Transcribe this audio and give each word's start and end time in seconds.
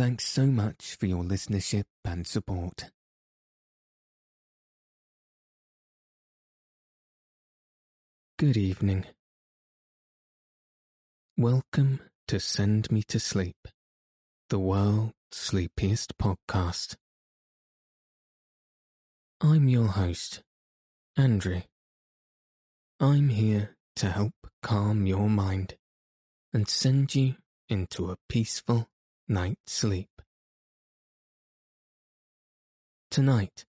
Thanks 0.00 0.24
so 0.24 0.46
much 0.46 0.96
for 0.98 1.04
your 1.04 1.22
listenership 1.22 1.84
and 2.06 2.26
support. 2.26 2.90
Good 8.38 8.56
evening. 8.56 9.04
Welcome 11.36 12.00
to 12.28 12.40
Send 12.40 12.90
Me 12.90 13.02
to 13.08 13.20
Sleep, 13.20 13.58
the 14.48 14.58
world's 14.58 15.12
sleepiest 15.32 16.16
podcast. 16.16 16.96
I'm 19.42 19.68
your 19.68 19.88
host, 19.88 20.42
Andrew. 21.18 21.60
I'm 22.98 23.28
here 23.28 23.76
to 23.96 24.08
help 24.08 24.32
calm 24.62 25.04
your 25.04 25.28
mind 25.28 25.74
and 26.54 26.66
send 26.70 27.14
you 27.14 27.34
into 27.68 28.10
a 28.10 28.16
peaceful 28.30 28.88
night's 29.30 29.72
sleep. 29.72 30.10
Tonight, 33.12 33.64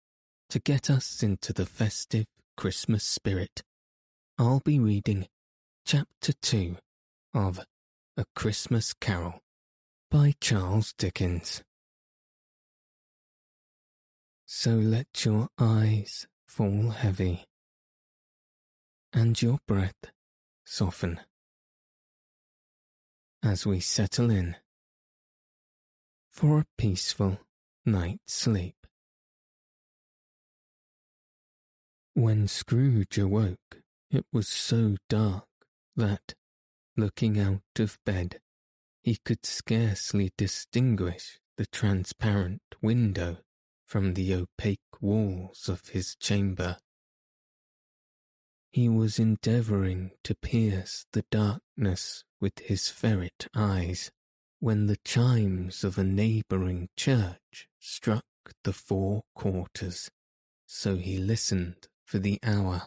to 0.52 0.60
get 0.60 0.88
us 0.88 1.24
into 1.24 1.52
the 1.52 1.66
festive 1.66 2.28
Christmas 2.56 3.04
spirit, 3.04 3.64
I'll 4.38 4.62
be 4.64 4.80
reading 4.80 5.28
Chapter 5.84 6.34
2 6.44 6.78
of 7.34 7.60
A 8.18 8.26
Christmas 8.36 8.94
Carol 8.94 9.40
by 10.12 10.36
Charles 10.40 10.94
Dickens. 10.96 11.64
So 14.46 14.76
let 14.76 15.26
your 15.26 15.48
eyes 15.60 16.28
fall 16.48 16.92
heavy 16.92 17.46
and 19.12 19.42
your 19.42 19.58
breath 19.68 20.12
soften 20.68 21.20
as 23.44 23.66
we 23.66 23.80
settle 23.80 24.30
in 24.30 24.56
for 26.38 26.60
a 26.60 26.66
peaceful 26.78 27.40
night's 27.84 28.32
sleep. 28.32 28.76
When 32.14 32.48
Scrooge 32.48 33.18
awoke, 33.18 33.82
it 34.12 34.24
was 34.32 34.48
so 34.48 34.98
dark 35.10 35.48
that, 35.96 36.36
looking 36.96 37.40
out 37.40 37.80
of 37.80 37.98
bed, 38.06 38.40
he 39.02 39.18
could 39.26 39.48
scarcely 39.48 40.32
distinguish 40.38 41.40
the 41.58 41.66
transparent 41.66 42.62
window 42.84 43.38
from 43.88 44.14
the 44.14 44.36
opaque 44.36 45.02
walls 45.02 45.68
of 45.68 45.88
his 45.88 46.16
chamber. 46.18 46.78
He 48.70 48.88
was 48.88 49.18
endeavouring 49.18 50.12
to 50.24 50.36
pierce 50.36 51.08
the 51.14 51.26
darkness 51.32 52.24
with 52.40 52.60
his 52.60 52.90
ferret 52.90 53.48
eyes 53.56 54.12
when 54.60 54.88
the 54.88 54.98
chimes 55.06 55.84
of 55.84 55.98
a 55.98 56.04
neighbouring 56.04 56.90
church 56.98 57.68
struck 57.80 58.26
the 58.64 58.74
four 58.74 59.24
quarters, 59.36 60.10
so 60.66 60.96
he 60.96 61.18
listened 61.18 61.88
for 62.06 62.20
the 62.20 62.40
hour. 62.44 62.84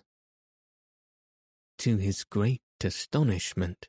To 1.79 1.97
his 1.97 2.25
great 2.25 2.63
astonishment, 2.83 3.89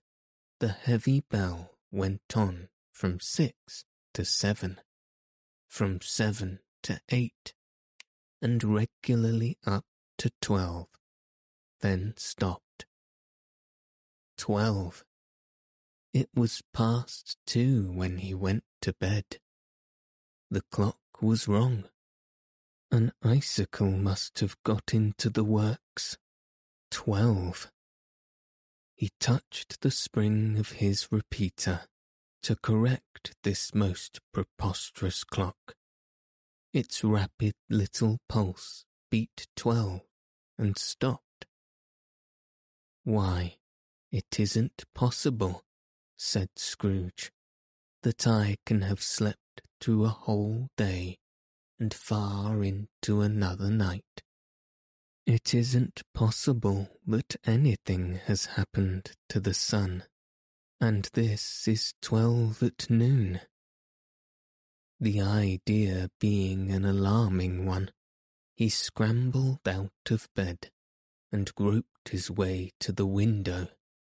the 0.60 0.70
heavy 0.70 1.24
bell 1.30 1.72
went 1.92 2.22
on 2.36 2.70
from 2.92 3.20
six 3.20 3.84
to 4.14 4.26
seven, 4.26 4.80
from 5.68 6.02
seven 6.02 6.60
to 6.84 7.00
eight, 7.10 7.54
and 8.42 8.64
regularly 8.64 9.58
up 9.66 9.86
to 10.20 10.30
twelve, 10.42 10.88
then 11.82 12.14
stopped. 12.16 12.86
Twelve 14.38 15.04
it 16.14 16.30
was 16.36 16.62
past 16.74 17.38
two 17.46 17.92
when 17.92 18.18
he 18.18 18.34
went 18.34 18.64
to 18.82 18.94
bed. 18.94 19.40
The 20.50 20.64
clock 20.72 21.00
was 21.22 21.48
wrong. 21.48 21.86
An 22.92 23.14
icicle 23.24 23.92
must 23.92 24.40
have 24.40 24.62
got 24.64 24.94
into 24.94 25.30
the 25.30 25.46
works. 25.46 26.18
Twelve. 26.90 27.72
He 28.96 29.12
touched 29.20 29.80
the 29.80 29.92
spring 29.92 30.58
of 30.58 30.74
his 30.74 31.08
repeater 31.10 31.82
to 32.44 32.58
correct 32.58 33.34
this 33.44 33.74
most 33.74 34.20
preposterous 34.34 35.24
clock. 35.24 35.76
Its 36.74 37.04
rapid 37.04 37.54
little 37.70 38.20
pulse 38.28 38.86
beat 39.10 39.48
twelve 39.56 40.02
and 40.58 40.78
stopped. 40.78 41.46
Why, 43.06 43.56
it 44.12 44.40
isn't 44.40 44.84
possible 44.94 45.64
said 46.24 46.50
Scrooge, 46.56 47.32
that 48.04 48.28
I 48.28 48.56
can 48.64 48.84
have 48.84 49.02
slept 49.02 49.64
through 49.80 50.06
a 50.06 50.10
whole 50.10 50.70
day 50.78 51.18
and 51.80 51.92
far 51.92 52.64
into 52.64 53.22
another 53.22 53.72
night. 53.72 54.22
It 55.26 55.56
isn't 55.56 56.04
possible 56.14 56.90
that 57.08 57.38
anything 57.44 58.20
has 58.26 58.46
happened 58.46 59.14
to 59.30 59.40
the 59.40 59.56
sun, 59.56 60.04
and 60.80 61.10
this 61.14 61.68
is 61.68 61.96
twelve 62.04 62.62
at 62.62 62.88
noon. 62.88 63.42
The 65.00 65.22
idea 65.22 66.12
being 66.20 66.70
an 66.70 66.86
alarming 66.86 67.66
one, 67.66 67.90
he 68.56 68.70
scrambled 68.70 69.68
out 69.68 70.12
of 70.12 70.30
bed 70.36 70.70
and 71.32 71.54
groped 71.56 72.10
his 72.12 72.30
way 72.30 72.74
to 72.80 72.92
the 72.92 73.08
window 73.08 73.70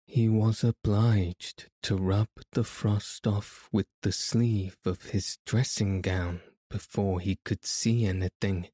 he 0.07 0.29
was 0.29 0.63
obliged 0.63 1.69
to 1.83 1.95
rub 1.95 2.29
the 2.53 2.63
frost 2.63 3.27
off 3.27 3.67
with 3.71 3.87
the 4.01 4.11
sleeve 4.11 4.77
of 4.85 5.03
his 5.11 5.37
dressing 5.45 6.01
gown 6.01 6.41
before 6.69 7.19
he 7.19 7.37
could 7.43 7.65
see 7.65 8.05
anything, 8.05 8.69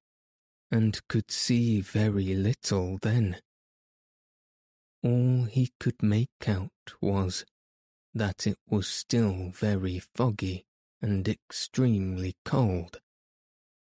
and 0.72 1.06
could 1.08 1.32
see 1.32 1.82
very 1.82 2.36
little 2.36 3.00
then. 3.02 3.42
All 5.04 5.44
he 5.46 5.72
could 5.80 6.02
make 6.02 6.48
out 6.48 6.94
was 7.02 7.46
that 8.14 8.48
it 8.48 8.60
was 8.70 8.88
still 8.88 9.50
very 9.50 10.00
foggy 10.00 10.66
and 11.02 11.28
extremely 11.28 12.36
cold, 12.46 13.02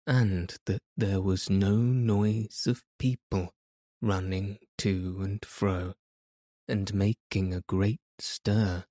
and 0.07 0.57
that 0.67 0.83
there 0.97 1.21
was 1.21 1.51
no 1.51 1.77
noise 1.77 2.67
of 2.67 2.85
people 2.99 3.53
running 4.01 4.59
to 4.79 5.19
and 5.21 5.45
fro 5.45 5.95
and 6.73 6.95
making 6.95 7.53
a 7.53 7.61
great 7.69 8.01
stir, 8.19 8.83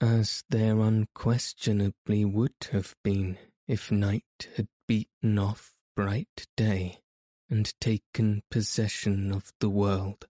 as 0.00 0.42
there 0.50 0.80
unquestionably 0.80 2.24
would 2.24 2.66
have 2.72 2.96
been 3.04 3.38
if 3.68 3.92
night 3.92 4.48
had 4.56 4.66
beaten 4.88 5.38
off 5.38 5.72
bright 5.94 6.48
day 6.56 6.98
and 7.48 7.72
taken 7.80 8.42
possession 8.50 9.30
of 9.30 9.52
the 9.60 9.70
world. 9.70 10.26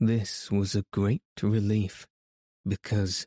This 0.00 0.50
was 0.50 0.74
a 0.74 0.86
great 0.90 1.20
relief, 1.42 2.06
because 2.66 3.26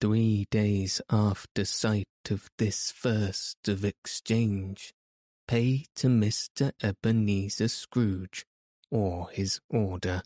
three 0.00 0.44
days 0.50 1.00
after 1.08 1.64
sight 1.64 2.08
of 2.30 2.50
this 2.58 2.90
first 2.90 3.68
of 3.68 3.84
exchange, 3.84 4.92
pay 5.46 5.84
to 5.94 6.08
Mr. 6.08 6.72
Ebenezer 6.82 7.68
Scrooge 7.68 8.44
or 8.90 9.30
his 9.30 9.60
order 9.70 10.22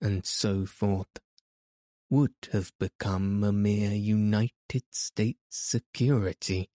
and 0.00 0.24
so 0.24 0.66
forth, 0.66 1.18
would 2.08 2.34
have 2.52 2.72
become 2.78 3.44
a 3.44 3.52
mere 3.52 3.92
United 3.92 4.82
States 4.90 5.38
security 5.50 6.68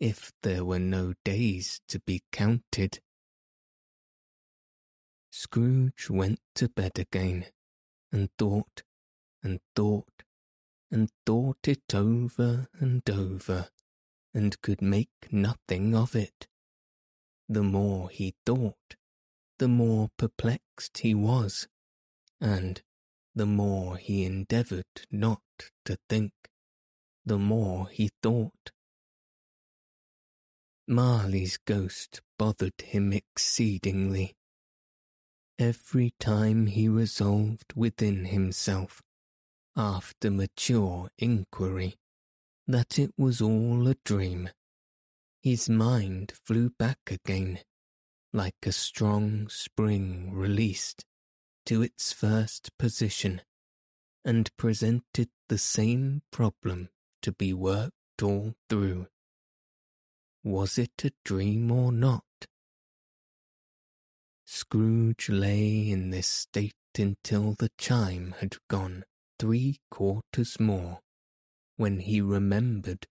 if 0.00 0.32
there 0.42 0.64
were 0.64 0.78
no 0.78 1.14
days 1.24 1.80
to 1.88 2.00
be 2.00 2.22
counted. 2.32 3.00
Scrooge 5.30 6.10
went 6.10 6.40
to 6.54 6.68
bed 6.68 6.98
again 6.98 7.46
and 8.12 8.30
thought 8.38 8.82
and 9.42 9.60
thought 9.74 10.22
and 10.90 11.10
thought 11.26 11.66
it 11.66 11.94
over 11.94 12.68
and 12.78 13.08
over 13.08 13.68
and 14.32 14.60
could 14.62 14.82
make 14.82 15.28
nothing 15.30 15.94
of 15.94 16.16
it. 16.16 16.46
The 17.48 17.62
more 17.62 18.10
he 18.10 18.34
thought, 18.44 18.96
the 19.58 19.68
more 19.68 20.10
perplexed 20.16 20.98
he 20.98 21.14
was 21.14 21.68
and 22.44 22.82
the 23.34 23.46
more 23.46 23.96
he 23.96 24.22
endeavoured 24.22 25.06
not 25.10 25.40
to 25.86 25.96
think. 26.10 26.32
the 27.24 27.38
more 27.38 27.88
he 27.88 28.10
thought. 28.22 28.70
Marley's 30.86 31.56
ghost 31.56 32.20
bothered 32.38 32.78
him 32.82 33.14
exceedingly. 33.14 34.36
Every 35.58 36.12
time 36.20 36.66
he 36.66 36.86
resolved 36.86 37.72
within 37.74 38.26
himself, 38.26 39.00
after 39.74 40.30
mature 40.30 41.08
inquiry, 41.16 41.96
that 42.66 42.98
it 42.98 43.12
was 43.16 43.40
all 43.40 43.88
a 43.88 43.94
dream, 44.04 44.50
his 45.42 45.70
mind 45.70 46.34
flew 46.44 46.68
back 46.78 46.98
again, 47.06 47.60
like 48.34 48.66
a 48.66 48.72
strong 48.72 49.48
spring 49.48 50.30
released, 50.30 51.06
to 51.66 51.82
its 51.82 52.12
first 52.12 52.76
position, 52.78 53.42
and 54.24 54.54
presented 54.56 55.28
the 55.48 55.58
same 55.58 56.22
problem 56.30 56.88
to 57.22 57.32
be 57.32 57.52
worked 57.52 58.22
all 58.22 58.54
through. 58.68 59.06
Was 60.42 60.78
it 60.78 61.04
a 61.04 61.12
dream 61.24 61.70
or 61.70 61.90
not? 61.90 62.24
Scrooge 64.46 65.28
lay 65.30 65.90
in 65.90 66.10
this 66.10 66.28
state 66.28 66.74
until 66.98 67.54
the 67.54 67.70
chime 67.78 68.34
had 68.40 68.56
gone 68.68 69.04
three 69.38 69.80
quarters 69.90 70.60
more, 70.60 71.00
when 71.76 72.00
he 72.00 72.20
remembered, 72.20 73.06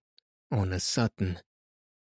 on 0.51 0.71
a 0.71 0.79
sudden, 0.79 1.39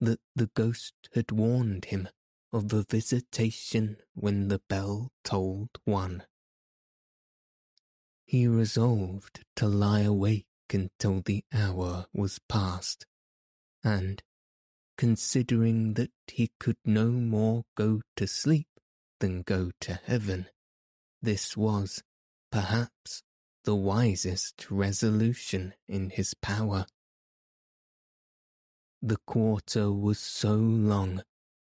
that 0.01 0.21
the 0.35 0.51
ghost 0.55 0.95
had 1.15 1.31
warned 1.31 1.87
him 1.87 2.09
of 2.53 2.73
a 2.73 2.83
visitation 2.83 3.97
when 4.15 4.49
the 4.49 4.61
bell 4.69 5.13
tolled 5.25 5.79
one. 5.85 6.25
He 8.33 8.47
resolved 8.47 9.45
to 9.57 9.69
lie 9.69 10.01
awake 10.01 10.47
until 10.73 11.21
the 11.21 11.45
hour 11.53 12.07
was 12.15 12.39
past, 12.49 13.05
and, 13.85 14.23
considering 14.97 15.93
that 15.95 16.13
he 16.29 16.51
could 16.59 16.79
no 16.83 17.11
more 17.11 17.65
go 17.77 18.01
to 18.17 18.27
sleep 18.27 18.69
than 19.21 19.43
go 19.43 19.71
to 19.81 20.01
heaven. 20.05 20.47
This 21.21 21.59
was, 21.59 22.03
perhaps, 22.51 23.23
the 23.65 23.75
wisest 23.75 24.71
resolution 24.71 25.75
in 25.87 26.09
his 26.09 26.33
power. 26.33 26.87
The 29.03 29.19
quarter 29.27 29.93
was 29.93 30.19
so 30.19 30.55
long 30.55 31.23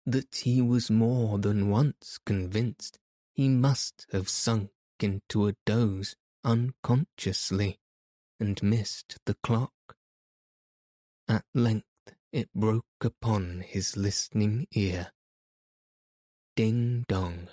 that 0.07 0.37
he 0.45 0.63
was 0.63 0.89
more 0.89 1.37
than 1.41 1.69
once 1.69 2.21
convinced 2.25 3.01
he 3.33 3.49
must 3.49 4.07
have 4.13 4.29
sunk 4.29 4.71
into 5.01 5.49
a 5.49 5.57
doze 5.67 6.15
unconsciously 6.45 7.79
and 8.39 8.63
missed 8.63 9.19
the 9.27 9.35
clock. 9.43 9.73
At 11.29 11.45
length 11.55 11.87
it 12.33 12.49
broke 12.55 12.85
upon 13.01 13.65
his 13.67 13.97
listening 13.97 14.67
ear. 14.73 15.13
Ding 16.57 17.05
dong. 17.09 17.49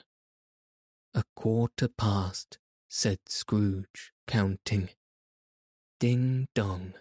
A 1.14 1.24
quarter 1.36 1.88
past, 1.88 2.58
said 2.90 3.20
Scrooge, 3.28 4.12
counting. 4.28 4.90
Ding 6.00 6.48
dong. 6.56 6.94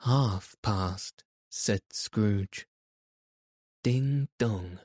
Half 0.00 0.56
past, 0.62 1.24
said 1.48 1.82
Scrooge. 1.92 2.66
Ding 3.82 4.28
dong. 4.38 4.80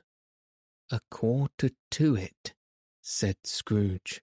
A 0.90 1.00
quarter 1.10 1.70
to 1.90 2.14
it, 2.14 2.54
said 3.02 3.36
Scrooge. 3.44 4.22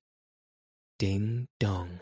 Ding 1.04 1.50
dong. 1.60 2.00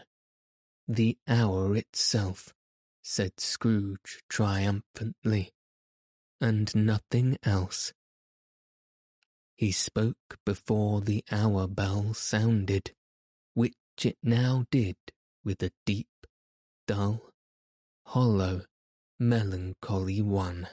The 0.88 1.18
hour 1.28 1.76
itself, 1.76 2.54
said 3.02 3.40
Scrooge 3.40 4.22
triumphantly 4.30 5.54
and 6.40 6.70
nothing 6.76 7.40
else. 7.42 7.94
He 9.56 9.72
spoke 9.72 10.38
before 10.46 11.02
the 11.02 11.24
hour 11.32 11.66
bell 11.66 12.14
sounded, 12.14 12.92
which 13.56 13.74
it 14.04 14.20
now 14.22 14.68
did 14.70 14.98
with 15.44 15.64
a 15.64 15.72
deep, 15.84 16.28
dull, 16.86 17.32
hollow, 18.06 18.66
melancholy 19.20 20.22
one. 20.22 20.68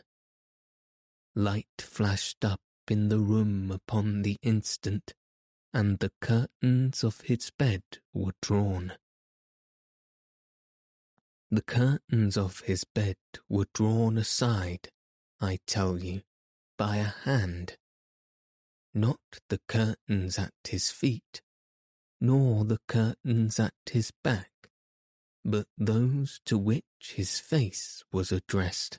Light 1.35 1.79
flashed 1.79 2.45
up 2.45 2.61
in 2.89 3.09
the 3.09 3.21
room 3.21 3.71
upon 3.71 4.21
the 4.21 4.37
instant, 4.43 5.15
and 5.73 5.99
the 5.99 6.13
curtains 6.21 7.05
of 7.05 7.21
his 7.23 7.51
bed 7.51 7.83
were 8.13 8.35
drawn. 8.43 8.95
The 11.51 11.63
curtains 11.63 12.37
of 12.37 12.61
his 12.61 12.85
bed 12.85 13.17
were 13.49 13.67
drawn 13.73 14.19
aside 14.19 14.91
I 15.41 15.61
tell 15.67 15.99
you, 16.03 16.23
by 16.77 16.97
a 16.97 17.05
hand. 17.25 17.77
Not 18.93 19.21
the 19.49 19.61
curtains 19.69 20.39
at 20.39 20.55
his 20.65 20.91
feet, 20.91 21.43
nor 22.21 22.65
the 22.65 22.81
curtains 22.89 23.61
at 23.61 23.75
his 23.89 24.11
back, 24.25 24.51
but 25.45 25.69
those 25.77 26.41
to 26.47 26.59
which 26.59 27.15
his 27.15 27.39
face 27.39 28.03
was 28.11 28.33
addressed. 28.33 28.99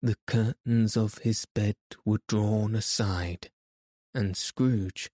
The 0.00 0.16
curtains 0.26 0.96
of 0.96 1.18
his 1.18 1.44
bed 1.44 1.76
were 2.04 2.20
drawn 2.28 2.74
aside, 2.74 3.50
and 4.14 4.36
Scrooge, 4.36 5.10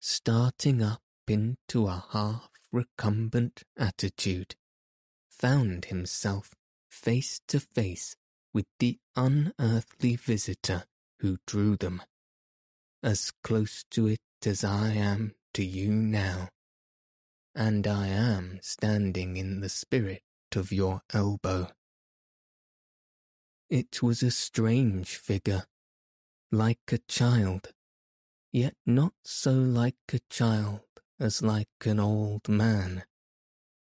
starting 0.00 0.82
up 0.82 1.02
into 1.28 1.86
a 1.86 2.04
half 2.10 2.50
recumbent 2.72 3.62
attitude, 3.76 4.56
found 5.30 5.86
himself 5.86 6.54
face 6.90 7.40
to 7.48 7.60
face 7.60 8.16
with 8.52 8.66
the 8.78 8.98
unearthly 9.16 10.16
visitor 10.16 10.84
who 11.20 11.38
drew 11.46 11.76
them, 11.76 12.02
as 13.02 13.32
close 13.42 13.84
to 13.90 14.06
it 14.06 14.20
as 14.46 14.62
I 14.64 14.90
am 14.90 15.34
to 15.54 15.64
you 15.64 15.90
now, 15.90 16.48
and 17.54 17.86
I 17.86 18.08
am 18.08 18.58
standing 18.62 19.36
in 19.36 19.60
the 19.60 19.68
spirit 19.68 20.22
of 20.54 20.72
your 20.72 21.02
elbow. 21.12 21.68
It 23.70 24.02
was 24.02 24.22
a 24.22 24.30
strange 24.30 25.16
figure, 25.16 25.64
like 26.52 26.92
a 26.92 26.98
child, 27.08 27.72
yet 28.54 28.76
not 28.86 29.12
so 29.24 29.50
like 29.50 29.96
a 30.12 30.20
child 30.30 30.80
as 31.18 31.42
like 31.42 31.66
an 31.86 31.98
old 31.98 32.48
man, 32.48 33.02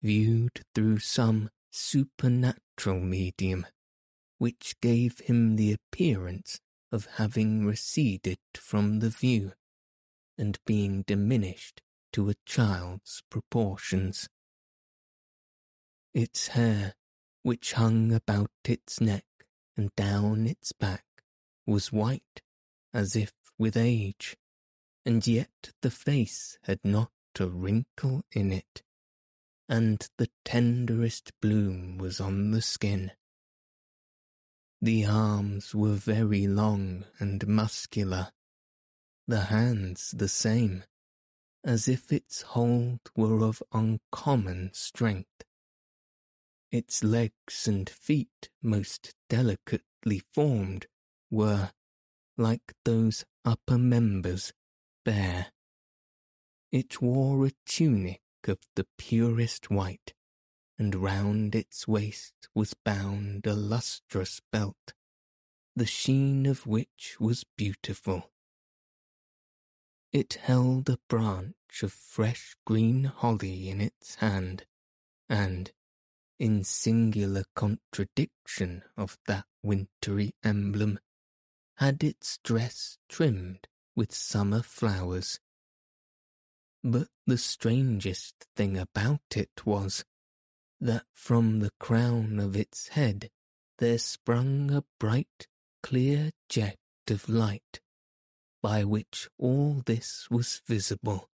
viewed 0.02 0.62
through 0.74 0.98
some 0.98 1.50
supernatural 1.72 3.02
medium 3.02 3.66
which 4.38 4.74
gave 4.82 5.20
him 5.20 5.58
the 5.58 5.74
appearance 5.74 6.62
of 6.90 7.06
having 7.18 7.66
receded 7.66 8.40
from 8.56 9.00
the 9.00 9.10
view 9.10 9.52
and 10.38 10.58
being 10.66 11.04
diminished 11.06 11.82
to 12.14 12.30
a 12.30 12.36
child's 12.46 13.22
proportions. 13.30 14.30
Its 16.14 16.48
hair, 16.48 16.94
which 17.44 17.74
hung 17.74 18.14
about 18.14 18.52
its 18.64 19.02
neck 19.02 19.26
and 19.76 19.94
down 19.98 20.48
its 20.48 20.72
back, 20.72 21.04
was 21.68 21.92
white 21.92 22.42
as 22.94 23.18
if 23.18 23.34
with 23.58 23.76
age, 23.76 24.38
and 25.06 25.26
yet 25.26 25.72
the 25.82 25.92
face 25.92 26.58
had 26.64 26.80
not 26.84 27.12
a 27.40 27.48
wrinkle 27.48 28.24
in 28.32 28.52
it, 28.52 28.84
and 29.68 30.10
the 30.18 30.30
tenderest 30.46 31.32
bloom 31.42 31.98
was 31.98 32.20
on 32.20 32.52
the 32.52 32.62
skin. 32.62 33.12
The 34.82 35.06
arms 35.06 35.74
were 35.74 35.94
very 35.94 36.48
long 36.48 37.06
and 37.20 37.48
muscular, 37.48 38.32
the 39.28 39.46
hands 39.46 40.12
the 40.12 40.28
same, 40.28 40.84
as 41.64 41.88
if 41.88 42.12
its 42.12 42.42
hold 42.42 43.00
were 43.16 43.44
of 43.44 43.62
uncommon 43.72 44.72
strength. 44.74 45.46
Its 46.72 47.04
legs 47.04 47.68
and 47.68 47.90
feet, 47.90 48.50
most 48.62 49.14
delicately 49.30 50.22
formed, 50.34 50.88
were, 51.30 51.72
like 52.38 52.74
those 52.86 53.26
upper 53.46 53.78
members, 53.78 54.54
bare. 55.04 55.52
It 56.72 57.02
wore 57.02 57.46
a 57.46 57.52
tunic 57.66 58.22
of 58.48 58.60
the 58.76 58.88
purest 58.98 59.70
white, 59.70 60.14
and 60.78 60.96
round 60.96 61.56
its 61.56 61.88
waist 61.88 62.34
was 62.56 62.74
bound 62.74 63.46
a 63.46 63.54
lustrous 63.54 64.42
belt, 64.52 64.94
the 65.76 65.86
sheen 65.86 66.46
of 66.46 66.66
which 66.66 67.18
was 67.20 67.44
beautiful. 67.58 68.32
It 70.12 70.34
held 70.34 70.90
a 70.90 71.00
branch 71.08 71.84
of 71.84 71.94
fresh 71.94 72.56
green 72.66 73.06
holly 73.06 73.70
in 73.70 73.82
its 73.82 74.16
hand, 74.16 74.66
and, 75.30 75.72
in 76.40 76.64
singular 76.64 77.46
contradiction 77.56 78.84
of 78.98 79.18
that 79.28 79.46
wintry 79.64 80.34
emblem, 80.44 81.00
had 81.76 82.04
its 82.04 82.40
dress 82.44 82.98
trimmed 83.08 83.68
with 83.96 84.14
summer 84.14 84.62
flowers. 84.62 85.40
But 86.84 87.10
the 87.28 87.38
strangest 87.38 88.48
thing 88.56 88.78
about 88.78 89.36
it 89.36 89.66
was 89.66 90.04
that 90.80 91.06
from 91.14 91.60
the 91.60 91.72
crown 91.80 92.40
of 92.40 92.56
its 92.56 92.90
head 92.90 93.30
there 93.78 94.00
sprung 94.00 94.72
a 94.72 94.84
bright, 95.00 95.48
clear 95.84 96.32
jet 96.50 96.78
of 97.10 97.28
light, 97.28 97.82
by 98.62 98.84
which 98.84 99.28
all 99.38 99.82
this 99.86 100.28
was 100.30 100.62
visible, 100.68 101.30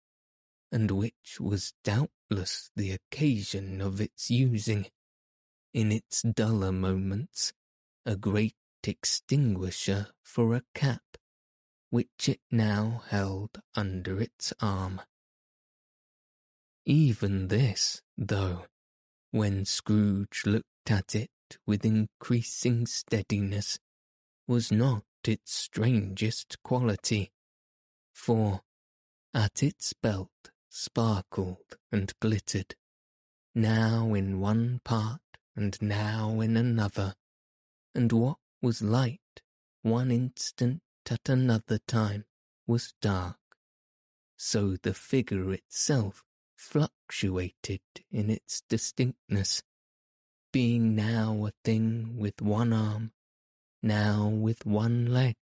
and 0.72 0.90
which 0.90 1.38
was 1.40 1.74
doubtless 1.84 2.70
the 2.76 2.92
occasion 2.92 3.80
of 3.80 4.00
its 4.00 4.30
using, 4.30 4.86
in 5.74 5.92
its 5.92 6.22
duller 6.22 6.72
moments, 6.72 7.52
a 8.04 8.16
great 8.16 8.56
extinguisher 8.84 10.08
for 10.22 10.54
a 10.54 10.62
cap, 10.74 11.02
which 11.90 12.28
it 12.28 12.40
now 12.50 13.02
held 13.08 13.60
under 13.74 14.20
its 14.20 14.52
arm. 14.60 15.00
Even 16.84 17.48
this, 17.48 18.02
though, 18.16 18.66
when 19.30 19.64
Scrooge 19.64 20.42
looked 20.46 20.90
at 20.90 21.14
it 21.14 21.30
with 21.66 21.84
increasing 21.84 22.86
steadiness, 22.86 23.78
was 24.46 24.70
not 24.70 25.04
its 25.24 25.52
strangest 25.52 26.62
quality, 26.62 27.32
for 28.12 28.62
at 29.34 29.62
its 29.62 29.92
belt 29.92 30.50
sparkled 30.68 31.76
and 31.90 32.12
glittered, 32.20 32.74
now 33.54 34.14
in 34.14 34.38
one 34.40 34.80
part 34.84 35.20
and 35.56 35.80
now 35.80 36.40
in 36.40 36.56
another, 36.56 37.14
and 37.94 38.12
what 38.12 38.38
was 38.62 38.82
light 38.82 39.20
one 39.82 40.10
instant 40.10 40.82
at 41.10 41.28
another 41.28 41.78
time 41.86 42.24
was 42.66 42.94
dark, 43.00 43.38
so 44.36 44.76
the 44.82 44.94
figure 44.94 45.52
itself 45.52 46.24
fluctuated 46.56 47.80
in 48.10 48.30
its 48.30 48.62
distinctness, 48.68 49.62
being 50.52 50.94
now 50.94 51.46
a 51.46 51.52
thing 51.64 52.16
with 52.16 52.40
one 52.40 52.72
arm, 52.72 53.12
now 53.82 54.26
with 54.28 54.64
one 54.66 55.06
leg, 55.06 55.36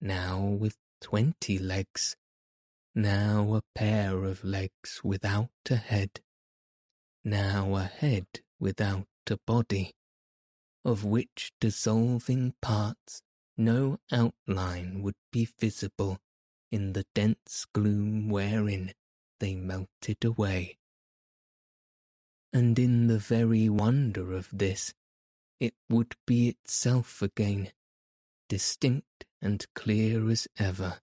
now 0.00 0.40
with 0.40 0.76
twenty 1.00 1.58
legs, 1.58 2.16
now 2.94 3.54
a 3.54 3.62
pair 3.74 4.24
of 4.24 4.44
legs 4.44 5.00
without 5.02 5.50
a 5.68 5.76
head, 5.76 6.20
now 7.24 7.74
a 7.76 7.84
head 7.84 8.26
without 8.58 9.06
a 9.28 9.36
body, 9.46 9.92
of 10.84 11.04
which 11.04 11.52
dissolving 11.60 12.54
parts 12.62 13.22
no 13.60 13.98
outline 14.10 15.02
would 15.02 15.14
be 15.30 15.46
visible 15.58 16.18
in 16.72 16.94
the 16.94 17.04
dense 17.14 17.66
gloom 17.74 18.28
wherein 18.28 18.92
they 19.38 19.54
melted 19.54 20.24
away. 20.24 20.78
And 22.52 22.78
in 22.78 23.06
the 23.06 23.18
very 23.18 23.68
wonder 23.68 24.32
of 24.32 24.48
this, 24.50 24.94
it 25.60 25.74
would 25.90 26.16
be 26.26 26.48
itself 26.48 27.20
again, 27.20 27.70
distinct 28.48 29.26
and 29.42 29.64
clear 29.74 30.28
as 30.30 30.48
ever. 30.58 31.00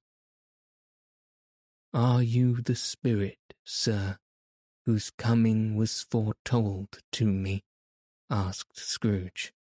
Are 1.94 2.24
you 2.24 2.62
the 2.62 2.76
spirit, 2.76 3.40
sir, 3.64 4.18
whose 4.86 5.12
coming 5.12 5.76
was 5.76 6.02
foretold 6.10 7.00
to 7.14 7.26
me? 7.26 7.64
asked 8.30 8.78
Scrooge. 8.80 9.54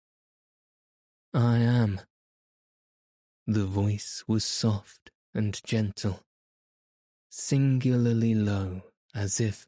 I 1.34 1.58
am. 1.58 2.02
The 3.48 3.66
voice 3.66 4.24
was 4.28 4.44
soft 4.44 5.12
and 5.36 5.62
gentle, 5.64 6.22
singularly 7.30 8.34
low, 8.34 8.82
as 9.14 9.40
if, 9.40 9.68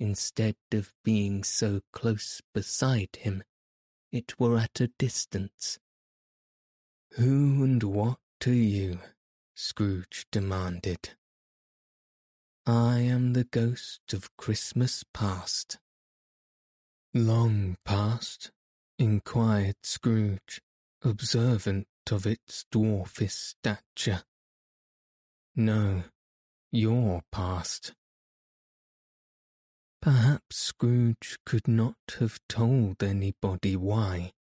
instead 0.00 0.56
of 0.72 0.92
being 1.04 1.44
so 1.44 1.82
close 1.92 2.40
beside 2.52 3.16
him, 3.16 3.44
it 4.10 4.40
were 4.40 4.58
at 4.58 4.80
a 4.80 4.88
distance. 4.98 5.78
Who 7.12 7.62
and 7.62 7.82
what 7.84 8.18
are 8.46 8.52
you? 8.52 8.98
Scrooge 9.54 10.26
demanded. 10.32 11.10
I 12.66 12.98
am 12.98 13.34
the 13.34 13.44
ghost 13.44 14.12
of 14.12 14.36
Christmas 14.36 15.04
past. 15.12 15.78
Long 17.12 17.76
past? 17.84 18.50
inquired 18.98 19.76
Scrooge, 19.84 20.60
observant 21.02 21.86
of 22.12 22.26
its 22.26 22.64
dwarfish 22.72 23.54
stature. 23.54 24.22
No, 25.56 26.04
your 26.72 27.22
past. 27.30 27.92
Perhaps 30.02 30.56
Scrooge 30.56 31.38
could 31.46 31.66
not 31.66 31.96
have 32.18 32.38
told 32.48 33.02
anybody 33.02 33.76
why, 33.76 34.32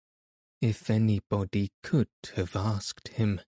if 0.61 0.90
anybody 0.90 1.71
could 1.83 2.09
have 2.35 2.57
asked 2.57 3.09
him, 3.09 3.40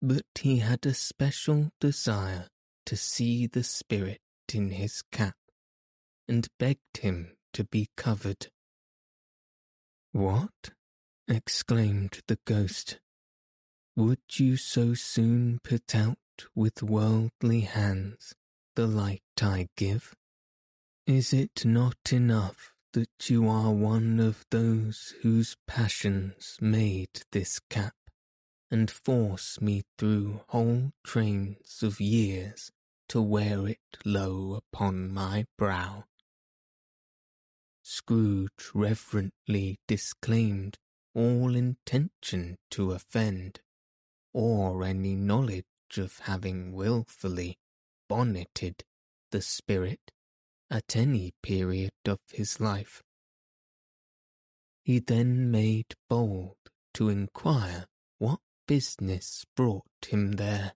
but 0.00 0.24
he 0.36 0.58
had 0.58 0.86
a 0.86 0.94
special 0.94 1.70
desire 1.80 2.48
to 2.86 2.96
see 2.96 3.46
the 3.46 3.62
spirit 3.62 4.20
in 4.54 4.70
his 4.70 5.02
cap, 5.12 5.36
and 6.26 6.48
begged 6.58 6.98
him 7.00 7.36
to 7.52 7.64
be 7.64 7.88
covered. 7.96 8.48
What? 10.12 10.70
exclaimed 11.28 12.20
the 12.26 12.38
ghost. 12.46 13.00
Would 13.98 14.38
you 14.38 14.56
so 14.56 14.94
soon 14.94 15.58
put 15.64 15.92
out 15.92 16.46
with 16.54 16.84
worldly 16.84 17.62
hands 17.62 18.32
the 18.76 18.86
light 18.86 19.22
I 19.42 19.70
give? 19.76 20.14
Is 21.04 21.32
it 21.32 21.64
not 21.64 22.12
enough 22.12 22.74
that 22.92 23.28
you 23.28 23.48
are 23.48 23.72
one 23.72 24.20
of 24.20 24.44
those 24.52 25.14
whose 25.22 25.56
passions 25.66 26.58
made 26.60 27.22
this 27.32 27.58
cap, 27.58 27.96
and 28.70 28.88
force 28.88 29.60
me 29.60 29.82
through 29.98 30.42
whole 30.50 30.92
trains 31.02 31.82
of 31.82 32.00
years 32.00 32.70
to 33.08 33.20
wear 33.20 33.66
it 33.66 33.98
low 34.04 34.54
upon 34.54 35.12
my 35.12 35.44
brow? 35.56 36.04
Scrooge 37.82 38.70
reverently 38.72 39.80
disclaimed 39.88 40.78
all 41.16 41.56
intention 41.56 42.58
to 42.70 42.92
offend, 42.92 43.58
or 44.32 44.84
any 44.84 45.14
knowledge 45.14 45.64
of 45.96 46.18
having 46.20 46.72
wilfully 46.72 47.58
bonneted 48.08 48.84
the 49.30 49.42
spirit 49.42 50.10
at 50.70 50.96
any 50.96 51.32
period 51.42 51.92
of 52.06 52.18
his 52.30 52.60
life. 52.60 53.02
He 54.82 54.98
then 54.98 55.50
made 55.50 55.94
bold 56.08 56.56
to 56.94 57.08
inquire 57.08 57.86
what 58.18 58.40
business 58.66 59.44
brought 59.54 59.84
him 60.08 60.32
there. 60.32 60.72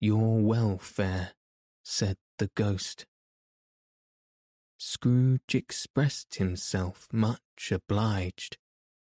Your 0.00 0.40
welfare, 0.40 1.32
said 1.82 2.16
the 2.38 2.50
ghost. 2.54 3.06
Scrooge 4.78 5.54
expressed 5.54 6.36
himself 6.36 7.08
much 7.12 7.72
obliged, 7.72 8.58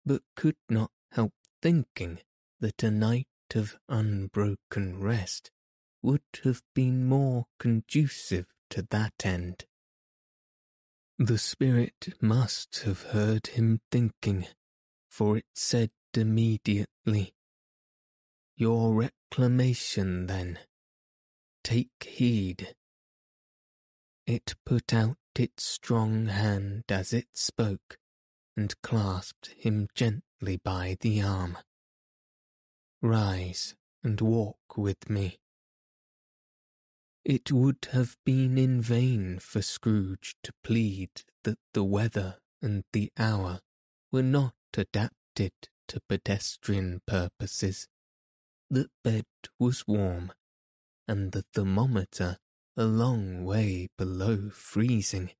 but 0.05 0.23
could 0.35 0.57
not 0.69 0.91
thinking 1.63 2.19
that 2.61 2.83
a 2.83 2.91
night 2.91 3.27
of 3.55 3.77
unbroken 3.89 5.01
rest 5.01 5.51
would 6.03 6.23
have 6.43 6.63
been 6.75 7.07
more 7.09 7.47
conducive 7.59 8.47
to 8.69 8.87
that 8.91 9.15
end. 9.25 9.65
The 11.19 11.39
spirit 11.39 12.09
must 12.21 12.81
have 12.81 13.03
heard 13.03 13.47
him 13.49 13.81
thinking, 13.93 14.47
for 15.09 15.37
it 15.37 15.47
said 15.55 15.91
immediately, 16.15 17.35
Your 18.57 18.95
reclamation, 18.95 20.27
then. 20.27 20.59
Take 21.63 21.91
heed. 22.05 22.75
It 24.27 24.55
put 24.67 24.93
out 24.93 25.17
its 25.37 25.65
strong 25.65 26.27
hand 26.27 26.85
as 26.89 27.13
it 27.13 27.29
spoke, 27.35 27.99
and 28.57 28.75
clasped 28.83 29.55
him 29.57 29.89
gently 29.95 30.32
by 30.65 30.97
the 31.01 31.23
arm. 31.23 31.57
Rise 33.01 33.77
and 34.03 34.21
walk 34.21 34.77
with 34.77 35.09
me. 35.09 35.39
It 37.25 37.53
would 37.53 37.87
have 37.93 38.17
been 38.25 38.59
in 38.59 38.83
vain 38.83 39.39
for 39.39 39.63
Scrooge 39.63 40.35
to 40.43 40.53
plead 40.65 41.11
that 41.45 41.59
the 41.75 41.85
weather 41.85 42.39
and 42.61 42.83
the 42.93 43.13
hour 43.17 43.61
were 44.11 44.25
not 44.25 44.55
adapted 44.77 45.53
to 45.87 46.01
pedestrian 46.09 47.03
purposes. 47.07 47.87
that 48.69 48.91
bed 49.05 49.27
was 49.61 49.87
warm, 49.87 50.33
and 51.07 51.31
the 51.31 51.45
thermometer 51.55 52.39
a 52.77 52.85
long 52.85 53.45
way 53.45 53.89
below 53.97 54.51
freezing. 54.51 55.31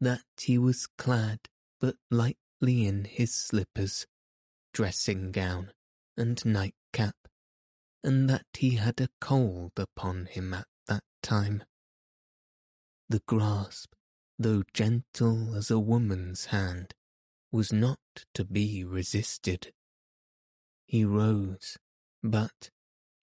That 0.00 0.24
he 0.40 0.56
was 0.56 0.86
clad 0.86 1.40
but 1.80 1.96
lightly 2.10 2.36
in 2.62 3.04
his 3.04 3.34
slippers, 3.34 4.06
dressing 4.72 5.32
gown, 5.32 5.72
and 6.16 6.44
nightcap, 6.44 7.16
and 8.04 8.28
that 8.28 8.46
he 8.54 8.76
had 8.76 9.00
a 9.00 9.08
cold 9.20 9.72
upon 9.76 10.26
him 10.26 10.52
at 10.52 10.66
that 10.86 11.04
time. 11.22 11.64
The 13.08 13.22
grasp, 13.26 13.92
though 14.38 14.62
gentle 14.74 15.54
as 15.54 15.70
a 15.70 15.78
woman's 15.78 16.46
hand, 16.46 16.94
was 17.50 17.72
not 17.72 17.98
to 18.34 18.44
be 18.44 18.84
resisted. 18.84 19.72
He 20.86 21.04
rose, 21.04 21.76
but, 22.22 22.70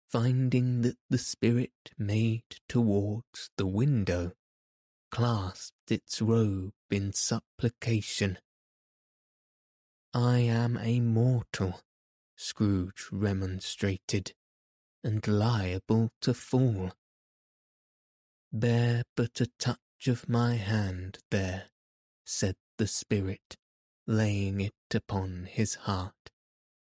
finding 0.07 0.81
that 0.81 0.97
the 1.09 1.17
spirit 1.17 1.91
made 1.97 2.43
towards 2.67 3.49
the 3.57 3.67
window, 3.67 4.31
clasped 5.11 5.91
its 5.91 6.21
robe 6.21 6.73
in 6.89 7.13
supplication. 7.13 8.39
I 10.15 10.39
am 10.39 10.77
a 10.77 11.01
mortal, 11.01 11.81
Scrooge 12.37 13.09
remonstrated, 13.11 14.31
and 15.03 15.27
liable 15.27 16.09
to 16.21 16.33
fall. 16.33 16.93
Bear 18.49 19.03
but 19.17 19.41
a 19.41 19.47
touch 19.59 20.07
of 20.07 20.29
my 20.29 20.55
hand 20.55 21.17
there, 21.31 21.65
said 22.23 22.55
the 22.77 22.87
spirit, 22.87 23.57
laying 24.07 24.61
it 24.61 24.73
upon 24.93 25.49
his 25.51 25.75
heart, 25.75 26.31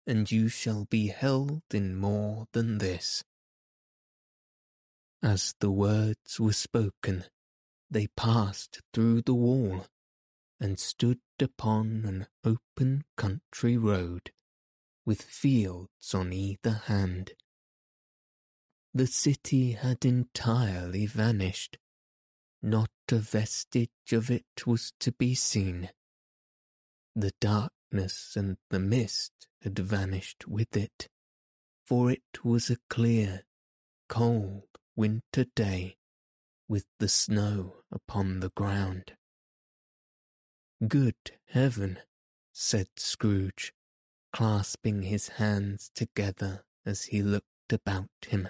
and 0.06 0.32
you 0.32 0.48
shall 0.48 0.86
be 0.86 1.08
held 1.08 1.60
in 1.74 1.96
more 1.96 2.46
than 2.52 2.78
this. 2.78 3.22
As 5.22 5.54
the 5.60 5.70
words 5.70 6.40
were 6.40 6.54
spoken, 6.54 7.24
they 7.90 8.06
passed 8.16 8.80
through 8.94 9.20
the 9.20 9.34
wall 9.34 9.84
and 10.60 10.78
stood 10.78 11.20
upon 11.40 12.04
an 12.04 12.26
open 12.44 13.04
country 13.16 13.76
road, 13.76 14.30
with 15.06 15.22
fields 15.22 16.14
on 16.14 16.32
either 16.32 16.82
hand. 16.84 17.32
The 18.92 19.06
city 19.06 19.72
had 19.72 20.04
entirely 20.04 21.06
vanished. 21.06 21.78
Not 22.62 22.90
a 23.10 23.16
vestige 23.16 24.12
of 24.12 24.30
it 24.30 24.66
was 24.66 24.92
to 25.00 25.12
be 25.12 25.34
seen. 25.34 25.90
The 27.16 27.32
darkness 27.40 28.36
and 28.36 28.58
the 28.68 28.80
mist 28.80 29.48
had 29.62 29.78
vanished 29.78 30.46
with 30.46 30.76
it, 30.76 31.08
for 31.86 32.10
it 32.10 32.44
was 32.44 32.68
a 32.68 32.76
clear, 32.88 33.44
cold 34.08 34.64
winter 34.94 35.44
day 35.56 35.96
with 36.68 36.84
the 36.98 37.08
snow 37.08 37.76
upon 37.90 38.40
the 38.40 38.50
ground. 38.50 39.12
Good 40.88 41.38
heaven, 41.48 41.98
said 42.54 42.88
Scrooge, 42.96 43.74
clasping 44.32 45.02
his 45.02 45.28
hands 45.28 45.90
together 45.94 46.64
as 46.86 47.04
he 47.04 47.22
looked 47.22 47.70
about 47.70 48.08
him. 48.26 48.48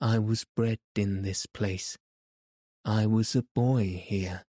I 0.00 0.18
was 0.18 0.44
bred 0.44 0.80
in 0.96 1.22
this 1.22 1.46
place. 1.46 1.98
I 2.84 3.06
was 3.06 3.36
a 3.36 3.44
boy 3.54 4.02
here. 4.04 4.44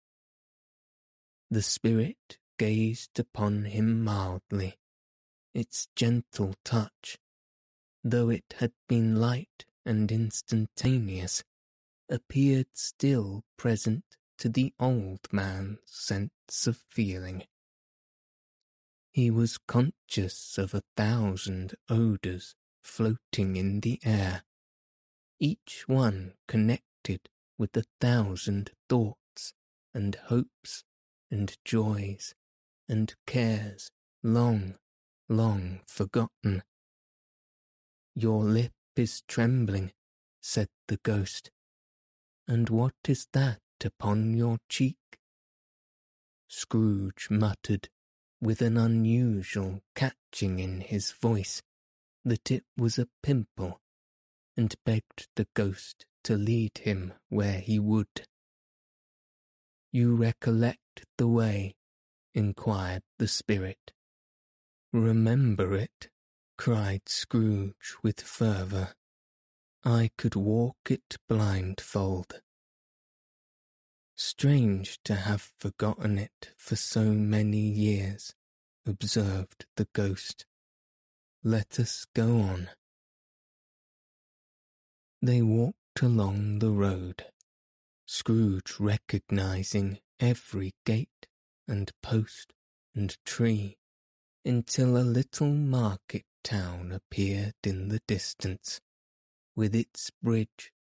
The 1.51 1.62
spirit 1.62 2.39
gazed 2.58 3.20
upon 3.20 3.65
him 3.65 4.03
mildly, 4.03 4.79
its 5.53 5.88
gentle 5.96 6.56
touch, 6.65 7.18
though 8.03 8.29
it 8.29 8.56
had 8.58 8.74
been 8.88 9.15
light 9.20 9.65
and 9.86 10.12
instantaneous, 10.12 11.44
appeared 12.10 12.68
still 12.74 13.44
present 13.56 14.18
to 14.39 14.48
the 14.48 14.74
old 14.79 15.19
man's 15.31 15.79
sense 15.86 16.65
of 16.65 16.77
feeling. 16.89 17.43
He 19.12 19.29
was 19.29 19.58
conscious 19.58 20.58
of 20.58 20.74
a 20.74 20.84
thousand 20.96 21.75
odours 21.89 22.55
floating 22.81 23.58
in 23.58 23.81
the 23.81 24.00
air, 24.03 24.43
each 25.39 25.84
one 25.88 26.34
connected 26.48 27.27
with 27.58 27.75
a 27.75 27.84
thousand 28.00 28.72
thoughts 28.88 29.53
and 29.93 30.15
hopes 30.15 30.84
and 31.29 31.58
joys 31.65 32.34
and 32.88 33.13
cares 33.27 33.91
long, 34.24 34.75
long 35.27 35.81
forgotten. 35.86 36.63
Your 38.15 38.43
lip 38.43 38.71
is 38.95 39.21
trembling, 39.28 39.91
said 40.41 40.69
the 40.88 40.97
ghost, 41.04 41.52
and 42.47 42.69
what 42.69 42.93
is 43.08 43.28
that 43.34 43.60
upon 43.86 44.34
your 44.34 44.58
cheek? 44.70 44.98
Scrooge 46.48 47.28
muttered, 47.30 47.89
with 48.42 48.62
an 48.62 48.78
unusual 48.78 49.82
catching 49.96 50.60
in 50.60 50.82
his 50.82 51.12
voice, 51.12 51.62
that 52.24 52.50
it 52.52 52.63
was 52.78 52.98
a 52.98 53.08
pimple, 53.22 53.82
and 54.58 54.76
begged 54.86 55.28
the 55.36 55.48
ghost 55.54 56.06
to 56.24 56.36
lead 56.36 56.80
him 56.80 57.13
where 57.30 57.60
he 57.60 57.80
would. 57.80 58.26
You 59.92 60.15
recollect 60.15 61.06
the 61.18 61.28
way? 61.28 61.76
inquired 62.34 63.04
the 63.18 63.28
spirit. 63.28 63.94
Remember 64.94 65.76
it, 65.76 66.10
cried 66.58 67.08
Scrooge 67.08 67.96
with 68.04 68.22
fervour. 68.22 68.94
I 69.84 70.12
could 70.18 70.36
walk 70.36 70.78
it 70.89 71.18
blindfold. 71.28 72.42
Strange 74.21 74.99
to 75.05 75.15
have 75.15 75.53
forgotten 75.60 76.19
it 76.19 76.49
for 76.58 76.75
so 76.75 77.13
many 77.13 77.62
years, 77.62 78.36
observed 78.86 79.65
the 79.77 79.88
ghost. 79.93 80.45
Let 81.41 81.79
us 81.79 82.05
go 82.13 82.41
on. 82.41 82.69
They 85.21 85.41
walked 85.41 86.01
along 86.01 86.60
the 86.60 86.69
road, 86.69 87.27
Scrooge 88.05 88.75
recognizing 88.77 89.99
every 90.19 90.73
gate 90.86 91.27
and 91.65 91.89
post 92.03 92.51
and 92.93 93.17
tree, 93.25 93.77
until 94.43 94.97
a 94.97 94.99
little 94.99 95.53
market 95.53 96.25
town 96.43 96.91
appeared 96.91 97.55
in 97.63 97.88
the 97.88 98.01
distance 98.05 98.82
with 99.55 99.73
its 99.73 100.12
bridge, 100.21 100.73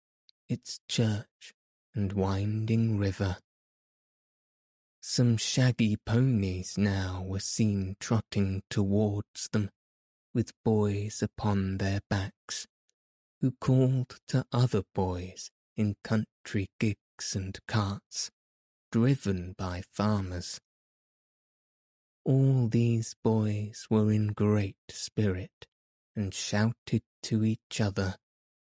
its 0.50 0.80
church, 0.88 1.54
and 1.98 2.14
winding 2.14 2.96
river. 3.00 3.38
Some 5.02 5.36
shaggy 5.36 5.98
ponies 6.06 6.78
now 6.78 7.24
were 7.26 7.40
seen 7.40 7.96
trotting 8.00 8.62
towards 8.70 9.50
them, 9.52 9.72
with 10.32 10.52
boys 10.64 11.24
upon 11.24 11.80
their 11.80 12.02
backs, 12.08 12.68
who 13.42 13.52
called 13.60 14.20
to 14.28 14.46
other 14.52 14.84
boys 14.94 15.50
in 15.76 15.96
country 16.04 16.70
gigs 16.80 17.36
and 17.36 17.58
carts, 17.68 18.30
driven 18.92 19.56
by 19.58 19.82
farmers. 19.92 20.60
All 22.24 22.68
these 22.68 23.16
boys 23.24 23.88
were 23.90 24.12
in 24.12 24.34
great 24.34 24.78
spirit, 24.90 25.66
and 26.16 26.32
shouted 26.32 27.02
to 27.24 27.44
each 27.44 27.82
other 27.82 28.18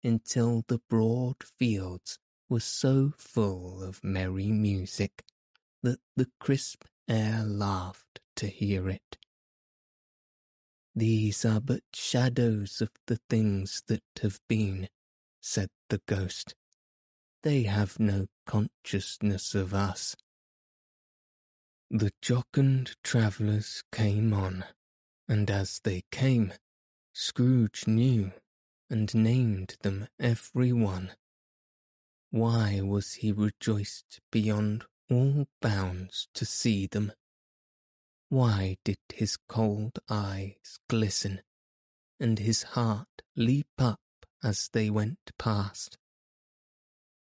until 0.03 0.65
the 0.67 0.81
broad 0.89 1.37
fields 1.57 2.19
were 2.51 2.59
so 2.59 3.13
full 3.17 3.81
of 3.81 4.03
merry 4.03 4.51
music 4.51 5.23
that 5.81 5.99
the 6.17 6.27
crisp 6.37 6.83
air 7.07 7.45
laughed 7.45 8.19
to 8.35 8.45
hear 8.47 8.89
it. 8.89 9.17
These 10.93 11.45
are 11.45 11.61
but 11.61 11.83
shadows 11.93 12.81
of 12.81 12.89
the 13.07 13.19
things 13.29 13.83
that 13.87 14.03
have 14.21 14.41
been, 14.49 14.89
said 15.39 15.69
the 15.89 16.01
ghost. 16.05 16.53
They 17.41 17.63
have 17.63 18.01
no 18.01 18.27
consciousness 18.45 19.55
of 19.55 19.73
us. 19.73 20.17
The 21.89 22.11
jocund 22.21 22.95
travellers 23.01 23.81
came 23.93 24.33
on, 24.33 24.65
and 25.25 25.49
as 25.49 25.79
they 25.85 26.03
came, 26.11 26.51
Scrooge 27.13 27.87
knew 27.87 28.33
and 28.89 29.15
named 29.15 29.77
them 29.83 30.09
every 30.19 30.73
one. 30.73 31.11
Why 32.31 32.81
was 32.81 33.15
he 33.15 33.31
rejoiced 33.31 34.19
beyond 34.31 34.85
all 35.09 35.47
bounds 35.61 36.27
to 36.33 36.45
see 36.45 36.87
them? 36.87 37.11
Why 38.29 38.77
did 38.85 38.99
his 39.13 39.37
cold 39.49 39.99
eyes 40.09 40.79
glisten, 40.87 41.41
and 42.19 42.39
his 42.39 42.63
heart 42.63 43.21
leap 43.35 43.67
up 43.77 43.99
as 44.41 44.69
they 44.71 44.89
went 44.89 45.19
past? 45.37 45.97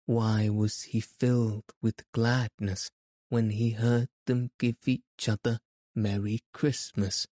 Why 0.07 0.49
was 0.49 0.83
he 0.83 1.01
filled 1.01 1.73
with 1.83 2.11
gladness 2.13 2.91
when 3.29 3.51
he 3.51 3.73
heard 3.73 4.09
them 4.25 4.51
give 4.59 4.87
each 4.87 5.29
other 5.29 5.61
Merry 5.95 6.41
Christmas 6.53 7.27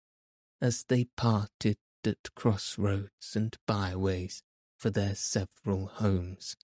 as 0.60 0.84
they 0.84 1.04
parted 1.16 1.78
at 2.04 2.34
crossroads 2.34 3.34
and 3.34 3.56
byways 3.66 4.42
for 4.76 4.90
their 4.90 5.14
several 5.14 5.86
homes. 5.86 6.56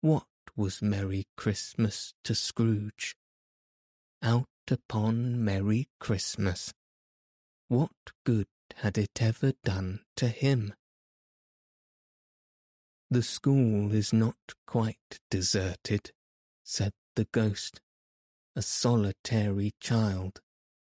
What 0.00 0.26
was 0.54 0.82
Merry 0.82 1.26
Christmas 1.36 2.14
to 2.24 2.34
Scrooge? 2.34 3.16
Out 4.22 4.48
upon 4.70 5.44
Merry 5.44 5.88
Christmas. 6.00 6.72
What 7.68 7.90
good 8.24 8.48
had 8.76 8.98
it 8.98 9.20
ever 9.20 9.52
done 9.64 10.00
to 10.16 10.28
him? 10.28 10.74
The 13.10 13.22
school 13.22 13.92
is 13.92 14.12
not 14.12 14.54
quite 14.66 15.20
deserted, 15.30 16.12
said 16.64 16.92
the 17.14 17.26
ghost, 17.32 17.80
a 18.54 18.62
solitary 18.62 19.72
child, 19.80 20.40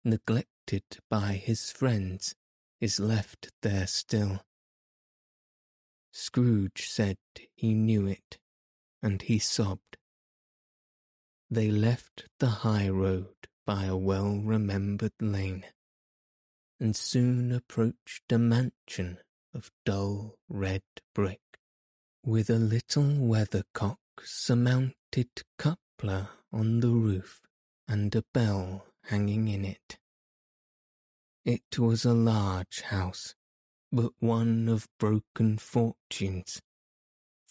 neglected 0.05 0.85
by 1.09 1.33
his 1.33 1.71
friends, 1.71 2.35
is 2.81 3.01
left 3.01 3.51
there 3.63 3.87
still. 3.87 4.45
Scrooge 6.13 6.89
said 6.89 7.17
he 7.55 7.75
knew 7.75 8.07
it, 8.07 8.39
and 9.03 9.23
he 9.23 9.39
sobbed. 9.39 9.97
They 11.51 11.71
left 11.71 12.29
the 12.39 12.49
high 12.49 12.89
road 12.89 13.35
by 13.67 13.85
a 13.85 13.97
well-remembered 13.97 15.13
lane, 15.21 15.67
and 16.81 16.97
soon 16.97 17.53
approached 17.53 18.31
a 18.31 18.39
mansion 18.39 19.19
of 19.55 19.71
dull 19.85 20.39
red 20.49 20.83
brick, 21.15 21.41
with 22.25 22.49
a 22.49 22.59
little 22.59 23.19
weathercock 23.19 23.99
surmounted 24.23 25.31
cupola 25.59 26.31
on 26.53 26.81
the 26.81 26.89
roof 26.89 27.41
and 27.89 28.15
a 28.15 28.25
bell 28.33 28.87
hanging 29.05 29.49
in 29.49 29.65
it. 29.65 29.99
It 31.45 31.79
was 31.79 32.05
a 32.05 32.15
large 32.15 32.83
house, 32.83 33.35
but 33.91 34.13
one 34.21 34.69
of 34.69 34.89
broken 34.99 35.59
fortunes, 35.59 36.63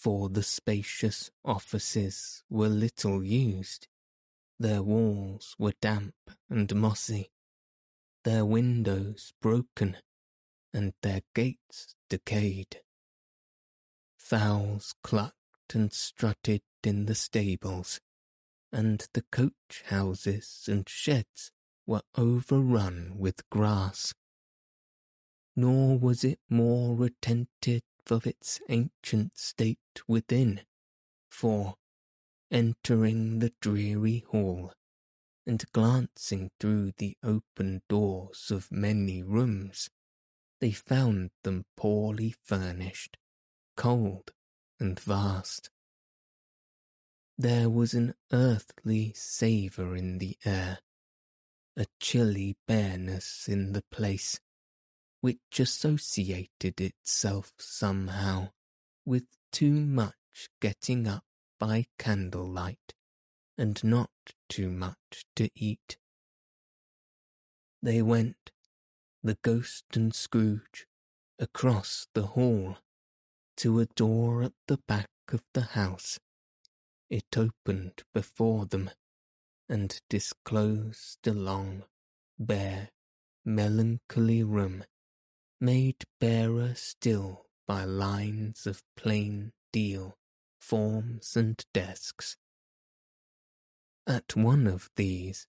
for 0.01 0.29
the 0.29 0.41
spacious 0.41 1.29
offices 1.45 2.43
were 2.49 2.67
little 2.67 3.23
used. 3.23 3.87
Their 4.59 4.81
walls 4.81 5.55
were 5.59 5.73
damp 5.79 6.15
and 6.49 6.73
mossy, 6.75 7.29
their 8.23 8.43
windows 8.43 9.31
broken, 9.43 9.97
and 10.73 10.93
their 11.03 11.21
gates 11.35 11.93
decayed. 12.09 12.81
Fowls 14.17 14.95
clucked 15.03 15.75
and 15.75 15.93
strutted 15.93 16.63
in 16.83 17.05
the 17.05 17.15
stables, 17.15 17.99
and 18.71 19.07
the 19.13 19.23
coach 19.31 19.83
houses 19.85 20.65
and 20.67 20.89
sheds 20.89 21.51
were 21.85 22.01
overrun 22.17 23.13
with 23.17 23.47
grass. 23.51 24.15
Nor 25.55 25.99
was 25.99 26.23
it 26.23 26.39
more 26.49 27.05
attentive 27.05 27.83
of 28.09 28.25
its 28.25 28.59
ancient 28.69 29.37
state 29.37 30.01
within, 30.07 30.61
for, 31.29 31.75
entering 32.49 33.39
the 33.39 33.53
dreary 33.61 34.25
hall, 34.29 34.73
and 35.45 35.63
glancing 35.71 36.51
through 36.59 36.91
the 36.97 37.17
open 37.23 37.81
doors 37.89 38.51
of 38.51 38.71
many 38.71 39.21
rooms, 39.21 39.89
they 40.59 40.71
found 40.71 41.31
them 41.43 41.65
poorly 41.75 42.35
furnished, 42.43 43.17
cold, 43.75 44.31
and 44.79 44.99
vast. 44.99 45.69
There 47.37 47.69
was 47.69 47.93
an 47.93 48.13
earthly 48.31 49.13
savour 49.15 49.95
in 49.95 50.19
the 50.19 50.37
air, 50.45 50.79
a 51.75 51.87
chilly 51.99 52.57
bareness 52.67 53.47
in 53.47 53.73
the 53.73 53.83
place, 53.91 54.39
which 55.21 55.59
associated 55.59 56.81
itself 56.81 57.51
somehow 57.57 58.49
with 59.05 59.25
too 59.51 59.71
much 59.71 60.49
getting 60.59 61.07
up 61.07 61.23
by 61.59 61.85
candlelight 61.97 62.93
and 63.57 63.83
not 63.83 64.09
too 64.49 64.69
much 64.69 65.25
to 65.35 65.49
eat. 65.55 65.97
They 67.81 68.01
went, 68.01 68.51
the 69.23 69.37
ghost 69.41 69.85
and 69.93 70.13
Scrooge, 70.13 70.87
across 71.39 72.07
the 72.13 72.27
hall 72.27 72.77
to 73.57 73.79
a 73.79 73.85
door 73.85 74.43
at 74.43 74.53
the 74.67 74.79
back 74.87 75.09
of 75.31 75.43
the 75.53 75.61
house 75.61 76.19
it 77.11 77.37
opened 77.37 78.03
before 78.13 78.65
them 78.65 78.89
and 79.67 79.99
disclosed 80.09 81.27
a 81.27 81.33
long, 81.33 81.83
bare, 82.39 82.89
melancholy 83.43 84.43
room, 84.43 84.85
made 85.61 86.03
barer 86.19 86.73
still 86.75 87.45
by 87.67 87.85
lines 87.85 88.65
of 88.65 88.81
plain 88.97 89.53
deal, 89.71 90.17
forms 90.59 91.37
and 91.37 91.63
desks. 91.71 92.35
At 94.07 94.35
one 94.35 94.65
of 94.65 94.89
these, 94.95 95.47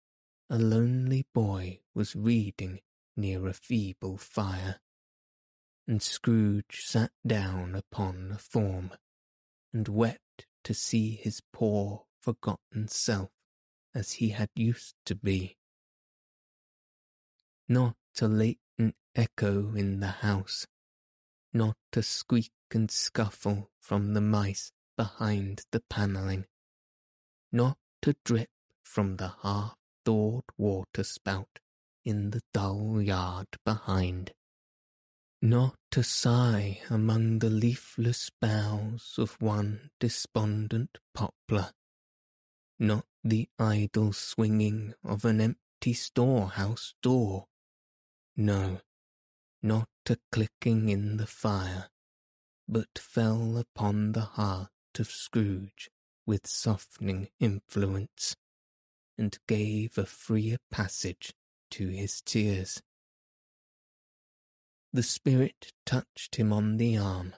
a 0.50 0.58
lonely 0.58 1.26
boy 1.32 1.80
was 1.94 2.14
reading 2.14 2.80
near 3.16 3.48
a 3.48 3.54
feeble 3.54 4.18
fire, 4.18 4.80
and 5.88 6.02
Scrooge 6.02 6.84
sat 6.84 7.10
down 7.26 7.74
upon 7.74 8.32
a 8.32 8.38
form 8.38 8.92
and 9.72 9.88
wept 9.88 10.46
to 10.64 10.74
see 10.74 11.16
his 11.16 11.40
poor, 11.52 12.04
forgotten 12.20 12.86
self 12.86 13.30
as 13.94 14.12
he 14.12 14.28
had 14.28 14.50
used 14.54 14.94
to 15.06 15.14
be. 15.14 15.56
Not 17.68 17.96
a 18.20 18.28
latent 18.82 18.96
echo 19.14 19.74
in 19.76 20.00
the 20.00 20.08
house, 20.08 20.66
not 21.52 21.76
a 21.94 22.02
squeak 22.02 22.50
and 22.72 22.90
scuffle 22.90 23.70
from 23.78 24.14
the 24.14 24.20
mice 24.20 24.72
behind 24.96 25.62
the 25.70 25.80
panelling, 25.88 26.46
not 27.52 27.78
a 28.06 28.14
drip 28.24 28.48
from 28.82 29.16
the 29.16 29.34
half-thawed 29.42 30.44
water 30.58 31.04
spout 31.04 31.60
in 32.04 32.30
the 32.30 32.40
dull 32.52 33.00
yard 33.00 33.46
behind. 33.64 34.32
Not 35.40 35.76
a 35.96 36.02
sigh 36.04 36.80
among 36.88 37.40
the 37.40 37.50
leafless 37.50 38.30
boughs 38.40 39.16
of 39.18 39.36
one 39.40 39.90
despondent 39.98 40.98
poplar. 41.14 41.72
Not 42.78 43.06
the 43.24 43.48
idle 43.58 44.12
swinging 44.12 44.94
of 45.04 45.24
an 45.24 45.40
empty 45.40 45.94
storehouse 45.94 46.94
door. 47.02 47.46
No, 48.36 48.80
not 49.62 49.88
a 50.08 50.16
clicking 50.30 50.88
in 50.88 51.18
the 51.18 51.26
fire, 51.26 51.90
but 52.66 52.98
fell 52.98 53.58
upon 53.58 54.12
the 54.12 54.22
heart 54.22 54.70
of 54.98 55.10
Scrooge 55.10 55.90
with 56.24 56.46
softening 56.46 57.28
influence, 57.38 58.36
and 59.18 59.38
gave 59.46 59.98
a 59.98 60.06
freer 60.06 60.56
passage 60.70 61.34
to 61.70 61.88
his 61.88 62.22
tears. 62.22 62.82
The 64.92 65.02
spirit 65.02 65.72
touched 65.84 66.36
him 66.36 66.52
on 66.52 66.76
the 66.76 66.96
arm 66.96 67.34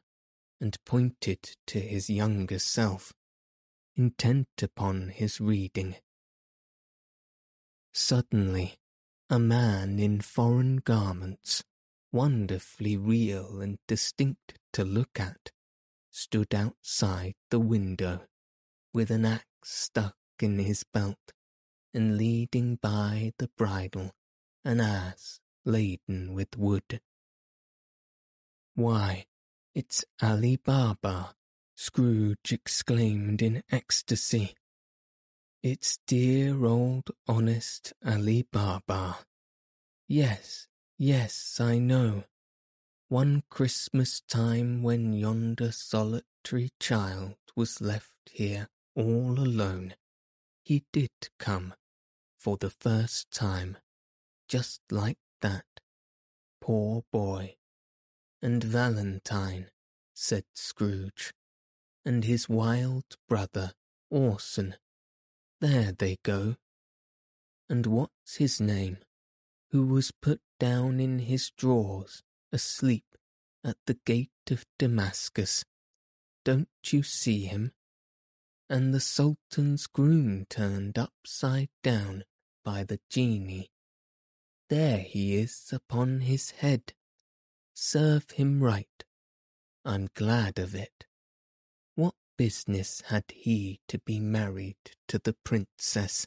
and 0.61 0.77
pointed 0.85 1.57
to 1.67 1.81
his 1.81 2.09
younger 2.09 2.59
self, 2.59 3.13
intent 3.97 4.49
upon 4.63 5.09
his 5.09 5.41
reading. 5.41 5.97
Suddenly, 7.93 8.77
a 9.31 9.39
man 9.39 9.99
in 9.99 10.21
foreign 10.21 10.77
garments, 10.77 11.65
wonderfully 12.13 12.97
real 12.97 13.61
and 13.61 13.79
distinct 13.89 14.59
to 14.73 14.85
look 14.85 15.19
at, 15.19 15.51
stood 16.11 16.55
outside 16.55 17.35
the 17.51 17.59
window, 17.59 18.23
with 18.93 19.11
an 19.11 19.25
axe 19.25 19.45
stuck 19.63 20.17
in 20.41 20.59
his 20.59 20.85
belt, 20.85 21.33
and 21.93 22.17
leading 22.17 22.77
by 22.77 23.33
the 23.39 23.49
bridle 23.57 24.13
an 24.65 24.81
ass 24.81 25.41
laden 25.65 26.35
with 26.35 26.57
wood. 26.57 27.01
Why, 28.75 29.27
it's 29.75 30.05
Ali 30.21 30.57
Baba, 30.57 31.35
Scrooge 31.77 32.53
exclaimed 32.53 33.43
in 33.43 33.63
ecstasy. 33.71 34.55
It's 35.65 35.99
dear 36.07 36.67
old 36.67 37.11
honest 37.27 37.95
Ali 38.07 38.43
Baba. 38.43 39.21
Yes, 40.07 40.69
yes, 40.99 41.59
I 41.59 41.79
know. 41.79 42.25
One 43.09 43.45
Christmas 43.49 44.21
time 44.29 44.83
when 44.83 45.15
yonder 45.15 45.73
solitary 45.73 46.69
child 46.79 47.37
was 47.57 47.81
left 47.81 48.13
here 48.31 48.69
all 48.95 49.41
alone, 49.41 49.95
he 50.67 50.85
did 50.93 51.13
come, 51.39 51.73
for 52.39 52.59
the 52.59 52.69
first 52.69 53.31
time, 53.31 53.79
just 54.47 54.83
like 54.91 55.17
that. 55.41 55.65
Poor 56.61 57.05
boy 57.11 57.57
and 58.43 58.63
Valentine, 58.63 59.71
said 60.13 60.45
Scrooge, 60.55 61.33
and 62.05 62.25
his 62.25 62.51
wild 62.51 63.17
brother, 63.27 63.73
Orson. 64.11 64.75
There 65.65 65.93
they 65.93 66.19
go. 66.23 66.57
And 67.71 67.87
what's 67.87 68.37
his 68.37 68.61
name, 68.61 68.99
who 69.71 69.87
was 69.87 70.11
put 70.11 70.43
down 70.61 71.01
in 71.01 71.21
his 71.21 71.53
drawers, 71.57 72.23
asleep, 72.53 73.07
at 73.65 73.79
the 73.87 73.97
gate 74.05 74.29
of 74.51 74.67
Damascus? 74.79 75.65
Don't 76.45 76.69
you 76.89 77.03
see 77.03 77.47
him? 77.47 77.73
And 78.69 78.93
the 78.93 79.01
Sultan's 79.01 79.87
groom 79.87 80.45
turned 80.51 80.99
upside 80.99 81.71
down 81.83 82.25
by 82.63 82.85
the 82.85 83.01
genie. 83.09 83.71
There 84.69 84.99
he 84.99 85.35
is 85.37 85.71
upon 85.73 86.21
his 86.21 86.51
head 86.51 86.93
Serve 87.73 88.33
him 88.33 88.63
right. 88.63 89.03
I'm 89.83 90.11
glad 90.15 90.59
of 90.59 90.75
it. 90.75 91.07
Business 92.37 93.01
had 93.03 93.25
he 93.31 93.81
to 93.87 93.99
be 94.01 94.19
married 94.19 94.77
to 95.07 95.21
the 95.21 95.35
princess? 95.45 96.27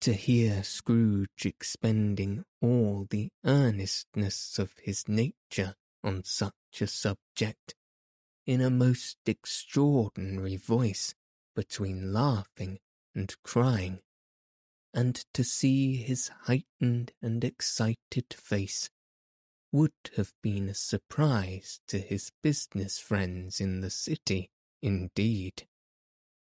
To 0.00 0.12
hear 0.12 0.62
Scrooge 0.62 1.46
expending 1.46 2.44
all 2.60 3.06
the 3.08 3.30
earnestness 3.44 4.58
of 4.58 4.74
his 4.82 5.08
nature 5.08 5.76
on 6.02 6.24
such 6.24 6.52
a 6.80 6.86
subject, 6.86 7.74
in 8.44 8.60
a 8.60 8.68
most 8.68 9.16
extraordinary 9.24 10.56
voice 10.56 11.14
between 11.56 12.12
laughing 12.12 12.80
and 13.14 13.34
crying, 13.42 14.00
and 14.92 15.24
to 15.32 15.42
see 15.42 15.96
his 15.96 16.28
heightened 16.42 17.12
and 17.22 17.42
excited 17.42 18.34
face 18.34 18.90
would 19.74 19.90
have 20.16 20.32
been 20.40 20.68
a 20.68 20.74
surprise 20.74 21.80
to 21.88 21.98
his 21.98 22.30
business 22.44 23.00
friends 23.00 23.60
in 23.60 23.80
the 23.80 23.90
city, 23.90 24.48
indeed. 24.80 25.66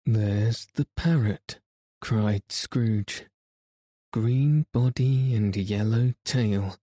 There's 0.05 0.67
the 0.75 0.87
parrot, 0.95 1.59
cried 1.99 2.43
Scrooge. 2.47 3.25
Green 4.13 4.67
body 4.71 5.35
and 5.35 5.53
yellow 5.53 6.13
tail, 6.23 6.77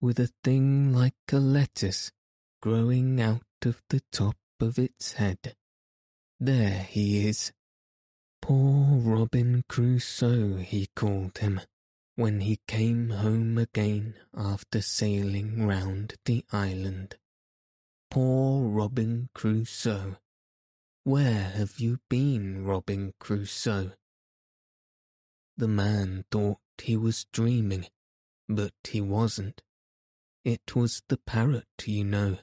with 0.00 0.20
a 0.20 0.30
thing 0.44 0.94
like 0.94 1.14
a 1.32 1.40
lettuce 1.40 2.12
growing 2.62 3.20
out 3.20 3.42
of 3.66 3.82
the 3.88 4.02
top 4.12 4.36
of 4.60 4.78
its 4.78 5.14
head. 5.14 5.56
There 6.38 6.86
he 6.88 7.26
is. 7.26 7.50
Poor 8.40 8.96
Robin 8.96 9.64
Crusoe, 9.68 10.58
he 10.58 10.88
called 10.94 11.38
him 11.38 11.60
when 12.16 12.40
he 12.40 12.60
came 12.66 13.10
home 13.10 13.56
again 13.56 14.14
after 14.36 14.80
sailing 14.82 15.66
round 15.66 16.14
the 16.24 16.44
island. 16.52 17.16
Poor 18.10 18.68
Robin 18.68 19.28
Crusoe! 19.34 20.16
Where 21.04 21.50
have 21.50 21.80
you 21.80 21.98
been, 22.08 22.64
Robin 22.64 23.14
Crusoe? 23.18 23.92
The 25.56 25.68
man 25.68 26.24
thought 26.30 26.60
he 26.78 26.96
was 26.96 27.26
dreaming, 27.32 27.86
but 28.48 28.74
he 28.84 29.00
wasn't. 29.00 29.62
It 30.44 30.74
was 30.74 31.02
the 31.08 31.16
parrot, 31.18 31.68
you 31.84 32.04
know. 32.04 32.38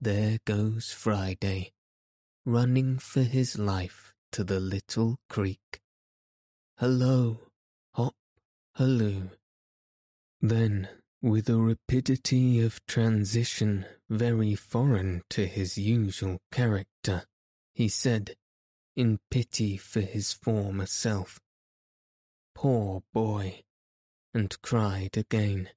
There 0.00 0.38
goes 0.44 0.92
Friday, 0.92 1.72
running 2.44 2.98
for 2.98 3.22
his 3.22 3.58
life 3.58 4.14
to 4.32 4.44
the 4.44 4.60
little 4.60 5.18
creek. 5.28 5.80
Hello, 6.78 7.51
halloo. 8.76 9.30
Then, 10.40 10.88
with 11.20 11.48
a 11.48 11.56
rapidity 11.56 12.60
of 12.60 12.84
transition 12.86 13.86
very 14.08 14.54
foreign 14.54 15.22
to 15.30 15.46
his 15.46 15.78
usual 15.78 16.40
character, 16.50 17.24
he 17.74 17.88
said, 17.88 18.34
in 18.96 19.18
pity 19.30 19.76
for 19.76 20.00
his 20.00 20.32
former 20.32 20.86
self, 20.86 21.40
Poor 22.54 23.02
boy, 23.12 23.62
and 24.34 24.60
cried 24.62 25.16
again. 25.16 25.70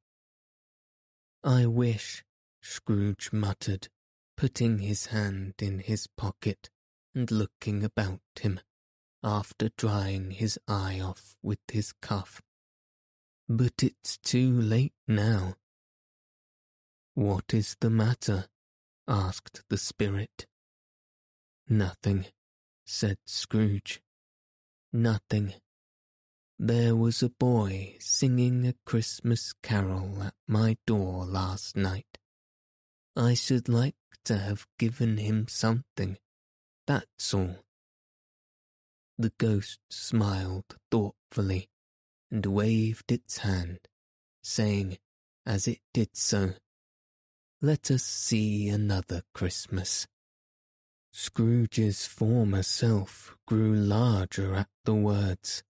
I 1.44 1.66
wish, 1.66 2.24
Scrooge 2.62 3.32
muttered, 3.32 3.88
putting 4.36 4.80
his 4.80 5.08
hand 5.08 5.54
in 5.60 5.80
his 5.80 6.08
pocket 6.08 6.70
and 7.14 7.32
looking 7.32 7.84
about 7.84 8.22
him, 8.40 8.60
after 9.24 9.70
drying 9.78 10.32
his 10.32 10.60
eye 10.68 11.00
off 11.00 11.36
with 11.42 11.60
his 11.72 11.94
cuff. 12.02 12.42
But 13.48 13.84
it's 13.84 14.18
too 14.18 14.52
late 14.60 14.94
now. 15.08 15.56
What 17.14 17.54
is 17.54 17.78
the 17.80 17.90
matter? 17.90 18.48
asked 19.08 19.62
the 19.70 19.78
spirit. 19.78 20.48
Nothing, 21.70 22.26
said 22.86 23.18
Scrooge. 23.26 24.02
Nothing. 24.92 25.54
There 26.58 26.96
was 26.96 27.22
a 27.22 27.30
boy 27.30 27.98
singing 28.00 28.66
a 28.66 28.74
Christmas 28.86 29.54
carol 29.62 30.24
at 30.24 30.34
my 30.48 30.78
door 30.88 31.26
last 31.26 31.76
night. 31.76 32.18
I 33.16 33.34
should 33.34 33.70
like 33.70 33.96
to 34.26 34.38
have 34.38 34.66
given 34.80 35.18
him 35.18 35.48
something, 35.48 36.18
that's 36.88 37.34
all. 37.34 37.58
The 39.18 39.32
ghost 39.38 39.80
smiled 39.90 40.78
thoughtfully 40.90 41.70
and 42.36 42.48
waved 42.48 43.14
its 43.14 43.38
hand, 43.38 43.80
saying, 44.44 44.98
as 45.46 45.70
it 45.70 45.80
did 45.94 46.18
so, 46.18 46.52
Let 47.62 47.90
us 47.90 48.04
see 48.04 48.68
another 48.68 49.22
Christmas. 49.34 50.06
Scrooge's 51.14 52.06
former 52.06 52.62
self 52.62 53.38
grew 53.48 53.74
larger 53.74 54.54
at 54.54 54.68
the 54.84 54.94
words, 54.94 55.64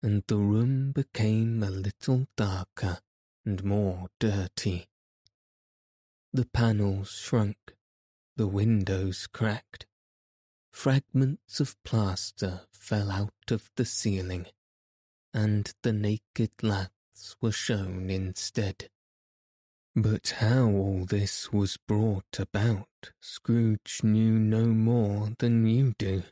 and 0.00 0.22
the 0.28 0.36
room 0.36 0.92
became 0.92 1.60
a 1.60 1.70
little 1.70 2.28
darker 2.36 3.00
and 3.44 3.64
more 3.64 4.06
dirty. 4.20 4.86
The 6.32 6.46
panels 6.46 7.10
shrunk, 7.10 7.74
the 8.36 8.46
windows 8.46 9.26
cracked, 9.26 9.86
fragments 10.70 11.58
of 11.58 11.74
plaster 11.82 12.60
fell 12.70 13.10
out 13.10 13.50
of 13.50 13.68
the 13.74 13.84
ceiling, 13.84 14.46
and 15.34 15.72
the 15.82 15.92
naked 15.92 16.50
laths 16.62 17.36
were 17.40 17.52
shown 17.52 18.10
instead. 18.10 18.88
But 19.94 20.34
how 20.38 20.68
all 20.68 21.04
this 21.04 21.52
was 21.52 21.76
brought 21.76 22.38
about, 22.38 23.12
Scrooge 23.20 24.00
knew 24.02 24.38
no 24.38 24.66
more 24.66 25.30
than 25.38 25.66
you 25.66 25.94
do. 25.98 26.22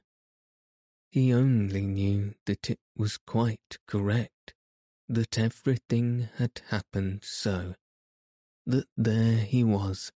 He 1.11 1.33
only 1.33 1.83
knew 1.83 2.35
that 2.47 2.71
it 2.71 2.81
was 2.97 3.19
quite 3.19 3.79
correct, 3.87 4.55
that 5.09 5.39
everything 5.39 6.29
had 6.37 6.63
happened 6.69 7.25
so, 7.25 7.75
that 8.65 8.87
there 8.97 9.39
he 9.39 9.65
was, 9.65 10.13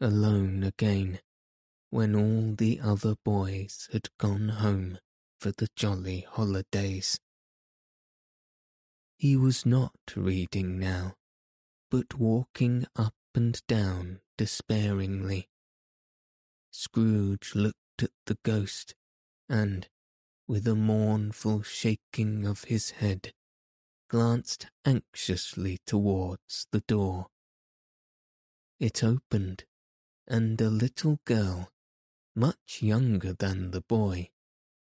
alone 0.00 0.62
again, 0.62 1.20
when 1.90 2.14
all 2.14 2.54
the 2.54 2.80
other 2.80 3.16
boys 3.24 3.88
had 3.92 4.08
gone 4.18 4.48
home 4.48 4.98
for 5.40 5.52
the 5.52 5.68
jolly 5.74 6.26
holidays. 6.30 7.18
He 9.18 9.36
was 9.36 9.66
not 9.66 9.98
reading 10.14 10.78
now, 10.78 11.16
but 11.90 12.14
walking 12.20 12.86
up 12.94 13.16
and 13.34 13.60
down 13.66 14.20
despairingly. 14.36 15.48
Scrooge 16.70 17.56
looked 17.56 18.02
at 18.04 18.12
the 18.26 18.38
ghost, 18.44 18.94
and, 19.48 19.88
with 20.46 20.68
a 20.68 20.76
mournful 20.76 21.62
shaking 21.62 22.46
of 22.46 22.64
his 22.64 22.90
head, 22.90 23.34
glanced 24.08 24.68
anxiously 24.84 25.78
towards 25.84 26.68
the 26.70 26.80
door. 26.82 27.26
It 28.78 29.02
opened, 29.02 29.64
and 30.28 30.60
a 30.60 30.70
little 30.70 31.18
girl, 31.24 31.72
much 32.36 32.82
younger 32.82 33.32
than 33.32 33.72
the 33.72 33.80
boy, 33.80 34.30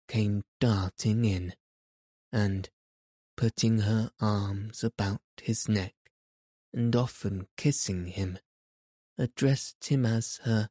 came 0.07 0.43
darting 0.59 1.25
in, 1.25 1.55
and, 2.31 2.69
putting 3.37 3.79
her 3.79 4.09
arms 4.19 4.83
about 4.83 5.21
his 5.41 5.69
neck 5.69 5.93
and 6.73 6.95
often 6.95 7.47
kissing 7.55 8.07
him, 8.07 8.39
addressed 9.17 9.85
him 9.85 10.05
as 10.05 10.41
her 10.43 10.67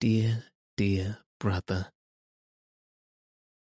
dear, 0.00 0.44
dear 0.76 1.18
brother. 1.38 1.92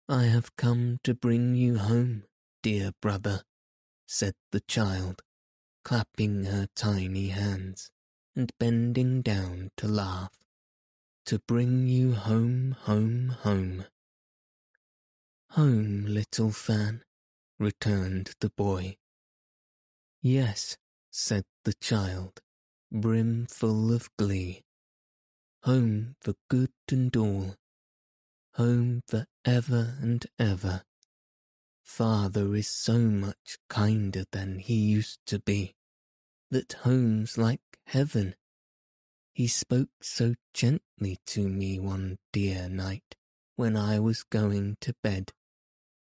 I 0.07 0.23
have 0.23 0.55
come 0.55 0.99
to 1.03 1.13
bring 1.13 1.55
you 1.55 1.77
home, 1.77 2.23
dear 2.63 2.91
brother, 3.01 3.43
said 4.07 4.33
the 4.51 4.61
child, 4.61 5.21
clapping 5.83 6.45
her 6.45 6.67
tiny 6.75 7.27
hands 7.27 7.91
and 8.35 8.51
bending 8.59 9.21
down 9.21 9.71
to 9.77 9.87
laugh. 9.87 10.31
To 11.27 11.39
bring 11.39 11.87
you 11.87 12.13
home, 12.13 12.75
home, 12.81 13.35
home. 13.41 13.85
Home, 15.51 16.05
little 16.07 16.51
Fan, 16.51 17.03
returned 17.61 18.31
the 18.39 18.49
boy. 18.49 18.97
Yes, 20.21 20.77
said 21.11 21.43
the 21.63 21.73
child, 21.73 22.41
brimful 22.91 23.93
of 23.93 24.09
glee. 24.17 24.63
Home 25.63 26.15
for 26.19 26.33
good 26.49 26.71
and 26.89 27.15
all, 27.15 27.55
home 28.55 29.01
for 29.07 29.27
ever 29.45 29.95
and 30.01 30.25
ever. 30.39 30.81
Father 31.83 32.55
is 32.55 32.67
so 32.67 32.97
much 32.97 33.57
kinder 33.69 34.23
than 34.31 34.57
he 34.57 34.73
used 34.73 35.19
to 35.27 35.37
be, 35.37 35.75
that 36.49 36.73
home's 36.81 37.37
like 37.37 37.61
heaven. 37.85 38.33
He 39.33 39.45
spoke 39.45 39.89
so 40.01 40.33
gently 40.55 41.19
to 41.27 41.47
me 41.47 41.79
one 41.79 42.17
dear 42.33 42.67
night 42.69 43.15
when 43.55 43.77
I 43.77 43.99
was 43.99 44.23
going 44.23 44.77
to 44.81 44.95
bed 45.03 45.31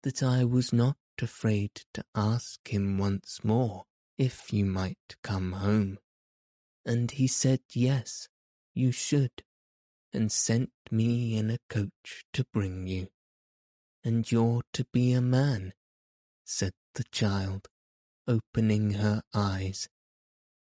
that 0.03 0.23
I 0.23 0.43
was 0.45 0.73
not 0.73 0.97
afraid 1.23 1.83
to 1.95 2.05
ask 2.15 2.69
him 2.69 2.99
once 2.99 3.43
more 3.43 3.85
if 4.19 4.53
you 4.53 4.65
might 4.65 5.17
come 5.23 5.53
home. 5.53 5.99
And 6.85 7.11
he 7.11 7.27
said 7.27 7.61
yes, 7.73 8.29
you 8.75 8.93
should, 8.93 9.43
and 10.13 10.31
sent 10.31 10.71
me 10.91 11.37
in 11.37 11.51
a 11.51 11.59
coach 11.69 12.25
to 12.33 12.45
bring 12.53 12.87
you, 12.87 13.09
and 14.05 14.31
you're 14.31 14.63
to 14.75 14.85
be 14.93 15.13
a 15.13 15.21
man, 15.21 15.73
said 16.45 16.73
the 16.95 17.05
child, 17.05 17.69
opening 18.29 18.93
her 18.95 19.23
eyes, 19.35 19.89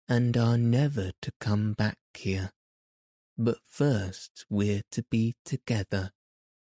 and 0.08 0.36
are 0.38 0.58
never 0.58 1.12
to 1.22 1.32
come 1.40 1.74
back 1.74 1.98
here. 2.14 2.52
But 3.38 3.60
first 3.68 4.46
we're 4.50 4.84
to 4.92 5.04
be 5.04 5.36
together 5.46 6.12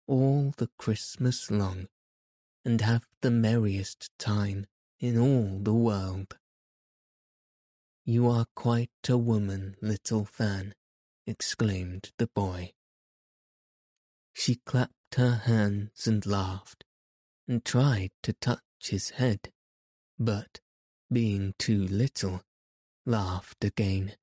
all 0.07 0.53
the 0.57 0.69
Christmas 0.77 1.51
long, 1.51 1.87
and 2.63 2.81
have 2.81 3.07
the 3.21 3.31
merriest 3.31 4.09
time 4.17 4.65
in 4.99 5.17
all 5.17 5.59
the 5.59 5.73
world. 5.73 6.37
You 8.05 8.27
are 8.27 8.45
quite 8.55 8.89
a 9.07 9.17
woman, 9.17 9.75
little 9.81 10.25
Fan, 10.25 10.75
exclaimed 11.25 12.11
the 12.17 12.27
boy. 12.27 12.73
She 14.33 14.55
clapped 14.55 15.15
her 15.15 15.35
hands 15.45 16.07
and 16.07 16.25
laughed, 16.25 16.83
and 17.47 17.63
tried 17.63 18.11
to 18.23 18.33
touch 18.33 18.61
his 18.81 19.11
head, 19.11 19.51
but, 20.17 20.59
being 21.11 21.53
too 21.57 21.85
little, 21.87 22.41
laughed 23.05 23.63
again, 23.63 24.15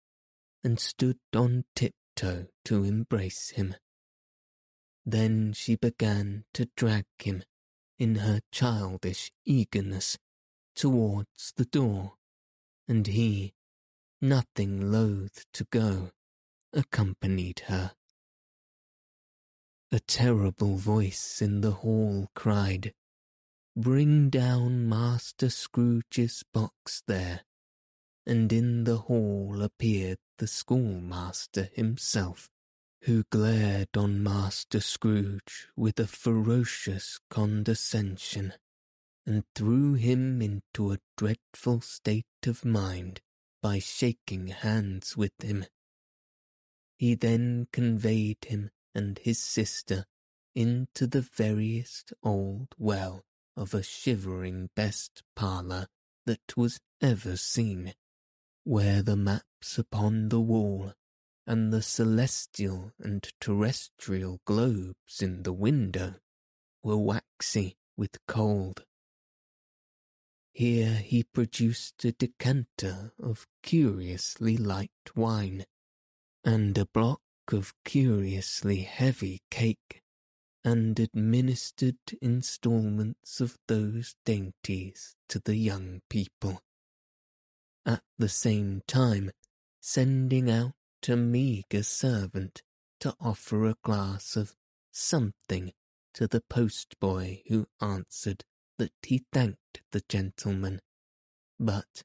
and 0.64 0.80
stood 0.80 1.18
on 1.34 1.64
tiptoe 1.74 2.46
to 2.64 2.84
embrace 2.84 3.50
him. 3.50 3.76
Then 5.04 5.52
she 5.52 5.76
began 5.76 6.44
to 6.54 6.68
drag 6.76 7.04
him, 7.18 7.42
in 7.98 8.16
her 8.16 8.40
childish 8.52 9.30
eagerness, 9.44 10.18
towards 10.74 11.52
the 11.56 11.64
door, 11.64 12.14
and 12.86 13.06
he, 13.08 13.52
nothing 14.20 14.92
loath 14.92 15.44
to 15.52 15.64
go, 15.64 16.10
accompanied 16.72 17.60
her. 17.66 17.92
A 19.90 20.00
terrible 20.00 20.76
voice 20.76 21.40
in 21.40 21.62
the 21.62 21.70
hall 21.70 22.28
cried, 22.34 22.92
Bring 23.74 24.28
down 24.28 24.88
Master 24.88 25.48
Scrooge's 25.48 26.44
box 26.52 27.02
there. 27.06 27.42
And 28.26 28.52
in 28.52 28.84
the 28.84 28.98
hall 28.98 29.62
appeared 29.62 30.18
the 30.36 30.46
schoolmaster 30.46 31.70
himself, 31.72 32.50
who 33.02 33.24
glared 33.30 33.96
on 33.96 34.22
Master 34.22 34.80
Scrooge 34.80 35.68
with 35.76 35.98
a 36.00 36.06
ferocious 36.06 37.20
condescension, 37.30 38.54
and 39.24 39.44
threw 39.54 39.94
him 39.94 40.42
into 40.42 40.92
a 40.92 40.98
dreadful 41.16 41.80
state 41.80 42.26
of 42.46 42.64
mind 42.64 43.20
by 43.62 43.78
shaking 43.78 44.48
hands 44.48 45.16
with 45.16 45.32
him. 45.42 45.64
He 46.96 47.14
then 47.14 47.68
conveyed 47.72 48.44
him 48.46 48.70
and 48.94 49.18
his 49.18 49.38
sister 49.38 50.04
into 50.54 51.06
the 51.06 51.22
veriest 51.22 52.12
old 52.22 52.74
well 52.78 53.24
of 53.56 53.74
a 53.74 53.82
shivering 53.82 54.70
best 54.74 55.22
parlour 55.36 55.86
that 56.26 56.56
was 56.56 56.80
ever 57.00 57.36
seen, 57.36 57.94
where 58.64 59.02
the 59.02 59.16
maps 59.16 59.78
upon 59.78 60.28
the 60.28 60.40
wall 60.40 60.92
and 61.48 61.72
the 61.72 61.80
celestial 61.80 62.92
and 63.00 63.32
terrestrial 63.40 64.38
globes 64.44 65.22
in 65.22 65.44
the 65.44 65.52
window 65.52 66.14
were 66.82 66.98
waxy 66.98 67.74
with 67.96 68.18
cold. 68.26 68.84
Here 70.52 70.96
he 70.96 71.24
produced 71.24 72.04
a 72.04 72.12
decanter 72.12 73.12
of 73.18 73.46
curiously 73.62 74.58
light 74.58 74.90
wine, 75.16 75.64
and 76.44 76.76
a 76.76 76.84
block 76.84 77.22
of 77.50 77.72
curiously 77.82 78.82
heavy 78.82 79.40
cake, 79.50 80.02
and 80.62 81.00
administered 81.00 81.96
instalments 82.20 83.40
of 83.40 83.56
those 83.68 84.16
dainties 84.26 85.16
to 85.30 85.40
the 85.42 85.56
young 85.56 86.02
people, 86.10 86.60
at 87.86 88.02
the 88.18 88.28
same 88.28 88.82
time 88.86 89.30
sending 89.80 90.50
out 90.50 90.74
a 91.06 91.16
meagre 91.16 91.82
servant 91.82 92.62
to 93.00 93.14
offer 93.20 93.66
a 93.66 93.76
glass 93.82 94.36
of 94.36 94.56
something 94.90 95.72
to 96.14 96.26
the 96.26 96.40
postboy 96.40 97.42
who 97.48 97.66
answered 97.80 98.44
that 98.78 98.92
he 99.02 99.24
thanked 99.32 99.82
the 99.92 100.02
gentleman, 100.08 100.80
but 101.58 102.02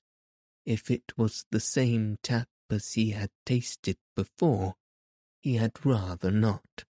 if 0.66 0.92
it 0.92 1.18
was 1.18 1.46
the 1.52 1.60
same 1.60 2.18
tap 2.22 2.50
as 2.70 2.94
he 2.94 3.12
had 3.12 3.30
tasted 3.46 3.98
before, 4.16 4.76
he 5.42 5.56
had 5.56 5.86
rather 5.86 6.32
not. 6.32 6.86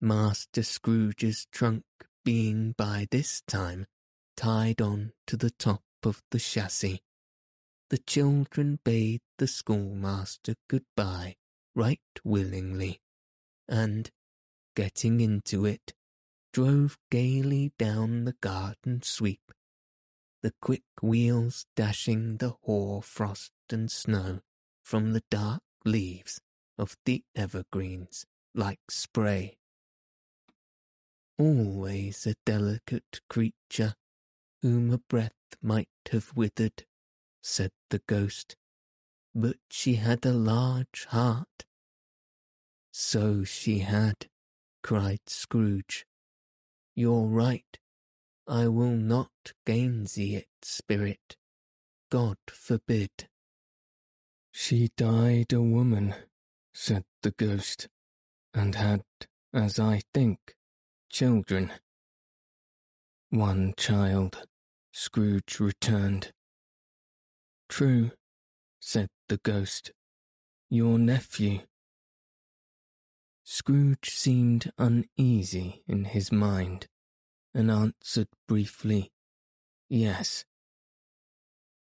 Master 0.00 0.62
Scrooge's 0.62 1.46
trunk 1.52 1.84
being 2.24 2.72
by 2.72 3.06
this 3.10 3.42
time 3.42 3.86
tied 4.36 4.80
on 4.80 5.12
to 5.26 5.36
the 5.36 5.50
top 5.50 5.82
of 6.02 6.22
the 6.30 6.38
chassis, 6.38 7.02
the 7.92 7.98
children 7.98 8.78
bade 8.84 9.20
the 9.36 9.46
schoolmaster 9.46 10.54
good-bye 10.66 11.36
right 11.74 12.00
willingly, 12.24 12.98
and, 13.68 14.10
getting 14.74 15.20
into 15.20 15.66
it, 15.66 15.92
drove 16.54 16.96
gaily 17.10 17.70
down 17.78 18.24
the 18.24 18.34
garden 18.40 19.02
sweep, 19.02 19.52
the 20.42 20.54
quick 20.62 20.84
wheels 21.02 21.66
dashing 21.76 22.38
the 22.38 22.54
hoar 22.62 23.02
frost 23.02 23.52
and 23.70 23.90
snow 23.90 24.40
from 24.82 25.12
the 25.12 25.22
dark 25.30 25.60
leaves 25.84 26.40
of 26.78 26.96
the 27.04 27.22
evergreens 27.36 28.24
like 28.54 28.80
spray. 28.88 29.58
Always 31.38 32.26
a 32.26 32.36
delicate 32.46 33.20
creature 33.28 33.96
whom 34.62 34.90
a 34.94 34.98
breath 35.10 35.32
might 35.60 35.90
have 36.10 36.32
withered, 36.34 36.86
said 37.42 37.70
the 37.90 38.00
ghost, 38.06 38.56
but 39.34 39.56
she 39.70 39.96
had 39.96 40.24
a 40.24 40.32
large 40.32 41.06
heart. 41.10 41.64
So 42.92 43.44
she 43.44 43.80
had, 43.80 44.28
cried 44.82 45.20
Scrooge. 45.26 46.06
You're 46.94 47.26
right. 47.26 47.78
I 48.46 48.68
will 48.68 48.96
not 48.96 49.30
gainsay 49.64 50.34
it, 50.34 50.48
spirit. 50.62 51.36
God 52.10 52.36
forbid. 52.48 53.28
She 54.52 54.90
died 54.96 55.52
a 55.52 55.62
woman, 55.62 56.14
said 56.74 57.04
the 57.22 57.30
ghost, 57.30 57.88
and 58.52 58.74
had, 58.74 59.04
as 59.54 59.78
I 59.78 60.02
think, 60.12 60.38
children. 61.08 61.72
One 63.30 63.72
child, 63.78 64.46
Scrooge 64.92 65.58
returned. 65.58 66.32
True, 67.72 68.10
said 68.80 69.08
the 69.30 69.38
ghost, 69.38 69.92
your 70.68 70.98
nephew. 70.98 71.60
Scrooge 73.44 74.10
seemed 74.10 74.70
uneasy 74.76 75.82
in 75.88 76.04
his 76.04 76.30
mind, 76.30 76.86
and 77.54 77.70
answered 77.70 78.28
briefly, 78.46 79.10
Yes. 79.88 80.44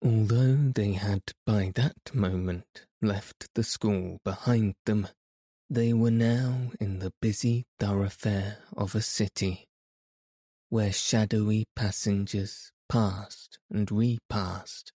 Although 0.02 0.70
they 0.74 0.92
had 0.92 1.22
by 1.46 1.72
that 1.76 2.14
moment 2.14 2.84
left 3.00 3.48
the 3.54 3.64
school 3.64 4.18
behind 4.22 4.74
them, 4.84 5.08
they 5.70 5.94
were 5.94 6.10
now 6.10 6.72
in 6.78 6.98
the 6.98 7.14
busy 7.22 7.64
thoroughfare 7.78 8.58
of 8.76 8.94
a 8.94 9.00
city, 9.00 9.66
where 10.68 10.92
shadowy 10.92 11.64
passengers 11.74 12.70
passed 12.86 13.58
and 13.70 13.90
repassed, 13.90 14.92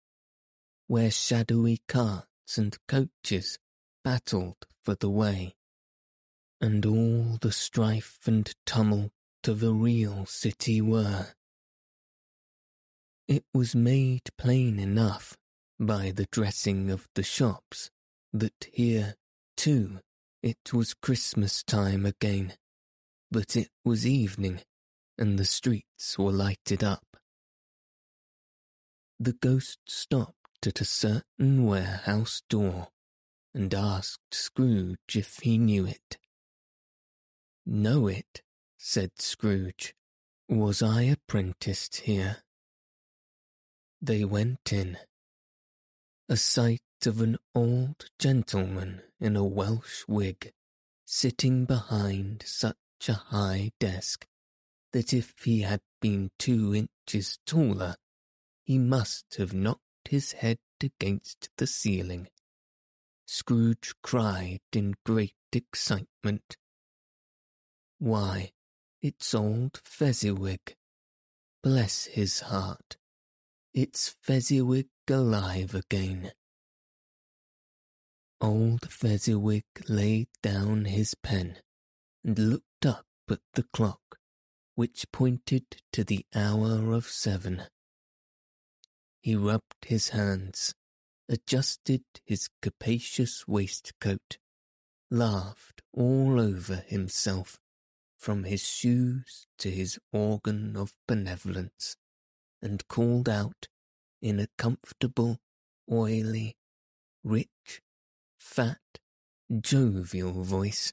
where 0.93 1.11
shadowy 1.11 1.81
carts 1.89 2.59
and 2.59 2.77
coaches 2.87 3.59
battled 4.05 4.67
for 4.85 4.95
the 4.97 5.09
way, 5.09 5.55
and 6.61 6.85
all 6.85 7.39
the 7.41 7.51
strife 7.51 8.19
and 8.27 8.53
tumult 8.67 9.11
of 9.47 9.63
a 9.63 9.73
real 9.73 10.27
city 10.27 10.83
were. 10.83 11.29
It 13.27 13.43
was 13.55 13.75
made 13.75 14.29
plain 14.37 14.79
enough 14.79 15.39
by 15.81 16.13
the 16.15 16.27
dressing 16.31 16.91
of 16.91 17.09
the 17.15 17.23
shops 17.23 17.89
that 18.35 18.69
here, 18.71 19.15
too, 19.57 20.01
it 20.43 20.75
was 20.75 20.93
Christmas 20.93 21.63
time 21.63 22.05
again, 22.05 22.53
but 23.31 23.57
it 23.57 23.71
was 23.83 24.07
evening, 24.07 24.61
and 25.17 25.39
the 25.39 25.47
streets 25.47 26.19
were 26.19 26.33
lighted 26.33 26.85
up. 26.85 27.17
The 29.19 29.33
ghost 29.33 29.79
stopped 29.89 30.37
at 30.67 30.81
a 30.81 30.85
certain 30.85 31.67
warehouse 31.67 32.43
door 32.49 32.89
and 33.55 33.73
asked 33.75 34.33
Scrooge 34.33 35.15
if 35.15 35.39
he 35.43 35.59
knew 35.59 35.87
it. 35.87 36.19
Know 37.67 38.07
it, 38.07 38.43
said 38.79 39.13
Scrooge. 39.19 39.95
Was 40.49 40.83
I 40.83 41.03
apprenticed 41.03 42.03
here? 42.03 42.39
They 44.01 44.25
went 44.25 44.73
in. 44.73 44.99
A 46.29 46.37
sight 46.37 46.81
of 47.07 47.21
an 47.21 47.39
old 47.55 48.11
gentleman 48.19 49.03
in 49.21 49.37
a 49.37 49.45
Welsh 49.45 50.05
wig, 50.09 50.53
sitting 51.05 51.65
behind 51.65 52.43
such 52.47 52.77
a 53.09 53.15
high 53.15 53.73
desk 53.79 54.27
that 54.93 55.13
if 55.13 55.35
he 55.45 55.63
had 55.63 55.81
been 56.01 56.31
two 56.39 56.75
inches 56.75 57.39
taller, 57.47 57.97
he 58.65 58.79
must 58.79 59.37
have 59.37 59.55
knocked 59.55 59.81
his 60.09 60.33
head 60.33 60.59
against 60.83 61.49
the 61.57 61.67
ceiling. 61.67 62.29
Scrooge 63.27 63.95
cried 64.03 64.61
in 64.73 64.95
great 65.05 65.35
excitement. 65.53 66.57
Why, 67.99 68.53
it's 69.01 69.35
old 69.35 69.81
Fezziwig. 69.85 70.77
Bless 71.63 72.07
his 72.07 72.41
heart. 72.41 72.97
It's 73.73 74.17
Fezziwig 74.21 74.89
alive 75.09 75.75
again. 75.75 76.33
Old 78.41 78.91
Fezziwig 78.91 79.65
laid 79.89 80.29
down 80.43 80.87
his 80.87 81.15
pen 81.15 81.59
and 82.25 82.39
looked 82.39 82.85
up 82.85 83.07
at 83.31 83.41
the 83.55 83.63
clock, 83.73 84.19
which 84.75 85.07
pointed 85.13 85.65
to 85.93 86.03
the 86.03 86.27
hour 86.35 86.93
of 86.93 87.07
seven. 87.07 87.63
He 89.23 89.37
rubbed 89.37 89.87
his 89.87 90.09
hands, 90.09 90.75
adjusted 91.29 92.03
his 92.25 92.49
capacious 92.61 93.47
waistcoat, 93.47 94.39
laughed 95.11 95.81
all 95.93 96.41
over 96.41 96.77
himself, 96.89 97.61
from 98.19 98.43
his 98.45 98.69
shoes 98.69 99.47
to 99.59 99.71
his 99.71 99.99
organ 100.13 100.77
of 100.77 100.93
benevolence, 101.07 101.97
and 102.61 102.87
called 102.89 103.29
out 103.29 103.69
in 104.21 104.41
a 104.41 104.49
comfortable, 104.59 105.39
oily, 105.91 106.57
rich, 107.23 107.81
fat, 108.41 108.81
jovial 109.61 110.43
voice. 110.43 110.93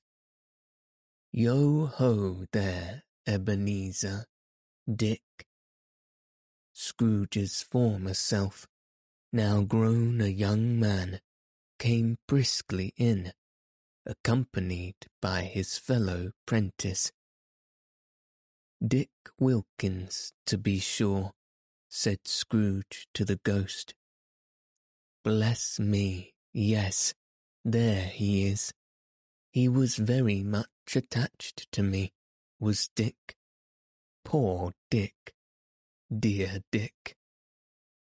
Yo 1.31 1.87
ho 1.87 2.45
there, 2.51 3.03
Ebenezer, 3.25 4.25
Dick. 4.87 5.48
Scrooge's 6.81 7.61
former 7.61 8.13
self, 8.13 8.65
now 9.33 9.63
grown 9.63 10.21
a 10.21 10.27
young 10.27 10.79
man, 10.79 11.19
came 11.77 12.17
briskly 12.25 12.93
in, 12.95 13.33
accompanied 14.05 14.95
by 15.21 15.41
his 15.41 15.77
fellow 15.77 16.31
prentice. 16.45 17.11
Dick 18.81 19.09
Wilkins, 19.37 20.31
to 20.45 20.57
be 20.57 20.79
sure, 20.79 21.33
said 21.89 22.19
Scrooge 22.23 23.09
to 23.13 23.25
the 23.25 23.41
ghost. 23.43 23.93
Bless 25.21 25.81
me, 25.81 26.33
yes, 26.53 27.13
there 27.65 28.05
he 28.05 28.47
is. 28.47 28.71
He 29.51 29.67
was 29.67 29.97
very 29.97 30.43
much 30.43 30.95
attached 30.95 31.69
to 31.73 31.83
me, 31.83 32.13
was 32.57 32.89
Dick. 32.95 33.35
Poor 34.23 34.71
Dick. 34.89 35.33
Dear 36.11 36.61
Dick. 36.71 37.15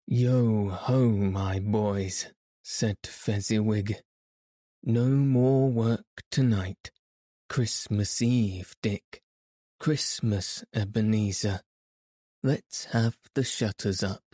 Yo 0.06 0.70
ho, 0.70 1.10
my 1.10 1.58
boys, 1.58 2.32
said 2.64 2.96
Fezziwig. 3.04 3.96
No 4.82 5.04
more 5.04 5.68
work 5.68 6.06
tonight. 6.30 6.90
Christmas 7.50 8.22
Eve, 8.22 8.74
Dick. 8.82 9.20
Christmas, 9.78 10.64
Ebenezer. 10.74 11.60
Let's 12.42 12.86
have 12.86 13.18
the 13.34 13.44
shutters 13.44 14.02
up, 14.02 14.24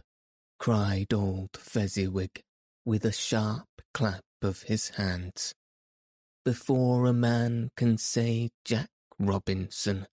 cried 0.61 1.13
old 1.13 1.57
Fezziwig, 1.57 2.41
with 2.85 3.05
a 3.05 3.13
sharp 3.13 3.67
clap 3.93 4.23
of 4.41 4.63
his 4.63 4.91
hands. 4.91 5.53
Before 6.45 7.07
a 7.07 7.13
man 7.13 7.71
can 7.77 7.99
say 7.99 8.51
Jack 8.65 8.91
Robinson. 9.19 10.07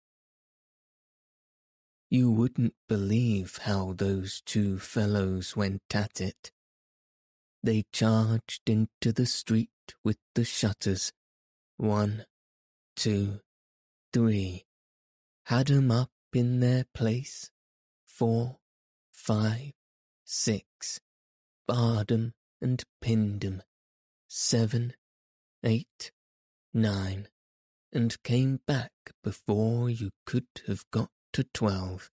You 2.10 2.32
wouldn't 2.32 2.76
believe 2.88 3.58
how 3.58 3.94
those 3.94 4.42
two 4.46 4.80
fellows 4.80 5.56
went 5.56 5.84
at 5.94 6.22
it. 6.22 6.52
They 7.64 7.86
charged 7.92 8.70
into 8.70 9.12
the 9.12 9.26
street 9.26 9.70
with 10.04 10.18
the 10.36 10.46
shutters. 10.46 11.12
One, 11.78 12.26
two, 12.96 13.42
three. 14.14 14.66
Had 15.46 15.72
'em 15.72 15.92
up 15.92 16.12
in 16.32 16.60
their 16.60 16.86
place 16.94 17.50
four, 18.06 18.60
five, 19.12 19.74
six, 20.24 21.00
barred 21.68 22.12
'em 22.12 22.34
and 22.62 22.84
pinned 23.02 23.44
'em, 23.44 23.62
seven, 24.28 24.94
eight, 25.64 26.12
nine, 26.74 27.28
and 27.92 28.22
came 28.24 28.58
back 28.66 28.92
before 29.24 29.90
you 29.90 30.12
could 30.26 30.48
have 30.68 30.90
got 30.92 31.12
to 31.36 31.44
twelve, 31.54 32.10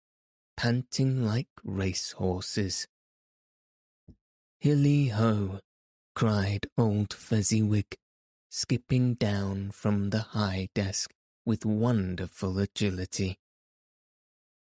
panting 0.56 1.26
like 1.26 1.50
racehorses. 1.66 2.88
Hilly 4.62 5.08
ho! 5.08 5.60
cried 6.16 6.68
old 6.78 7.14
Fezziwig, 7.14 7.98
skipping 8.50 9.16
down 9.16 9.72
from 9.72 10.12
the 10.12 10.22
high 10.22 10.70
desk 10.74 11.12
with 11.46 11.66
wonderful 11.66 12.60
agility. 12.60 13.36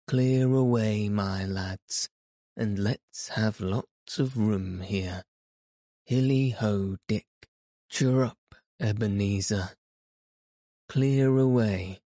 Clear 0.06 0.54
away, 0.54 1.08
my 1.08 1.44
lads, 1.44 2.08
and 2.56 2.78
let's 2.78 3.30
have 3.30 3.60
lots 3.60 4.20
of 4.20 4.36
room 4.36 4.82
here. 4.82 5.24
Hilly 6.04 6.50
ho, 6.50 6.96
Dick, 7.08 7.26
cheer 7.88 8.22
up, 8.22 8.54
Ebenezer. 8.78 9.70
Clear 10.88 11.38
away. 11.38 12.03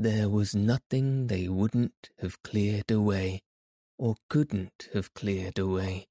There 0.00 0.28
was 0.28 0.54
nothing 0.54 1.26
they 1.26 1.48
wouldn't 1.48 2.10
have 2.20 2.40
cleared 2.44 2.88
away, 2.88 3.42
or 3.98 4.14
couldn't 4.30 4.88
have 4.94 5.12
cleared 5.12 5.58
away, 5.58 6.06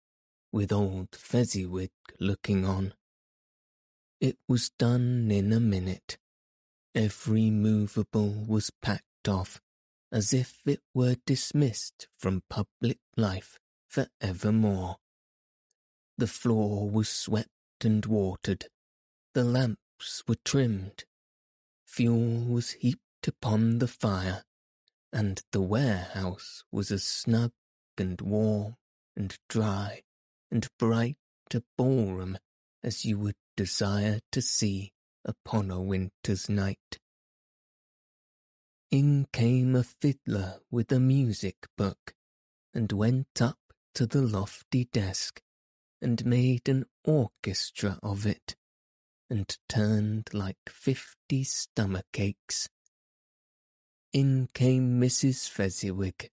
with 0.52 0.74
old 0.74 1.16
Fezziwig 1.16 1.92
looking 2.20 2.66
on. 2.66 2.96
It 4.20 4.38
was 4.46 4.72
done 4.78 5.32
in 5.32 5.54
a 5.54 5.62
minute. 5.62 6.18
Every 6.94 7.50
movable 7.50 8.44
was 8.46 8.74
packed 8.82 9.30
off, 9.30 9.62
as 10.12 10.34
if 10.34 10.64
it 10.66 10.82
were 10.94 11.16
dismissed 11.26 12.10
from 12.18 12.44
public 12.50 13.00
life 13.16 13.58
for 13.88 14.10
evermore. 14.20 14.98
The 16.18 16.28
floor 16.28 16.90
was 16.90 17.08
swept 17.08 17.86
and 17.86 18.06
watered, 18.06 18.66
the 19.34 19.46
lamps 19.46 20.24
were 20.28 20.36
trimmed, 20.44 21.06
fuel 21.86 22.44
was 22.44 22.72
heaped 22.72 23.00
upon 23.26 23.80
the 23.80 23.88
fire, 23.88 24.44
and 25.14 25.42
the 25.52 25.62
warehouse 25.62 26.64
was 26.72 26.92
as 26.92 27.04
snug 27.04 27.52
and 27.98 28.20
warm 28.22 28.76
and 29.16 29.38
dry 29.48 30.02
and 30.52 30.68
bright 30.78 31.18
a 31.54 31.64
ballroom 31.78 32.38
as 32.84 33.06
you 33.06 33.18
would 33.18 33.36
desire 33.56 34.20
to 34.32 34.42
see 34.42 34.92
upon 35.26 35.72
a 35.72 35.82
winter's 35.82 36.50
night 36.50 37.00
in 38.90 39.28
came 39.34 39.76
a 39.76 39.84
fiddler 39.84 40.60
with 40.72 40.92
a 40.92 41.00
music 41.00 41.68
book, 41.78 42.14
and 42.74 42.92
went 42.92 43.42
up 43.42 43.60
to 43.94 44.06
the 44.06 44.22
lofty 44.22 44.86
desk, 44.86 45.42
and 46.02 46.26
made 46.26 46.70
an 46.70 46.86
orchestra 47.04 48.00
of 48.02 48.26
it, 48.26 48.56
and 49.30 49.58
turned 49.68 50.30
like 50.34 50.58
fifty 50.70 51.44
stomach 51.44 52.06
aches. 52.18 52.70
In 54.18 54.50
came 54.52 55.00
Mrs. 55.00 55.48
Fezziwig, 55.48 56.32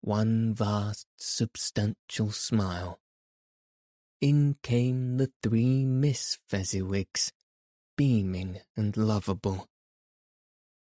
one 0.00 0.54
vast 0.54 1.08
substantial 1.16 2.30
smile. 2.30 3.00
In 4.20 4.54
came 4.62 5.16
the 5.16 5.32
three 5.42 5.84
Miss 5.84 6.38
Fezziwigs, 6.48 7.32
beaming 7.96 8.60
and 8.76 8.96
lovable 8.96 9.66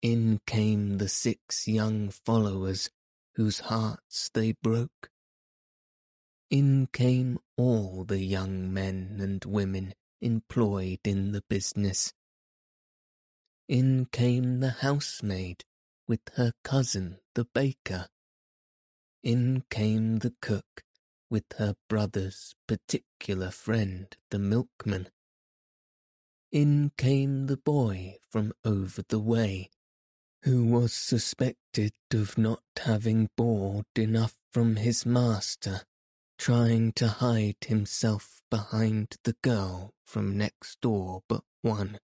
in 0.03 0.39
came 0.45 0.99
the 0.99 1.09
six 1.09 1.67
young 1.67 2.11
followers 2.11 2.91
whose 3.33 3.61
hearts 3.61 4.29
they 4.35 4.51
broke. 4.51 5.09
In 6.51 6.89
came 6.93 7.39
all 7.57 8.03
the 8.03 8.23
young 8.23 8.71
men 8.71 9.17
and 9.19 9.43
women 9.45 9.95
employed 10.21 10.99
in 11.05 11.31
the 11.31 11.41
business. 11.49 12.13
In 13.67 14.05
came 14.11 14.59
the 14.59 14.69
housemaid 14.85 15.65
with 16.07 16.21
her 16.35 16.53
cousin 16.63 17.17
the 17.33 17.45
baker. 17.45 18.07
In 19.23 19.63
came 19.69 20.19
the 20.19 20.33
cook 20.41 20.83
with 21.29 21.45
her 21.57 21.75
brother's 21.89 22.55
particular 22.67 23.51
friend 23.51 24.15
the 24.29 24.39
milkman. 24.39 25.09
In 26.51 26.91
came 26.97 27.47
the 27.47 27.57
boy 27.57 28.17
from 28.29 28.53
over 28.63 29.01
the 29.07 29.19
way 29.19 29.69
who 30.45 30.63
was 30.63 30.93
suspected 30.93 31.91
of 32.13 32.37
not 32.37 32.61
having 32.77 33.27
board 33.35 33.85
enough 33.95 34.35
from 34.53 34.75
his 34.75 35.03
master, 35.03 35.81
trying 36.37 36.91
to 36.93 37.07
hide 37.07 37.57
himself 37.65 38.43
behind 38.51 39.15
the 39.23 39.35
girl 39.41 39.91
from 40.05 40.37
next 40.37 40.79
door 40.81 41.23
but 41.27 41.41
one, 41.63 41.97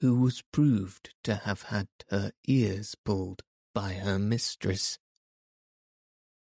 who 0.00 0.18
was 0.20 0.42
proved 0.52 1.14
to 1.22 1.34
have 1.34 1.62
had 1.62 1.88
her 2.08 2.32
ears 2.46 2.94
pulled 3.04 3.42
by 3.74 3.92
her 3.94 4.18
mistress. 4.18 4.98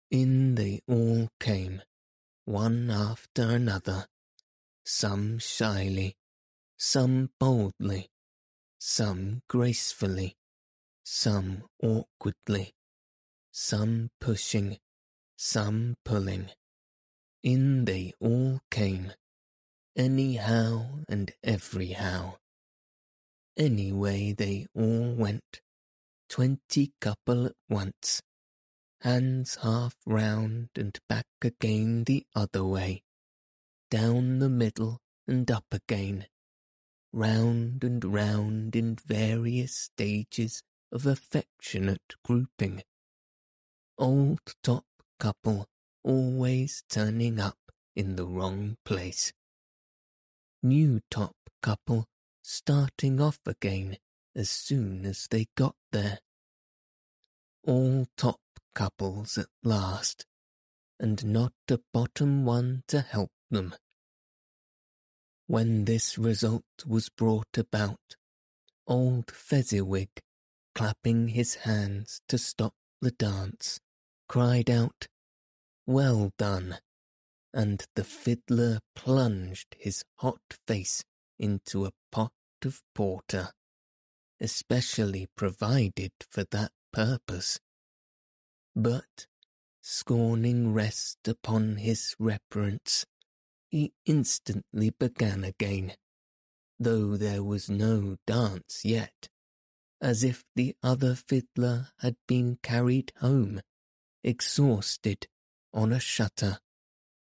In 0.09 0.55
they 0.55 0.81
all 0.87 1.29
came, 1.39 1.81
one 2.45 2.89
after 2.89 3.43
another, 3.43 4.07
some 4.85 5.37
shyly, 5.39 6.15
some 6.77 7.29
boldly, 7.39 8.09
some 8.79 9.41
gracefully, 9.47 10.35
some 11.03 11.63
awkwardly, 11.83 12.73
some 13.51 14.09
pushing, 14.19 14.77
some 15.37 15.95
pulling. 16.05 16.49
In 17.43 17.85
they 17.85 18.13
all 18.19 18.61
came, 18.69 19.13
anyhow 19.95 20.99
and 21.09 21.31
everyhow. 21.43 22.37
Anyway 23.57 24.33
they 24.33 24.65
all 24.73 25.13
went, 25.13 25.61
twenty 26.29 26.93
couple 27.01 27.47
at 27.47 27.55
once, 27.69 28.21
hands 29.01 29.57
half 29.61 29.95
round 30.05 30.69
and 30.75 30.97
back 31.09 31.27
again 31.41 32.05
the 32.05 32.25
other 32.33 32.63
way, 32.63 33.03
down 33.89 34.39
the 34.39 34.49
middle 34.49 34.99
and 35.27 35.51
up 35.51 35.65
again, 35.71 36.27
round 37.11 37.83
and 37.83 38.05
round 38.05 38.75
in 38.75 38.95
various 38.95 39.75
stages 39.75 40.63
of 40.91 41.05
affectionate 41.05 42.15
grouping. 42.23 42.83
Old 43.97 44.55
top 44.63 44.85
couple 45.19 45.67
always 46.03 46.83
turning 46.89 47.39
up 47.39 47.57
in 47.95 48.15
the 48.15 48.25
wrong 48.25 48.77
place. 48.85 49.33
New 50.63 51.01
top 51.09 51.35
couple 51.61 52.07
starting 52.53 53.21
off 53.21 53.39
again 53.45 53.95
as 54.35 54.49
soon 54.49 55.05
as 55.05 55.25
they 55.31 55.47
got 55.55 55.73
there. 55.93 56.19
All 57.65 58.05
top 58.17 58.41
couples 58.75 59.37
at 59.37 59.47
last, 59.63 60.25
and 60.99 61.25
not 61.25 61.53
a 61.69 61.79
bottom 61.93 62.43
one 62.43 62.83
to 62.89 62.99
help 62.99 63.31
them. 63.49 63.73
When 65.47 65.85
this 65.85 66.17
result 66.17 66.65
was 66.85 67.07
brought 67.07 67.57
about, 67.57 68.17
old 68.85 69.31
Fezziwig, 69.31 70.09
clapping 70.75 71.29
his 71.29 71.55
hands 71.55 72.19
to 72.27 72.37
stop 72.37 72.73
the 72.99 73.11
dance, 73.11 73.79
cried 74.27 74.69
out, 74.69 75.07
Well 75.87 76.31
done! 76.37 76.79
And 77.53 77.85
the 77.95 78.03
fiddler 78.03 78.79
plunged 78.93 79.77
his 79.79 80.03
hot 80.17 80.41
face 80.67 81.05
into 81.39 81.85
a 81.85 81.91
pot 82.11 82.33
of 82.65 82.81
porter, 82.93 83.51
especially 84.39 85.27
provided 85.35 86.11
for 86.29 86.43
that 86.51 86.71
purpose. 86.91 87.59
But, 88.75 89.27
scorning 89.81 90.73
rest 90.73 91.27
upon 91.27 91.77
his 91.77 92.15
reverence, 92.19 93.05
he 93.69 93.93
instantly 94.05 94.91
began 94.91 95.43
again, 95.43 95.93
though 96.79 97.15
there 97.17 97.43
was 97.43 97.69
no 97.69 98.17
dance 98.27 98.83
yet, 98.83 99.29
as 100.01 100.23
if 100.23 100.43
the 100.55 100.75
other 100.81 101.15
fiddler 101.15 101.89
had 101.99 102.15
been 102.27 102.57
carried 102.63 103.13
home, 103.17 103.61
exhausted, 104.23 105.27
on 105.73 105.93
a 105.93 105.99
shutter, 105.99 106.59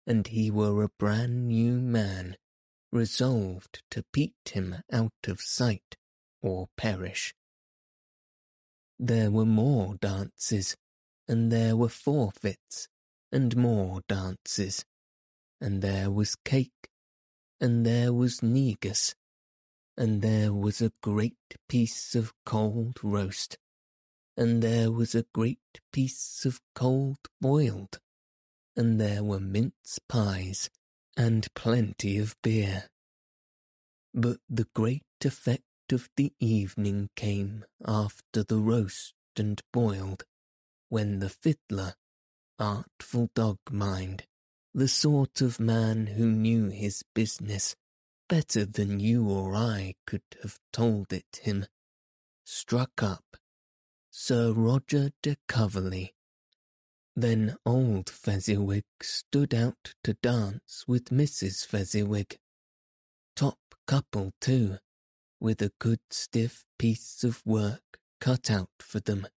and 0.07 0.27
he 0.27 0.49
were 0.49 0.83
a 0.83 0.89
brand 0.97 1.47
new 1.47 1.79
man, 1.79 2.37
resolved 2.91 3.81
to 3.89 4.03
beat 4.11 4.51
him 4.53 4.75
out 4.91 5.11
of 5.27 5.39
sight 5.41 5.95
or 6.41 6.67
perish. 6.77 7.33
There 8.99 9.31
were 9.31 9.45
more 9.45 9.95
dances, 9.95 10.75
and 11.27 11.51
there 11.51 11.75
were 11.75 11.89
forfeits, 11.89 12.87
and 13.31 13.55
more 13.55 14.01
dances, 14.07 14.85
and 15.59 15.81
there 15.81 16.11
was 16.11 16.35
cake, 16.43 16.89
and 17.59 17.85
there 17.85 18.11
was 18.13 18.43
negus, 18.43 19.15
and 19.97 20.21
there 20.21 20.53
was 20.53 20.81
a 20.81 20.91
great 21.01 21.37
piece 21.69 22.15
of 22.15 22.33
cold 22.45 22.97
roast, 23.03 23.57
and 24.35 24.61
there 24.61 24.91
was 24.91 25.15
a 25.15 25.25
great 25.33 25.79
piece 25.93 26.45
of 26.45 26.61
cold 26.75 27.19
boiled, 27.39 27.99
and 28.75 28.99
there 28.99 29.23
were 29.23 29.39
mince 29.39 29.99
pies, 30.09 30.69
and 31.17 31.47
plenty 31.53 32.17
of 32.17 32.35
beer. 32.41 32.89
But 34.13 34.37
the 34.49 34.67
great 34.73 35.03
effect 35.23 35.63
of 35.91 36.09
the 36.15 36.33
evening 36.39 37.09
came 37.15 37.65
after 37.85 38.43
the 38.43 38.59
roast 38.59 39.13
and 39.37 39.61
boiled, 39.71 40.23
when 40.89 41.19
the 41.19 41.29
fiddler, 41.29 41.95
artful 42.59 43.29
dog 43.33 43.57
mind, 43.69 44.25
the 44.73 44.87
sort 44.87 45.41
of 45.41 45.59
man 45.59 46.07
who 46.07 46.31
knew 46.31 46.69
his 46.69 47.03
business 47.13 47.75
better 48.29 48.65
than 48.65 48.99
you 48.99 49.29
or 49.29 49.55
I 49.55 49.95
could 50.07 50.23
have 50.41 50.59
told 50.71 51.11
it 51.11 51.41
him, 51.43 51.65
struck 52.45 53.03
up 53.03 53.37
Sir 54.09 54.53
Roger 54.53 55.11
de 55.21 55.35
Coverley 55.47 56.13
then 57.21 57.55
old 57.65 58.09
Fezziwig 58.09 58.83
stood 59.01 59.53
out 59.53 59.93
to 60.03 60.13
dance 60.21 60.85
with 60.87 61.05
Mrs. 61.05 61.65
Fezziwig. 61.65 62.37
Top 63.35 63.59
couple, 63.87 64.31
too, 64.39 64.77
with 65.39 65.61
a 65.61 65.71
good 65.79 65.99
stiff 66.09 66.65
piece 66.79 67.23
of 67.23 67.41
work 67.45 67.99
cut 68.19 68.49
out 68.49 68.69
for 68.79 68.99
them. 68.99 69.27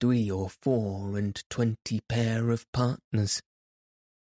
Three 0.00 0.30
or 0.30 0.48
four 0.48 1.16
and 1.16 1.42
twenty 1.50 2.00
pair 2.08 2.50
of 2.50 2.70
partners. 2.72 3.42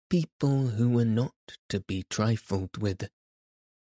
People 0.10 0.68
who 0.68 0.90
were 0.90 1.06
not 1.06 1.34
to 1.70 1.82
be 1.82 2.04
trifled 2.10 2.78
with. 2.78 3.10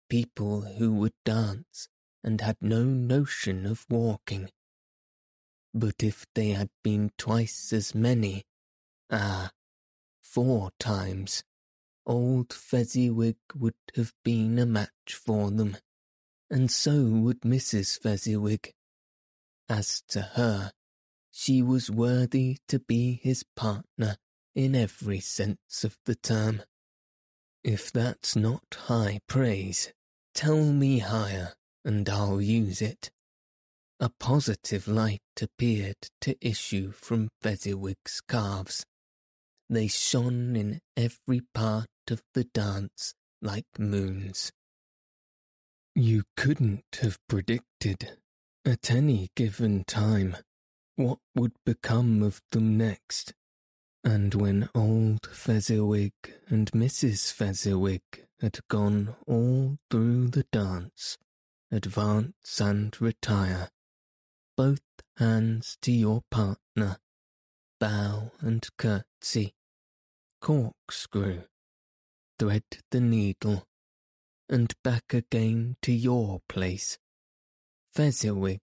People 0.08 0.62
who 0.62 0.94
would 0.94 1.14
dance 1.24 1.88
and 2.24 2.40
had 2.40 2.56
no 2.60 2.84
notion 2.84 3.66
of 3.66 3.86
walking. 3.88 4.50
But 5.72 6.02
if 6.02 6.26
they 6.34 6.50
had 6.50 6.70
been 6.82 7.10
twice 7.18 7.72
as 7.72 7.94
many, 7.94 8.45
Ah, 9.10 9.50
four 10.20 10.70
times. 10.78 11.44
Old 12.04 12.52
Fezziwig 12.52 13.36
would 13.54 13.74
have 13.94 14.12
been 14.24 14.58
a 14.58 14.66
match 14.66 15.14
for 15.14 15.50
them, 15.50 15.76
and 16.50 16.70
so 16.70 17.04
would 17.04 17.40
Mrs. 17.40 18.00
Fezziwig. 18.00 18.72
As 19.68 20.02
to 20.08 20.22
her, 20.22 20.72
she 21.30 21.62
was 21.62 21.90
worthy 21.90 22.58
to 22.68 22.78
be 22.78 23.20
his 23.22 23.44
partner 23.56 24.16
in 24.54 24.74
every 24.74 25.20
sense 25.20 25.84
of 25.84 25.98
the 26.04 26.14
term. 26.14 26.62
If 27.62 27.92
that's 27.92 28.36
not 28.36 28.76
high 28.86 29.20
praise, 29.26 29.92
tell 30.34 30.64
me 30.72 31.00
higher, 31.00 31.54
and 31.84 32.08
I'll 32.08 32.40
use 32.40 32.80
it. 32.80 33.10
A 33.98 34.08
positive 34.08 34.86
light 34.86 35.22
appeared 35.40 36.08
to 36.20 36.36
issue 36.40 36.92
from 36.92 37.30
Fezziwig's 37.40 38.20
calves. 38.28 38.84
They 39.68 39.88
shone 39.88 40.54
in 40.54 40.80
every 40.96 41.40
part 41.52 41.88
of 42.08 42.22
the 42.34 42.44
dance 42.44 43.14
like 43.42 43.66
moons. 43.78 44.52
You 45.94 46.24
couldn't 46.36 46.84
have 47.00 47.18
predicted, 47.28 48.18
at 48.64 48.90
any 48.90 49.30
given 49.34 49.84
time, 49.84 50.36
what 50.94 51.18
would 51.34 51.54
become 51.64 52.22
of 52.22 52.42
them 52.52 52.76
next. 52.76 53.34
And 54.04 54.34
when 54.34 54.68
old 54.74 55.26
Fezziwig 55.26 56.12
and 56.48 56.70
Mrs. 56.70 57.32
Fezziwig 57.32 58.02
had 58.40 58.60
gone 58.68 59.16
all 59.26 59.78
through 59.90 60.28
the 60.28 60.44
dance, 60.52 61.18
advance 61.72 62.60
and 62.60 62.98
retire, 63.00 63.70
both 64.56 64.80
hands 65.16 65.76
to 65.82 65.90
your 65.90 66.22
partner, 66.30 66.98
bow 67.80 68.30
and 68.40 68.64
curtsy, 68.78 69.55
corkscrew, 70.40 71.42
thread 72.38 72.64
the 72.90 73.00
needle, 73.00 73.64
and 74.48 74.72
back 74.82 75.12
again 75.12 75.76
to 75.82 75.92
your 75.92 76.40
place. 76.48 76.98
Fezziwig, 77.94 78.60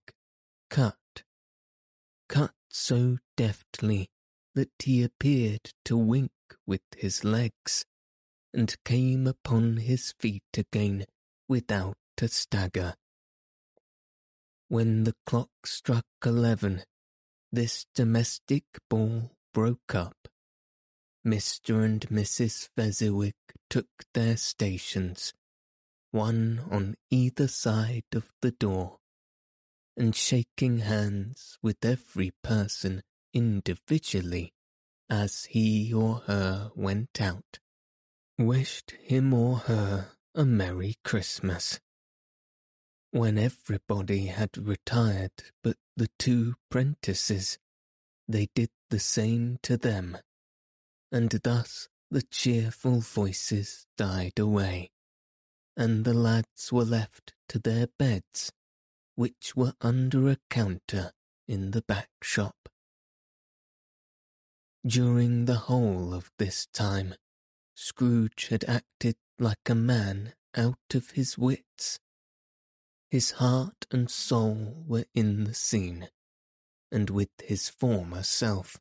cut. 0.70 0.96
Cut 2.28 2.52
so 2.70 3.18
deftly 3.36 4.08
that 4.54 4.70
he 4.78 5.02
appeared 5.02 5.72
to 5.84 5.96
wink 5.96 6.30
with 6.66 6.82
his 6.96 7.24
legs, 7.24 7.84
and 8.52 8.74
came 8.84 9.26
upon 9.26 9.78
his 9.78 10.14
feet 10.18 10.42
again 10.56 11.04
without 11.48 11.96
a 12.22 12.28
stagger. 12.28 12.94
When 14.68 15.04
the 15.04 15.14
clock 15.26 15.50
struck 15.66 16.06
eleven, 16.24 16.82
this 17.52 17.84
domestic 17.94 18.64
ball 18.88 19.32
broke 19.52 19.94
up. 19.94 20.28
Mr. 21.26 21.84
and 21.84 22.02
Mrs. 22.08 22.68
Fezziwig 22.76 23.34
took 23.70 23.88
their 24.12 24.36
stations, 24.36 25.32
one 26.10 26.60
on 26.70 26.96
either 27.10 27.48
side 27.48 28.04
of 28.12 28.30
the 28.42 28.50
door. 28.50 28.98
and 29.96 30.14
shaking 30.14 30.78
hands 30.78 31.58
with 31.62 31.84
every 31.84 32.32
person 32.42 33.02
individually 33.32 34.52
as 35.08 35.44
he 35.46 35.92
or 35.92 36.16
her 36.26 36.70
went 36.74 37.20
out, 37.20 37.58
wished 38.38 38.92
him 39.02 39.32
or 39.32 39.58
her 39.58 40.10
a 40.34 40.44
Merry 40.44 40.96
Christmas. 41.04 41.78
When 43.10 43.38
everybody 43.38 44.26
had 44.26 44.58
retired 44.58 45.44
but 45.62 45.76
the 45.96 46.08
two 46.18 46.56
prentices, 46.70 47.58
they 48.26 48.48
did 48.54 48.70
the 48.90 48.98
same 48.98 49.58
to 49.62 49.76
them, 49.76 50.18
and 51.14 51.30
thus 51.44 51.88
the 52.10 52.22
cheerful 52.22 52.98
voices 52.98 53.86
died 53.96 54.36
away, 54.36 54.90
and 55.76 56.04
the 56.04 56.12
lads 56.12 56.72
were 56.72 56.84
left 56.84 57.32
to 57.48 57.56
their 57.60 57.86
beds, 58.00 58.50
which 59.14 59.54
were 59.54 59.74
under 59.80 60.28
a 60.28 60.38
counter 60.50 61.12
in 61.46 61.70
the 61.70 61.82
back 61.82 62.08
shop. 62.20 62.68
During 64.84 65.44
the 65.44 65.70
whole 65.70 66.12
of 66.12 66.32
this 66.40 66.66
time, 66.74 67.14
Scrooge 67.76 68.48
had 68.48 68.64
acted 68.64 69.14
like 69.38 69.68
a 69.68 69.74
man 69.76 70.34
out 70.56 70.94
of 70.94 71.10
his 71.10 71.38
wits. 71.38 72.00
His 73.08 73.32
heart 73.42 73.86
and 73.92 74.10
soul 74.10 74.82
were 74.84 75.06
in 75.14 75.44
the 75.44 75.54
scene, 75.54 76.08
and 76.90 77.08
with 77.08 77.30
his 77.40 77.68
former 77.68 78.24
self. 78.24 78.80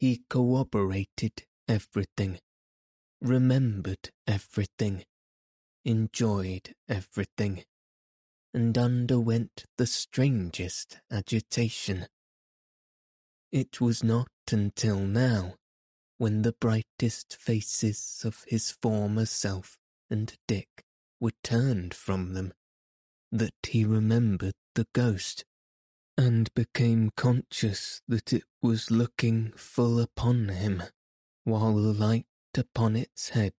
He 0.00 0.22
corroborated 0.30 1.44
everything, 1.68 2.40
remembered 3.20 4.10
everything, 4.26 5.04
enjoyed 5.84 6.74
everything, 6.88 7.64
and 8.54 8.78
underwent 8.78 9.66
the 9.76 9.86
strangest 9.86 10.98
agitation. 11.10 12.06
It 13.52 13.82
was 13.82 14.02
not 14.02 14.30
until 14.50 15.00
now, 15.00 15.56
when 16.16 16.42
the 16.42 16.54
brightest 16.54 17.36
faces 17.36 18.22
of 18.24 18.44
his 18.48 18.70
former 18.70 19.26
self 19.26 19.76
and 20.08 20.34
Dick 20.48 20.82
were 21.20 21.34
turned 21.44 21.92
from 21.92 22.32
them, 22.32 22.54
that 23.30 23.54
he 23.68 23.84
remembered 23.84 24.54
the 24.74 24.86
ghost, 24.94 25.44
and 26.20 26.52
became 26.52 27.10
conscious 27.16 28.02
that 28.06 28.30
it 28.30 28.42
was 28.60 28.90
looking 28.90 29.50
full 29.56 29.98
upon 29.98 30.50
him, 30.50 30.82
while 31.44 31.72
the 31.76 31.94
light 31.94 32.26
upon 32.54 32.94
its 32.94 33.30
head 33.30 33.54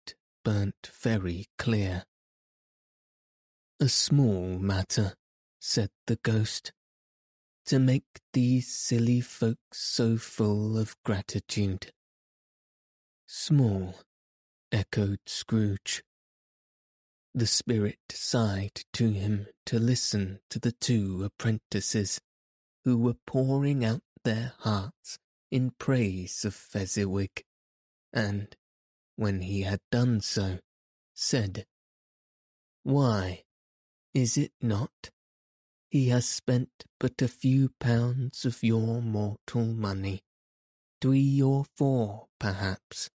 burnt 0.45 0.91
very 0.93 1.47
clear. 1.57 2.05
A 3.81 3.89
small 3.89 4.59
matter, 4.59 5.15
said 5.59 5.89
the 6.07 6.17
ghost, 6.17 6.75
to 7.65 7.79
make 7.79 8.05
these 8.35 8.69
silly 8.69 9.23
folks 9.23 9.79
so 9.79 10.19
full 10.19 10.77
of 10.77 10.95
gratitude. 11.03 11.93
Small, 13.27 13.95
echoed 14.71 15.21
Scrooge. 15.25 16.03
The 17.35 17.47
spirit 17.47 18.01
sighed 18.11 18.83
to 18.93 19.13
him 19.13 19.47
to 19.65 19.79
listen 19.79 20.41
to 20.51 20.59
the 20.59 20.73
two 20.73 21.25
apprentices, 21.25 22.21
who 22.85 22.97
were 22.97 23.17
pouring 23.27 23.85
out 23.85 24.03
their 24.25 24.53
hearts 24.61 25.19
in 25.51 25.73
praise 25.79 26.45
of 26.45 26.55
Fezziwig, 26.55 27.43
and, 28.13 28.57
when 29.17 29.43
he 29.43 29.63
had 29.63 29.81
done 29.91 30.21
so, 30.21 30.59
said, 31.15 31.67
Why, 32.83 33.43
is 34.15 34.37
it 34.37 34.53
not? 34.61 35.11
He 35.91 36.09
has 36.09 36.29
spent 36.29 36.85
but 36.99 37.21
a 37.21 37.29
few 37.29 37.71
pounds 37.81 38.45
of 38.45 38.63
your 38.63 39.03
mortal 39.03 39.67
money, 39.67 40.23
three 41.01 41.43
or 41.43 41.65
four, 41.77 42.27
perhaps. 42.39 43.11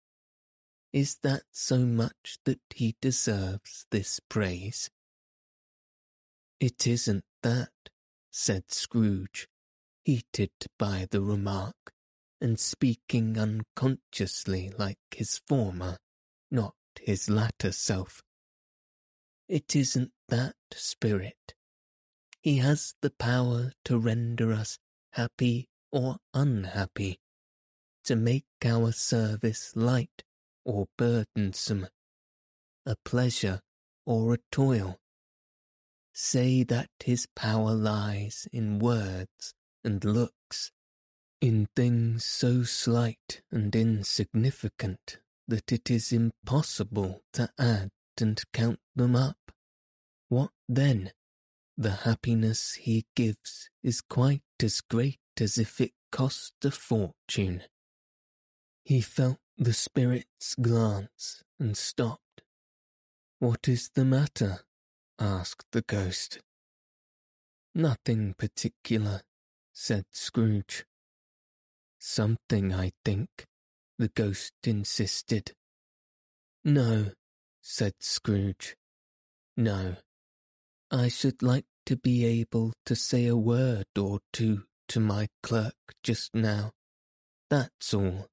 Is 0.92 1.16
that 1.22 1.42
so 1.52 1.78
much 1.78 2.38
that 2.44 2.60
he 2.74 2.96
deserves 3.00 3.86
this 3.90 4.20
praise? 4.28 4.90
It 6.60 6.86
isn't 6.86 7.24
that, 7.42 7.72
said 8.30 8.64
Scrooge, 8.68 9.48
heated 10.05 10.50
by 10.78 11.07
the 11.11 11.22
remark, 11.22 11.92
and 12.40 12.61
speaking 12.61 13.38
unconsciously 13.38 14.70
like 14.78 14.98
his 15.11 15.40
former, 15.48 15.96
not 16.50 16.74
his 17.00 17.30
latter 17.30 17.72
self. 17.72 18.22
It 19.48 19.74
isn't 19.74 20.12
that, 20.28 20.57
Spirit. 20.72 21.55
He 22.42 22.59
has 22.59 22.94
the 23.00 23.11
power 23.11 23.72
to 23.84 23.98
render 23.98 24.52
us 24.52 24.78
happy 25.12 25.68
or 25.90 26.18
unhappy, 26.34 27.18
to 28.05 28.16
make 28.16 28.44
our 28.64 28.92
service 28.92 29.72
light 29.74 30.22
or 30.64 30.86
burdensome, 30.98 31.88
a 32.84 32.96
pleasure 33.05 33.61
or 34.05 34.34
a 34.34 34.38
toil. 34.52 34.98
Say 36.12 36.62
that 36.64 36.90
his 37.02 37.26
power 37.34 37.72
lies 37.72 38.46
in 38.52 38.78
words 38.78 39.55
and 39.85 40.05
looks, 40.05 40.72
in 41.41 41.68
things 41.76 42.24
so 42.24 42.62
slight 42.62 43.43
and 43.51 43.74
insignificant 43.76 45.18
that 45.47 45.70
it 45.70 45.91
is 45.91 46.12
impossible 46.12 47.22
to 47.32 47.51
add 47.59 47.91
and 48.20 48.41
count 48.53 48.80
them 48.97 49.14
up. 49.14 49.37
What 50.28 50.51
then? 50.68 51.12
The 51.76 51.91
happiness 51.91 52.74
he 52.74 53.05
gives 53.16 53.68
is 53.82 54.01
quite 54.01 54.43
as 54.62 54.80
great 54.80 55.18
as 55.41 55.59
if 55.59 55.80
it 55.80 55.93
cost 56.12 56.55
a 56.64 56.70
fortune. 56.70 57.64
He 58.85 59.01
felt 59.01 59.39
the 59.59 59.72
spirit's 59.72 60.55
glance 60.55 61.43
and 61.59 61.76
stopped. 61.76 62.43
What 63.39 63.68
is 63.68 63.91
the 63.95 64.05
matter? 64.05 64.61
asked 65.18 65.66
the 65.72 65.82
ghost. 65.82 66.39
Nothing 67.74 68.35
particular, 68.35 69.22
said 69.74 70.04
Scrooge. 70.12 70.86
Something, 71.98 72.72
I 72.72 72.92
think, 73.04 73.46
the 73.98 74.08
ghost 74.08 74.52
insisted. 74.62 75.52
No, 76.64 77.10
said 77.60 77.94
Scrooge. 77.98 78.76
No, 79.56 79.96
I 80.90 81.08
should 81.08 81.42
like 81.42 81.66
to 81.86 81.96
be 81.96 82.24
able 82.24 82.72
to 82.86 82.94
say 82.94 83.26
a 83.26 83.36
word 83.36 83.86
or 83.98 84.20
two 84.32 84.62
to 84.88 85.00
my 85.00 85.28
clerk 85.42 85.74
just 86.02 86.34
now. 86.34 86.72
That's 87.50 87.92
all. 87.92 88.28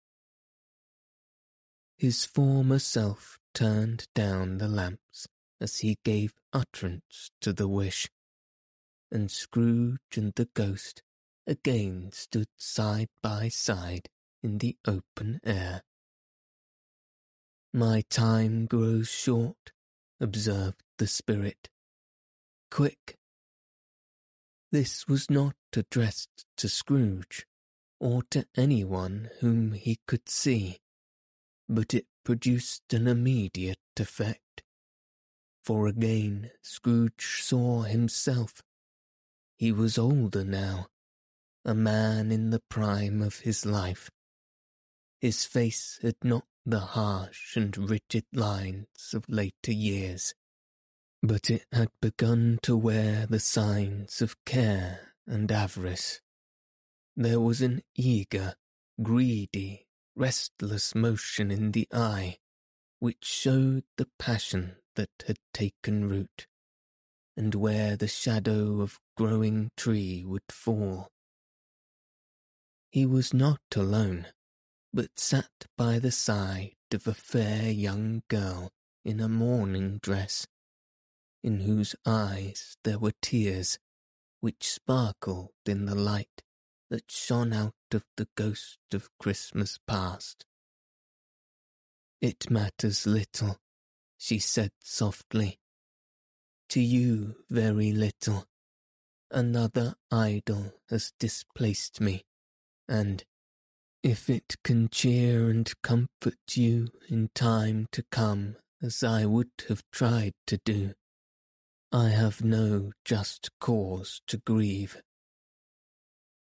His 1.98 2.26
former 2.26 2.80
self 2.80 3.40
turned 3.54 4.06
down 4.16 4.58
the 4.58 4.68
lamps 4.68 5.28
as 5.60 5.78
he 5.78 5.98
gave 6.04 6.34
utterance 6.54 7.32
to 7.42 7.54
the 7.54 7.68
wish, 7.68 8.10
and 9.12 9.30
Scrooge 9.30 10.18
and 10.18 10.34
the 10.36 10.50
ghost 10.54 11.04
again 11.48 12.10
stood 12.14 12.48
side 12.58 13.10
by 13.22 13.50
side 13.50 14.10
in 14.44 14.58
the 14.60 14.76
open 14.88 15.40
air. 15.44 15.84
My 17.74 18.04
time 18.10 18.66
grows 18.66 19.10
short, 19.10 19.72
observed 20.20 20.84
the 20.98 21.08
spirit, 21.08 21.70
quick. 22.70 23.18
This 24.72 25.08
was 25.08 25.30
not 25.30 25.56
addressed 25.76 26.46
to 26.58 26.70
Scrooge, 26.70 27.46
or 28.00 28.24
to 28.32 28.46
anyone 28.56 29.30
whom 29.40 29.74
he 29.74 30.00
could 30.08 30.28
see, 30.30 30.80
but 31.68 31.94
it 31.94 32.06
produced 32.24 32.94
an 32.94 33.08
immediate 33.08 33.80
effect. 34.00 34.64
For 35.64 35.88
again 35.88 36.52
Scrooge 36.62 37.42
saw 37.42 37.82
himself. 37.84 38.62
He 39.58 39.72
was 39.72 39.98
older 39.98 40.44
now, 40.44 40.88
a 41.66 41.74
man 41.74 42.32
in 42.32 42.50
the 42.50 42.62
prime 42.70 43.22
of 43.22 43.40
his 43.40 43.66
life. 43.66 44.10
His 45.20 45.46
face 45.46 46.00
had 46.02 46.16
not 46.24 46.46
the 46.66 46.80
harsh 46.80 47.56
and 47.56 47.76
rigid 47.78 48.26
lines 48.34 49.14
of 49.14 49.26
later 49.28 49.72
years 49.72 50.34
but 51.24 51.50
it 51.50 51.66
had 51.72 51.90
begun 52.02 52.60
to 52.64 52.76
wear 52.76 53.28
the 53.28 53.40
signs 53.40 54.22
of 54.22 54.36
care 54.44 55.14
and 55.28 55.52
avarice. 55.52 56.20
There 57.16 57.40
was 57.40 57.62
an 57.62 57.82
eager, 57.96 58.56
greedy, 59.02 59.86
restless 60.16 60.96
motion 60.96 61.52
in 61.52 61.72
the 61.72 61.88
eye, 61.94 62.38
which 63.00 63.24
showed 63.24 63.84
the 63.98 64.08
passion 64.18 64.78
that 64.96 65.10
had 65.28 65.38
taken 65.54 66.10
root, 66.10 66.48
and 67.38 67.54
where 67.54 67.96
the 67.96 68.08
shadow 68.08 68.82
of 68.82 69.00
growing 69.16 69.70
tree 69.78 70.24
would 70.26 70.50
fall. 70.50 71.11
He 72.92 73.06
was 73.06 73.34
not 73.34 73.62
alone, 73.76 74.28
but 74.94 75.18
sat 75.18 75.50
by 75.78 75.98
the 75.98 76.12
side 76.12 76.76
of 76.94 77.08
a 77.08 77.14
fair 77.14 77.72
young 77.72 78.24
girl 78.28 78.72
in 79.06 79.22
a 79.22 79.30
mourning 79.30 80.00
dress 80.04 80.46
in 81.44 81.62
whose 81.62 81.96
eyes 82.06 82.76
there 82.84 83.00
were 83.00 83.14
tears, 83.22 83.80
which 84.42 84.70
sparkled 84.70 85.52
in 85.66 85.86
the 85.86 85.96
light 85.96 86.44
that 86.90 87.10
shone 87.10 87.54
out 87.54 87.74
of 87.94 88.04
the 88.18 88.28
ghost 88.36 88.80
of 88.94 89.10
Christmas 89.18 89.80
past. 89.88 90.46
It 92.20 92.52
matters 92.52 93.08
little, 93.08 93.58
she 94.18 94.38
said 94.38 94.72
softly. 94.84 95.60
To 96.70 96.82
you, 96.82 97.38
very 97.50 97.92
little. 97.92 98.46
Another 99.32 99.96
idol 100.12 100.74
has 100.90 101.14
displaced 101.18 102.02
me, 102.02 102.26
and 102.92 103.24
if 104.04 104.30
it 104.30 104.58
can 104.66 104.90
cheer 104.90 105.50
and 105.50 105.72
comfort 105.82 106.36
you 106.56 106.90
in 107.08 107.30
time 107.34 107.88
to 107.94 108.04
come 108.12 108.58
as 108.82 109.02
I 109.02 109.26
would 109.26 109.52
have 109.70 109.82
tried 109.94 110.34
to 110.48 110.60
do, 110.66 110.94
I 111.94 112.10
have 112.10 112.44
no 112.44 112.92
just 113.06 113.50
cause 113.62 114.22
to 114.28 114.38
grieve. 114.40 115.02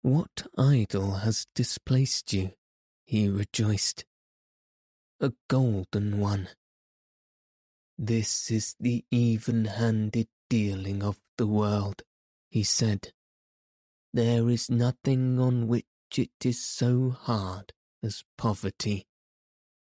What 0.03 0.47
idol 0.57 1.15
has 1.27 1.47
displaced 1.57 2.33
you? 2.33 2.53
he 3.05 3.29
rejoiced. 3.29 4.05
A 5.21 5.33
golden 5.49 6.21
one. 6.21 6.51
This 7.99 8.49
is 8.53 8.77
the 8.79 9.05
even-handed 9.11 10.29
dealing 10.49 11.03
of 11.03 11.19
the 11.37 11.49
world, 11.49 12.03
he 12.49 12.63
said. 12.63 13.13
There 14.15 14.49
is 14.49 14.71
nothing 14.71 15.41
on 15.41 15.67
which 15.67 15.87
it 16.17 16.31
is 16.45 16.65
so 16.65 17.11
hard 17.11 17.73
as 18.03 18.25
poverty, 18.37 19.07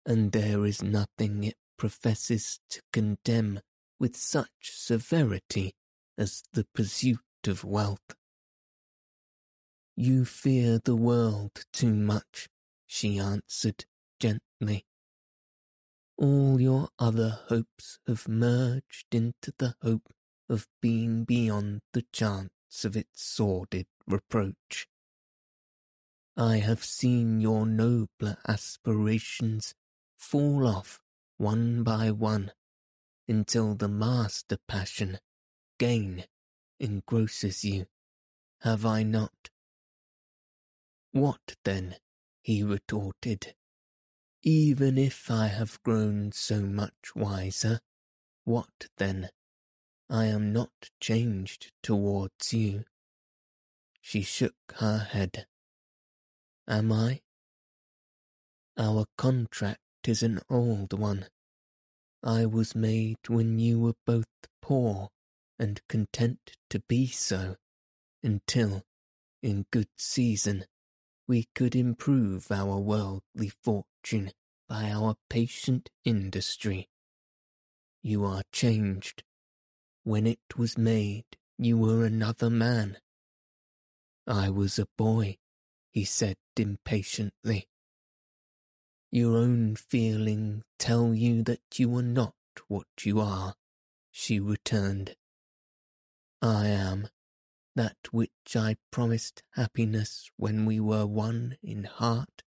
and 0.06 0.32
there 0.32 0.64
is 0.64 0.82
nothing 0.82 1.44
it 1.44 1.56
professes 1.76 2.60
to 2.70 2.80
condemn 2.92 3.60
with 3.98 4.16
such 4.16 4.70
severity 4.72 5.74
as 6.16 6.44
the 6.52 6.66
pursuit 6.74 7.18
of 7.46 7.64
wealth. 7.64 8.14
You 9.96 10.24
fear 10.24 10.78
the 10.78 10.96
world 10.96 11.64
too 11.72 11.94
much, 11.94 12.48
she 12.86 13.18
answered 13.18 13.84
gently. 14.20 14.86
All 16.16 16.60
your 16.60 16.88
other 16.98 17.40
hopes 17.48 17.98
have 18.06 18.28
merged 18.28 19.14
into 19.14 19.52
the 19.58 19.74
hope 19.82 20.12
of 20.48 20.66
being 20.80 21.24
beyond 21.24 21.80
the 21.92 22.04
chance 22.12 22.84
of 22.84 22.96
its 22.96 23.22
sordid 23.22 23.86
reproach. 24.06 24.86
I 26.38 26.58
have 26.58 26.84
seen 26.84 27.40
your 27.40 27.64
nobler 27.64 28.36
aspirations 28.46 29.74
fall 30.18 30.66
off 30.66 31.00
one 31.38 31.82
by 31.82 32.10
one 32.10 32.52
until 33.26 33.74
the 33.74 33.88
master 33.88 34.58
passion, 34.68 35.18
gain, 35.78 36.24
engrosses 36.78 37.64
you, 37.64 37.86
have 38.60 38.84
I 38.84 39.02
not? 39.02 39.48
What 41.12 41.56
then, 41.64 41.96
he 42.42 42.62
retorted, 42.62 43.54
even 44.42 44.98
if 44.98 45.30
I 45.30 45.46
have 45.46 45.82
grown 45.82 46.32
so 46.32 46.60
much 46.60 47.14
wiser, 47.14 47.80
what 48.44 48.88
then? 48.98 49.30
I 50.10 50.26
am 50.26 50.52
not 50.52 50.90
changed 51.00 51.72
towards 51.82 52.52
you. 52.52 52.84
She 54.00 54.22
shook 54.22 54.54
her 54.76 54.98
head. 54.98 55.46
Am 56.68 56.92
I? 56.92 57.20
Our 58.76 59.06
contract 59.16 59.80
is 60.06 60.22
an 60.22 60.40
old 60.50 60.92
one, 60.92 61.26
I 62.26 62.44
was 62.44 62.74
made 62.74 63.28
when 63.28 63.60
you 63.60 63.78
were 63.78 63.94
both 64.04 64.26
poor 64.60 65.10
and 65.60 65.80
content 65.88 66.56
to 66.70 66.80
be 66.80 67.06
so, 67.06 67.54
until, 68.20 68.82
in 69.44 69.66
good 69.70 69.88
season, 69.96 70.64
we 71.28 71.46
could 71.54 71.76
improve 71.76 72.50
our 72.50 72.78
worldly 72.78 73.48
fortune 73.48 74.32
by 74.68 74.90
our 74.90 75.14
patient 75.30 75.88
industry. 76.04 76.88
You 78.02 78.24
are 78.24 78.42
changed. 78.50 79.22
When 80.02 80.26
it 80.26 80.56
was 80.56 80.76
made, 80.76 81.26
you 81.58 81.78
were 81.78 82.04
another 82.04 82.50
man. 82.50 82.98
I 84.26 84.50
was 84.50 84.80
a 84.80 84.88
boy, 84.98 85.38
he 85.96 86.04
said 86.04 86.36
impatiently. 86.58 87.66
Your 89.10 89.38
own 89.38 89.76
feeling 89.76 90.62
tell 90.78 91.14
you 91.14 91.42
that 91.44 91.62
you 91.76 91.96
are 91.96 92.02
not 92.02 92.34
what 92.68 92.86
you 93.02 93.18
are, 93.18 93.54
she 94.10 94.38
returned. 94.38 95.16
I 96.42 96.66
am 96.66 97.08
that 97.76 97.96
which 98.10 98.54
I 98.54 98.76
promised 98.90 99.42
happiness 99.52 100.30
when 100.36 100.66
we 100.66 100.78
were 100.80 101.06
one 101.06 101.56
in 101.62 101.84
heart 101.84 102.42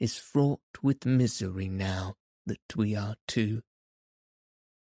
is 0.00 0.16
fraught 0.16 0.62
with 0.82 1.04
misery 1.04 1.68
now 1.68 2.14
that 2.46 2.74
we 2.74 2.96
are 2.96 3.16
two. 3.28 3.60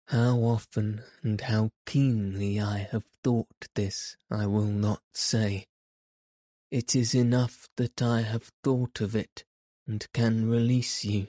How 0.08 0.36
often 0.36 1.02
and 1.22 1.40
how 1.40 1.70
keenly 1.86 2.60
I 2.60 2.88
have 2.92 3.04
thought 3.24 3.68
this 3.74 4.18
I 4.30 4.44
will 4.44 4.66
not 4.66 5.00
say. 5.14 5.66
It 6.73 6.97
is 6.97 7.14
enough 7.14 7.68
that 7.77 8.01
I 8.01 8.23
have 8.23 8.51
thought 8.64 9.03
of 9.03 9.14
it 9.14 9.45
and 9.87 10.11
can 10.14 10.49
release 10.49 11.05
you. 11.05 11.27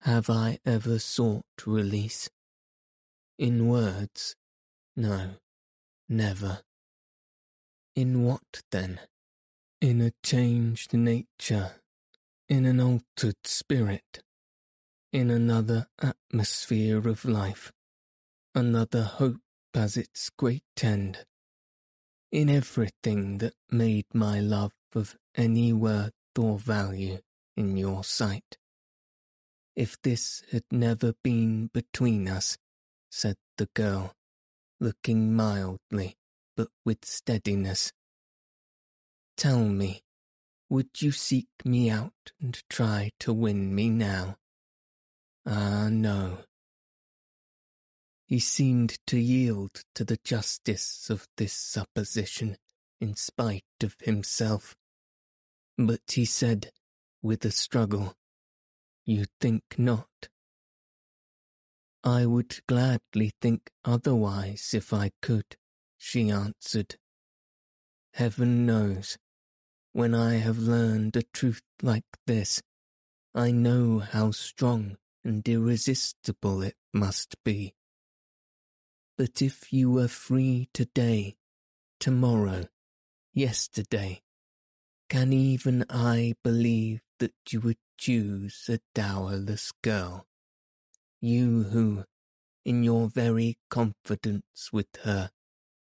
Have 0.00 0.30
I 0.30 0.60
ever 0.64 0.98
sought 0.98 1.44
release? 1.66 2.30
In 3.38 3.68
words? 3.68 4.34
No, 4.96 5.32
never. 6.08 6.62
In 7.94 8.22
what 8.22 8.62
then? 8.70 8.98
In 9.82 10.00
a 10.00 10.12
changed 10.22 10.94
nature, 10.94 11.72
in 12.48 12.64
an 12.64 12.80
altered 12.80 13.44
spirit, 13.44 14.22
in 15.12 15.30
another 15.30 15.88
atmosphere 16.00 17.06
of 17.06 17.26
life, 17.26 17.72
another 18.54 19.02
hope 19.02 19.42
as 19.74 19.98
its 19.98 20.30
great 20.30 20.62
end, 20.80 21.26
in 22.32 22.48
everything 22.48 23.38
that 23.38 23.54
made 23.70 24.06
my 24.12 24.40
love 24.40 24.72
of 24.94 25.16
any 25.34 25.72
worth 25.72 26.12
or 26.38 26.58
value 26.58 27.18
in 27.56 27.76
your 27.76 28.04
sight. 28.04 28.58
If 29.74 30.00
this 30.02 30.42
had 30.52 30.64
never 30.70 31.14
been 31.22 31.68
between 31.72 32.28
us, 32.28 32.58
said 33.10 33.36
the 33.58 33.68
girl, 33.74 34.12
looking 34.80 35.34
mildly 35.34 36.16
but 36.56 36.68
with 36.84 37.04
steadiness, 37.04 37.92
tell 39.36 39.60
me, 39.60 40.02
would 40.68 41.00
you 41.00 41.12
seek 41.12 41.48
me 41.64 41.90
out 41.90 42.32
and 42.40 42.62
try 42.68 43.10
to 43.20 43.32
win 43.32 43.74
me 43.74 43.90
now? 43.90 44.36
Ah, 45.46 45.88
no. 45.90 46.38
He 48.26 48.40
seemed 48.40 48.98
to 49.06 49.18
yield 49.18 49.84
to 49.94 50.04
the 50.04 50.18
justice 50.22 51.08
of 51.10 51.28
this 51.36 51.52
supposition 51.52 52.56
in 53.00 53.14
spite 53.14 53.64
of 53.82 53.96
himself 54.02 54.76
but 55.78 56.00
he 56.12 56.24
said, 56.24 56.70
with 57.22 57.44
a 57.44 57.50
struggle, 57.50 58.14
You 59.04 59.26
think 59.40 59.62
not? 59.76 60.08
I 62.02 62.24
would 62.24 62.60
gladly 62.66 63.32
think 63.42 63.70
otherwise 63.84 64.72
if 64.72 64.92
I 64.92 65.10
could, 65.20 65.56
she 65.98 66.30
answered. 66.30 66.96
Heaven 68.14 68.64
knows, 68.64 69.18
when 69.92 70.14
I 70.14 70.34
have 70.34 70.58
learned 70.58 71.16
a 71.16 71.22
truth 71.22 71.62
like 71.82 72.04
this, 72.26 72.62
I 73.34 73.50
know 73.50 73.98
how 73.98 74.30
strong 74.30 74.96
and 75.24 75.46
irresistible 75.46 76.62
it 76.62 76.76
must 76.94 77.36
be. 77.44 77.74
But 79.16 79.40
if 79.40 79.72
you 79.72 79.90
were 79.90 80.08
free 80.08 80.68
today, 80.74 81.36
tomorrow, 81.98 82.66
yesterday, 83.32 84.20
can 85.08 85.32
even 85.32 85.86
I 85.88 86.34
believe 86.44 87.00
that 87.18 87.32
you 87.50 87.60
would 87.62 87.78
choose 87.96 88.68
a 88.68 88.78
dowerless 88.94 89.72
girl? 89.82 90.26
You 91.22 91.62
who, 91.62 92.04
in 92.66 92.82
your 92.84 93.08
very 93.08 93.56
confidence 93.70 94.70
with 94.70 94.94
her, 95.04 95.30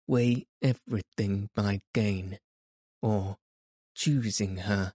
weigh 0.07 0.47
everything 0.61 1.49
by 1.53 1.81
gain, 1.93 2.39
or, 3.03 3.37
choosing 3.93 4.57
her, 4.57 4.93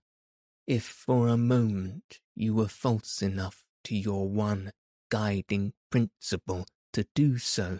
if 0.65 0.83
for 0.83 1.29
a 1.29 1.37
moment 1.37 2.19
you 2.35 2.53
were 2.55 2.67
false 2.67 3.21
enough 3.21 3.63
to 3.85 3.95
your 3.95 4.27
one 4.27 4.71
guiding 5.09 5.71
principle 5.89 6.65
to 6.91 7.05
do 7.15 7.37
so, 7.37 7.79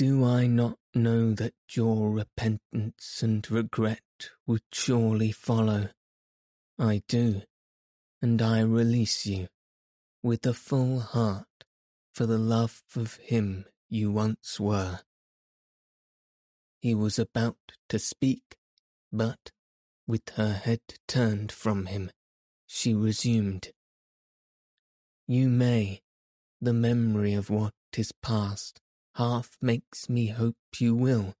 do 0.00 0.24
I 0.24 0.46
not 0.46 0.78
know 0.94 1.34
that 1.34 1.52
your 1.72 2.10
repentance 2.10 3.22
and 3.22 3.46
regret 3.50 4.30
would 4.46 4.62
surely 4.72 5.30
follow? 5.30 5.90
I 6.78 7.02
do, 7.06 7.42
and 8.22 8.40
I 8.40 8.60
release 8.60 9.26
you, 9.26 9.48
with 10.22 10.46
a 10.46 10.54
full 10.54 11.00
heart, 11.00 11.66
for 12.14 12.24
the 12.24 12.38
love 12.38 12.80
of 12.96 13.16
him 13.16 13.66
you 13.90 14.10
once 14.10 14.58
were. 14.58 15.00
He 16.80 16.94
was 16.94 17.18
about 17.18 17.58
to 17.90 17.98
speak, 17.98 18.56
but, 19.12 19.52
with 20.06 20.30
her 20.36 20.54
head 20.54 20.80
turned 21.08 21.52
from 21.52 21.84
him, 21.84 22.10
she 22.66 22.94
resumed. 22.94 23.72
You 25.26 25.50
may, 25.50 26.00
the 26.58 26.72
memory 26.72 27.34
of 27.34 27.50
what 27.50 27.74
is 27.98 28.12
past 28.22 28.80
half 29.14 29.56
makes 29.60 30.08
me 30.08 30.28
hope 30.28 30.56
you 30.78 30.94
will, 30.94 31.34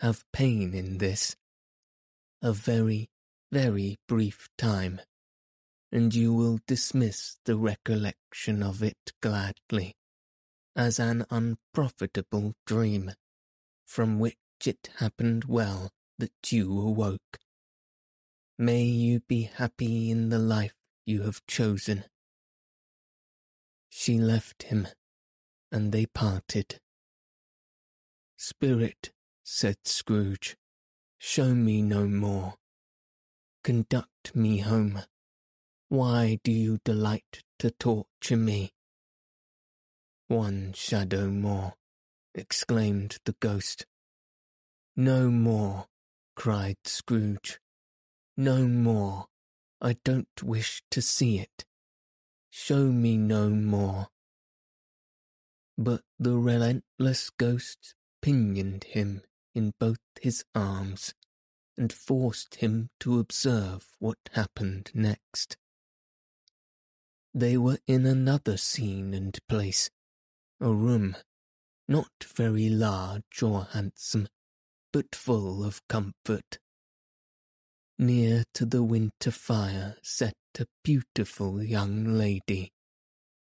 have 0.00 0.24
pain 0.32 0.74
in 0.74 0.98
this. 0.98 1.36
A 2.40 2.52
very, 2.52 3.10
very 3.50 3.98
brief 4.08 4.48
time, 4.58 5.00
and 5.90 6.14
you 6.14 6.32
will 6.32 6.58
dismiss 6.66 7.38
the 7.44 7.56
recollection 7.56 8.62
of 8.62 8.82
it 8.82 9.12
gladly, 9.20 9.94
as 10.74 10.98
an 10.98 11.24
unprofitable 11.30 12.54
dream, 12.66 13.12
from 13.86 14.18
which 14.18 14.36
it 14.64 14.90
happened 14.98 15.44
well 15.44 15.90
that 16.18 16.32
you 16.50 16.80
awoke. 16.80 17.38
May 18.58 18.84
you 18.84 19.20
be 19.20 19.42
happy 19.42 20.10
in 20.10 20.28
the 20.28 20.38
life 20.38 20.74
you 21.04 21.22
have 21.22 21.44
chosen. 21.46 22.04
She 23.88 24.18
left 24.18 24.64
him, 24.64 24.88
and 25.70 25.92
they 25.92 26.06
parted. 26.06 26.80
Spirit, 28.44 29.12
said 29.44 29.76
Scrooge, 29.84 30.56
show 31.16 31.54
me 31.54 31.80
no 31.80 32.08
more. 32.08 32.54
Conduct 33.62 34.34
me 34.34 34.58
home. 34.58 35.00
Why 35.88 36.40
do 36.42 36.50
you 36.50 36.80
delight 36.84 37.44
to 37.60 37.70
torture 37.70 38.36
me? 38.36 38.72
One 40.26 40.72
shadow 40.72 41.28
more, 41.28 41.74
exclaimed 42.34 43.18
the 43.26 43.36
ghost. 43.38 43.86
No 44.96 45.30
more, 45.30 45.86
cried 46.34 46.78
Scrooge. 46.84 47.60
No 48.36 48.66
more. 48.66 49.26
I 49.80 49.98
don't 50.04 50.42
wish 50.42 50.82
to 50.90 51.00
see 51.00 51.38
it. 51.38 51.64
Show 52.50 52.86
me 52.86 53.16
no 53.18 53.50
more. 53.50 54.08
But 55.78 56.02
the 56.18 56.36
relentless 56.36 57.30
ghost 57.30 57.94
pinioned 58.22 58.84
him 58.84 59.22
in 59.54 59.74
both 59.78 59.98
his 60.20 60.44
arms 60.54 61.12
and 61.76 61.92
forced 61.92 62.56
him 62.56 62.88
to 63.00 63.18
observe 63.18 63.86
what 63.98 64.18
happened 64.32 64.90
next. 64.94 65.56
They 67.34 67.56
were 67.56 67.78
in 67.86 68.06
another 68.06 68.56
scene 68.56 69.12
and 69.14 69.38
place, 69.48 69.90
a 70.60 70.72
room, 70.72 71.16
not 71.88 72.24
very 72.24 72.68
large 72.68 73.42
or 73.42 73.64
handsome, 73.72 74.28
but 74.92 75.14
full 75.14 75.64
of 75.64 75.86
comfort. 75.88 76.58
Near 77.98 78.44
to 78.54 78.66
the 78.66 78.82
winter 78.82 79.30
fire 79.30 79.96
sat 80.02 80.34
a 80.58 80.66
beautiful 80.84 81.62
young 81.62 82.04
lady, 82.18 82.72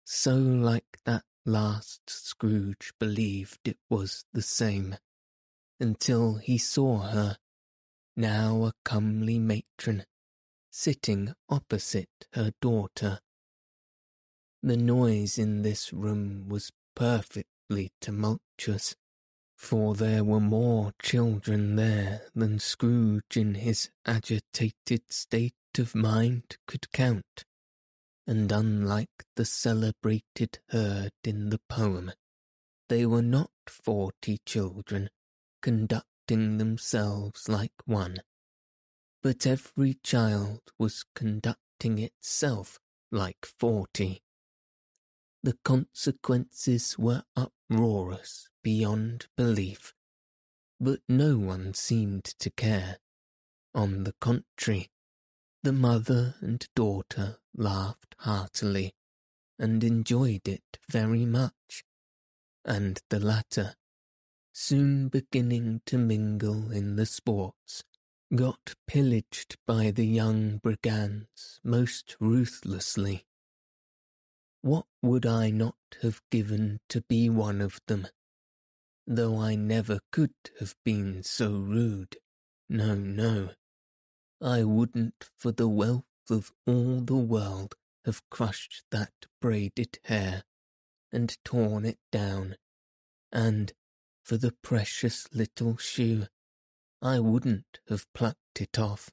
so 0.06 0.36
like 0.36 1.00
that 1.06 1.24
last 1.46 2.10
Scrooge 2.10 2.94
believed 3.00 3.60
it 3.66 3.78
was 3.90 4.26
the 4.34 4.42
same, 4.42 4.98
until 5.80 6.36
he 6.36 6.58
saw 6.58 7.00
her, 7.00 7.38
now 8.16 8.66
a 8.66 8.74
comely 8.84 9.40
matron, 9.40 10.06
sitting 10.70 11.34
opposite 11.50 12.28
her 12.34 12.52
daughter. 12.62 13.20
The 14.62 14.78
noise 14.78 15.40
in 15.40 15.64
this 15.64 15.92
room 15.92 16.48
was 16.48 16.72
perfectly 16.96 17.92
tumultuous, 18.00 18.96
for 19.56 19.96
there 19.96 20.24
were 20.24 20.40
more 20.40 20.94
children 21.02 21.76
there 21.76 22.28
than 22.36 22.60
Scrooge 22.60 23.36
in 23.36 23.56
his 23.56 23.90
agitated 24.06 25.12
state 25.12 25.56
of 25.78 25.96
mind 25.96 26.58
could 26.68 26.92
count, 26.92 27.46
and 28.28 28.52
unlike 28.52 29.26
the 29.36 29.46
celebrated 29.46 30.60
herd 30.70 31.12
in 31.24 31.50
the 31.50 31.60
poem, 31.70 32.12
they 32.90 33.06
were 33.06 33.22
not 33.22 33.52
forty 33.68 34.40
children 34.46 35.10
conducting 35.62 36.58
themselves 36.58 37.48
like 37.48 37.74
one, 37.86 38.18
but 39.24 39.46
every 39.46 39.96
child 40.04 40.62
was 40.78 41.06
conducting 41.16 41.98
itself 42.00 42.80
like 43.12 43.46
forty. 43.46 44.22
The 45.44 45.58
consequences 45.64 46.98
were 47.00 47.24
uproarious 47.36 48.50
beyond 48.64 49.28
belief, 49.36 49.94
but 50.80 51.00
no 51.10 51.38
one 51.38 51.74
seemed 51.74 52.26
to 52.26 52.52
care. 52.52 52.98
On 53.74 54.04
the 54.04 54.14
contrary, 54.20 54.92
the 55.64 55.72
mother 55.72 56.36
and 56.42 56.68
daughter 56.76 57.38
laughed 57.56 58.16
heartily 58.20 58.94
and 59.60 59.84
enjoyed 59.84 60.48
it 60.48 60.80
very 60.90 61.26
much, 61.26 61.84
and 62.66 63.02
the 63.10 63.20
latter, 63.20 63.76
soon 64.54 65.08
beginning 65.08 65.82
to 65.86 65.98
mingle 65.98 66.72
in 66.72 66.96
the 66.96 67.06
sports, 67.06 67.84
got 68.36 68.76
pillaged 68.88 69.58
by 69.68 69.92
the 69.92 70.06
young 70.06 70.58
brigands 70.58 71.60
most 71.64 72.16
ruthlessly. 72.20 73.26
What 74.62 74.86
would 75.02 75.26
I 75.26 75.50
not 75.50 75.76
have 76.02 76.22
given 76.30 76.80
to 76.90 77.02
be 77.02 77.30
one 77.30 77.62
of 77.62 77.80
them? 77.88 78.08
though 79.08 79.40
I 79.40 79.56
never 79.56 80.00
could 80.12 80.34
have 80.60 80.76
been 80.86 81.24
so 81.24 81.52
rude. 81.52 82.18
No, 82.70 82.96
no. 82.96 83.50
I 84.42 84.64
wouldn't 84.64 85.30
for 85.38 85.52
the 85.52 85.68
wealth 85.68 86.06
of 86.30 86.52
all 86.66 87.02
the 87.02 87.16
world 87.16 87.76
have 88.06 88.28
crushed 88.30 88.84
that 88.90 89.14
braided 89.40 90.00
hair 90.06 90.44
and 91.12 91.38
torn 91.44 91.86
it 91.86 92.00
down, 92.12 92.56
and 93.32 93.72
for 94.24 94.38
the 94.38 94.54
precious 94.64 95.28
little 95.34 95.78
shoe, 95.78 96.26
I 97.02 97.20
wouldn't 97.20 97.80
have 97.90 98.12
plucked 98.14 98.62
it 98.62 98.80
off. 98.80 99.12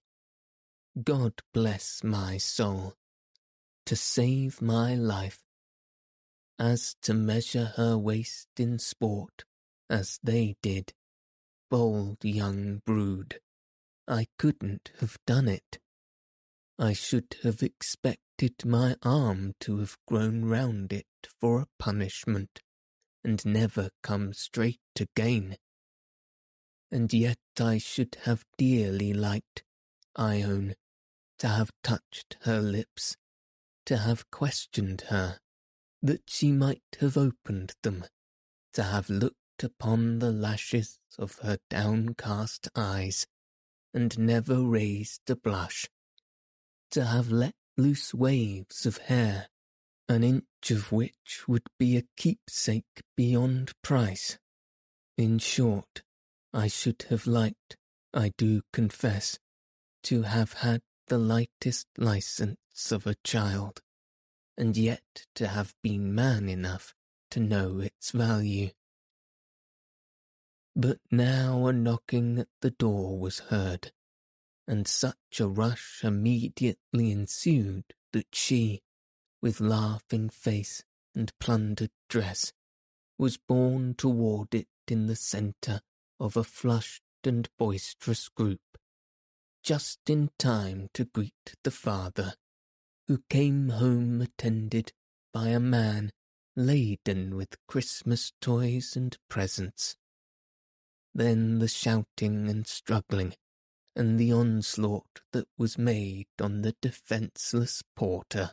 God 1.02 1.42
bless 1.52 2.02
my 2.02 2.38
soul. 2.38 2.94
To 3.86 3.96
save 3.96 4.62
my 4.62 4.94
life. 4.94 5.42
As 6.58 6.96
to 7.02 7.14
measure 7.14 7.72
her 7.76 7.96
waist 7.96 8.48
in 8.58 8.78
sport, 8.78 9.44
as 9.88 10.18
they 10.22 10.56
did. 10.62 10.92
Bold 11.70 12.24
young 12.24 12.82
brood. 12.84 13.40
I 14.08 14.26
couldn't 14.38 14.90
have 15.00 15.18
done 15.26 15.48
it. 15.48 15.78
I 16.78 16.94
should 16.94 17.36
have 17.42 17.62
expected 17.62 18.64
my 18.64 18.96
arm 19.02 19.54
to 19.60 19.78
have 19.80 19.98
grown 20.06 20.46
round 20.46 20.94
it 20.94 21.06
for 21.38 21.60
a 21.60 21.68
punishment, 21.78 22.62
and 23.22 23.44
never 23.44 23.90
come 24.02 24.32
straight 24.32 24.80
again. 24.98 25.58
And 26.90 27.12
yet 27.12 27.38
I 27.60 27.76
should 27.76 28.16
have 28.22 28.46
dearly 28.56 29.12
liked, 29.12 29.62
I 30.16 30.40
own, 30.40 30.74
to 31.40 31.48
have 31.48 31.70
touched 31.82 32.38
her 32.42 32.62
lips, 32.62 33.16
to 33.84 33.98
have 33.98 34.30
questioned 34.30 35.02
her, 35.08 35.38
that 36.00 36.30
she 36.30 36.50
might 36.50 36.96
have 37.00 37.18
opened 37.18 37.74
them, 37.82 38.06
to 38.72 38.84
have 38.84 39.10
looked 39.10 39.62
upon 39.62 40.20
the 40.20 40.32
lashes 40.32 40.98
of 41.18 41.40
her 41.40 41.58
downcast 41.68 42.68
eyes, 42.74 43.26
and 43.98 44.16
never 44.16 44.62
raised 44.62 45.28
a 45.28 45.34
blush, 45.34 45.88
to 46.88 47.04
have 47.04 47.32
let 47.32 47.56
loose 47.76 48.14
waves 48.14 48.86
of 48.86 48.96
hair, 48.98 49.48
an 50.08 50.22
inch 50.22 50.70
of 50.70 50.92
which 50.92 51.48
would 51.48 51.66
be 51.80 51.96
a 51.96 52.04
keepsake 52.16 53.02
beyond 53.16 53.72
price. 53.82 54.38
In 55.16 55.40
short, 55.40 56.04
I 56.52 56.68
should 56.68 57.06
have 57.08 57.26
liked, 57.26 57.76
I 58.14 58.30
do 58.38 58.62
confess, 58.72 59.40
to 60.04 60.22
have 60.22 60.52
had 60.52 60.80
the 61.08 61.18
lightest 61.18 61.88
license 61.96 62.92
of 62.92 63.04
a 63.04 63.16
child, 63.24 63.80
and 64.56 64.76
yet 64.76 65.26
to 65.34 65.48
have 65.48 65.74
been 65.82 66.14
man 66.14 66.48
enough 66.48 66.94
to 67.32 67.40
know 67.40 67.80
its 67.80 68.12
value. 68.12 68.70
But 70.80 71.00
now 71.10 71.66
a 71.66 71.72
knocking 71.72 72.38
at 72.38 72.46
the 72.60 72.70
door 72.70 73.18
was 73.18 73.40
heard, 73.40 73.90
and 74.64 74.86
such 74.86 75.40
a 75.40 75.48
rush 75.48 76.04
immediately 76.04 77.10
ensued 77.10 77.94
that 78.12 78.32
she, 78.32 78.82
with 79.40 79.58
laughing 79.60 80.28
face 80.30 80.84
and 81.16 81.36
plundered 81.40 81.90
dress, 82.08 82.52
was 83.18 83.38
borne 83.38 83.94
toward 83.96 84.54
it 84.54 84.68
in 84.86 85.08
the 85.08 85.16
centre 85.16 85.80
of 86.20 86.36
a 86.36 86.44
flushed 86.44 87.02
and 87.24 87.48
boisterous 87.58 88.28
group, 88.28 88.78
just 89.64 90.08
in 90.08 90.30
time 90.38 90.90
to 90.94 91.06
greet 91.06 91.56
the 91.64 91.72
father, 91.72 92.34
who 93.08 93.24
came 93.28 93.70
home 93.70 94.20
attended 94.20 94.92
by 95.32 95.48
a 95.48 95.58
man 95.58 96.12
laden 96.54 97.34
with 97.34 97.56
Christmas 97.66 98.32
toys 98.40 98.94
and 98.94 99.18
presents. 99.28 99.96
Then 101.14 101.58
the 101.58 101.68
shouting 101.68 102.48
and 102.48 102.66
struggling, 102.66 103.34
and 103.96 104.18
the 104.18 104.32
onslaught 104.32 105.20
that 105.32 105.48
was 105.56 105.78
made 105.78 106.28
on 106.40 106.62
the 106.62 106.74
defenceless 106.80 107.82
porter. 107.96 108.52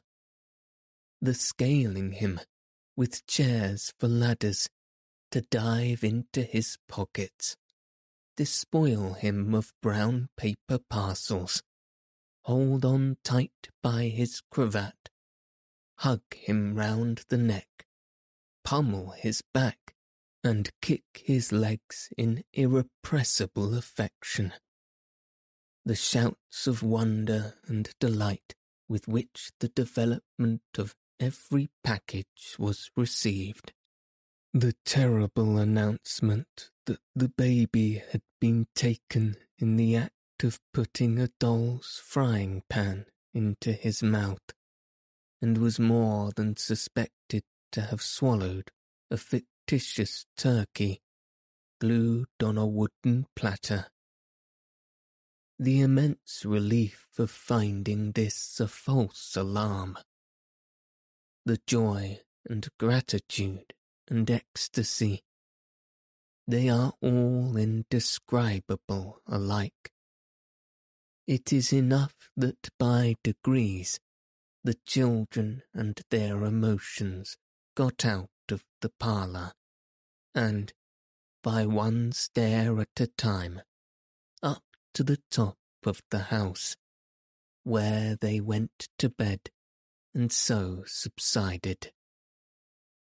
The 1.22 1.34
scaling 1.34 2.14
him, 2.14 2.39
with 2.95 3.26
chairs 3.28 3.93
for 3.99 4.08
ladders, 4.08 4.70
to 5.32 5.41
dive 5.41 6.03
into 6.03 6.43
his 6.43 6.78
pockets, 6.88 7.56
despoil 8.38 9.14
him 9.14 9.53
of 9.53 9.74
brown 9.82 10.30
paper 10.38 10.80
parcels, 10.89 11.62
hold 12.43 12.86
on 12.86 13.18
tight 13.24 13.70
by 13.82 14.06
his 14.06 14.41
cravat, 14.51 15.10
hug 15.99 16.22
him 16.34 16.76
round 16.76 17.24
the 17.30 17.38
neck, 17.38 17.86
pummel 18.64 19.12
his 19.12 19.41
back, 19.53 19.94
and 20.45 20.69
kick 20.79 21.23
his 21.23 21.51
legs 21.51 22.09
in 22.19 22.43
irrepressible 22.53 23.75
affection. 23.75 24.53
The 25.83 25.95
shouts 25.95 26.67
of 26.67 26.83
wonder 26.83 27.55
and 27.65 27.89
delight 27.99 28.53
with 28.87 29.07
which 29.07 29.49
the 29.59 29.69
development 29.69 30.61
of 30.77 30.93
every 31.19 31.69
package 31.83 32.55
was 32.59 32.91
received. 32.95 33.73
The 34.53 34.75
terrible 34.85 35.57
announcement 35.57 36.69
that 36.85 36.99
the 37.15 37.29
baby 37.29 38.03
had 38.11 38.21
been 38.39 38.67
taken 38.75 39.37
in 39.57 39.77
the 39.77 39.95
act 39.95 40.43
of 40.43 40.59
putting 40.75 41.17
a 41.17 41.29
doll's 41.39 41.99
frying 42.05 42.61
pan 42.69 43.07
into 43.33 43.73
his 43.73 44.03
mouth, 44.03 44.53
and 45.41 45.57
was 45.57 45.79
more 45.79 46.31
than 46.35 46.55
suspected 46.55 47.41
to 47.71 47.81
have 47.81 48.03
swallowed 48.03 48.69
a 49.09 49.17
fictitious 49.68 50.28
turkey 50.38 51.01
glued 51.82 52.28
on 52.43 52.55
a 52.55 52.66
wooden 52.66 53.26
platter. 53.36 53.88
The 55.57 55.82
immense 55.82 56.43
relief 56.45 57.07
of 57.18 57.32
finding 57.32 58.11
this 58.11 58.59
a 58.59 58.68
false 58.68 59.36
alarm. 59.36 59.97
The 61.45 61.59
joy 61.66 62.20
and 62.47 62.68
gratitude 62.80 63.74
and 64.07 64.30
ecstasy. 64.30 65.24
They 66.47 66.70
are 66.70 66.93
all 67.01 67.57
indescribable 67.57 69.22
alike. 69.26 69.91
It 71.26 71.51
is 71.51 71.74
enough 71.74 72.13
that 72.38 72.70
by 72.78 73.16
degrees 73.24 73.99
the 74.63 74.76
children 74.86 75.63
and 75.74 75.99
their 76.11 76.43
emotions 76.43 77.38
got 77.76 78.05
out 78.05 78.30
of 78.51 78.63
the 78.81 78.91
parlour, 78.99 79.53
and, 80.33 80.73
by 81.43 81.65
one 81.65 82.11
stair 82.11 82.79
at 82.79 82.99
a 82.99 83.07
time, 83.07 83.61
up 84.41 84.63
to 84.93 85.03
the 85.03 85.19
top 85.31 85.57
of 85.83 86.01
the 86.11 86.19
house, 86.19 86.75
where 87.63 88.15
they 88.15 88.39
went 88.39 88.89
to 88.97 89.09
bed 89.09 89.49
and 90.13 90.31
so 90.31 90.83
subsided. 90.85 91.91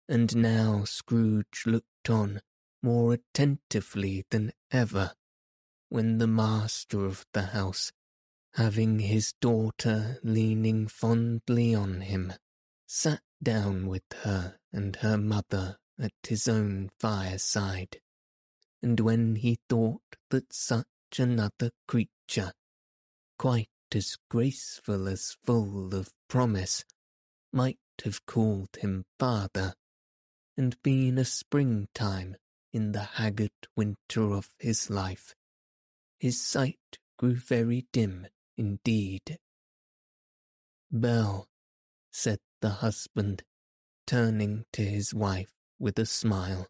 And 0.07 0.35
now 0.35 0.83
Scrooge 0.85 1.63
looked 1.65 2.09
on 2.09 2.41
more 2.81 3.13
attentively 3.13 4.25
than 4.31 4.51
ever 4.71 5.13
when 5.89 6.17
the 6.17 6.27
master 6.27 7.05
of 7.05 7.25
the 7.33 7.47
house 7.47 7.91
having 8.55 8.99
his 8.99 9.33
daughter 9.39 10.19
leaning 10.23 10.87
fondly 10.87 11.75
on 11.75 12.01
him, 12.01 12.33
sat 12.91 13.21
down 13.43 13.85
with 13.85 14.01
her 14.23 14.57
and 14.73 14.95
her 14.95 15.15
mother 15.15 15.77
at 15.99 16.11
his 16.27 16.47
own 16.47 16.89
fireside, 16.99 18.01
and 18.81 18.99
when 18.99 19.35
he 19.35 19.59
thought 19.69 20.01
that 20.31 20.51
such 20.51 20.87
another 21.19 21.69
creature, 21.87 22.51
quite 23.37 23.69
as 23.93 24.17
graceful 24.27 25.07
as 25.07 25.37
full 25.43 25.93
of 25.93 26.09
promise, 26.27 26.83
might 27.53 27.77
have 28.03 28.25
called 28.25 28.69
him 28.79 29.05
father, 29.19 29.75
and 30.57 30.81
been 30.81 31.19
a 31.19 31.25
springtime 31.25 32.35
in 32.73 32.91
the 32.91 33.03
haggard 33.03 33.67
winter 33.75 34.33
of 34.33 34.49
his 34.57 34.89
life, 34.89 35.35
his 36.17 36.41
sight 36.41 36.97
grew 37.19 37.35
very 37.35 37.85
dim 37.93 38.25
indeed. 38.57 39.37
Belle, 40.91 41.47
said 42.11 42.39
the 42.61 42.69
husband, 42.69 43.43
turning 44.05 44.65
to 44.73 44.83
his 44.83 45.13
wife 45.13 45.53
with 45.79 45.97
a 45.99 46.05
smile. 46.05 46.67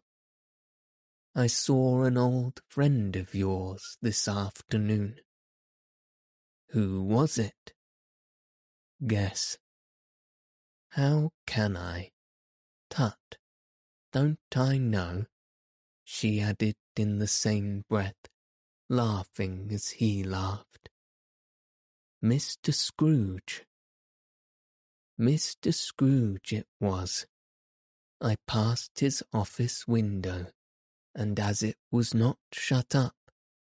I 1.34 1.46
saw 1.46 2.04
an 2.04 2.16
old 2.16 2.60
friend 2.68 3.14
of 3.16 3.34
yours 3.34 3.96
this 4.02 4.26
afternoon. 4.26 5.16
Who 6.70 7.02
was 7.02 7.38
it? 7.38 7.72
Guess. 9.06 9.58
How 10.90 11.30
can 11.46 11.76
I? 11.76 12.10
Tut, 12.90 13.38
don't 14.12 14.38
I 14.56 14.78
know? 14.78 15.26
She 16.04 16.40
added 16.40 16.74
in 16.96 17.18
the 17.18 17.28
same 17.28 17.84
breath, 17.88 18.28
laughing 18.88 19.70
as 19.72 19.90
he 19.90 20.24
laughed. 20.24 20.90
Mr. 22.22 22.74
Scrooge. 22.74 23.64
Mr. 25.20 25.74
Scrooge 25.74 26.50
it 26.54 26.66
was. 26.80 27.26
I 28.22 28.36
passed 28.46 29.00
his 29.00 29.22
office 29.34 29.86
window, 29.86 30.46
and 31.14 31.38
as 31.38 31.62
it 31.62 31.76
was 31.90 32.14
not 32.14 32.38
shut 32.52 32.94
up, 32.94 33.14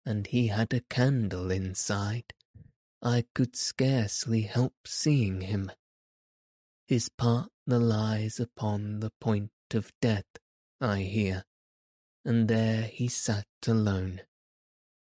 and 0.07 0.27
he 0.27 0.47
had 0.47 0.73
a 0.73 0.81
candle 0.89 1.51
inside, 1.51 2.33
I 3.03 3.27
could 3.35 3.57
scarcely 3.57 4.43
help 4.43 4.73
seeing 4.87 5.43
him. 5.43 5.71
His 6.87 7.11
partner 7.11 7.79
lies 7.79 8.41
upon 8.41 9.01
the 9.01 9.13
point 9.21 9.51
of 9.75 9.93
death, 10.01 10.39
I 10.81 11.01
hear, 11.01 11.45
and 12.25 12.49
there 12.49 12.85
he 12.85 13.07
sat 13.09 13.47
alone, 13.67 14.23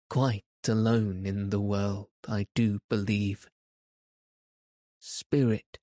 quite 0.09 0.43
alone 0.67 1.27
in 1.27 1.51
the 1.51 1.61
world, 1.61 2.09
I 2.27 2.47
do 2.55 2.79
believe. 2.89 3.47
Spirit, 4.99 5.77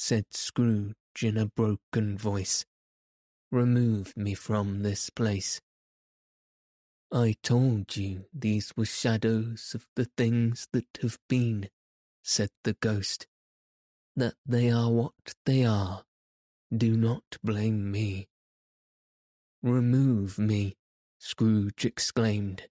said 0.00 0.24
Scrooge 0.30 0.94
in 1.20 1.36
a 1.36 1.44
broken 1.44 2.16
voice, 2.16 2.64
remove 3.52 4.16
me 4.16 4.32
from 4.32 4.82
this 4.82 5.10
place. 5.10 5.60
I 7.12 7.36
told 7.42 7.98
you 7.98 8.24
these 8.32 8.72
were 8.74 8.86
shadows 8.86 9.72
of 9.74 9.86
the 9.96 10.06
things 10.16 10.68
that 10.72 10.86
have 11.02 11.18
been, 11.28 11.68
said 12.24 12.48
the 12.64 12.72
ghost, 12.72 13.26
that 14.16 14.36
they 14.46 14.70
are 14.70 14.90
what 14.90 15.34
they 15.44 15.66
are. 15.66 16.04
Do 16.74 16.96
not 16.96 17.36
blame 17.44 17.92
me. 17.92 18.26
Remove 19.62 20.38
me, 20.38 20.78
Scrooge 21.18 21.84
exclaimed. 21.84 22.68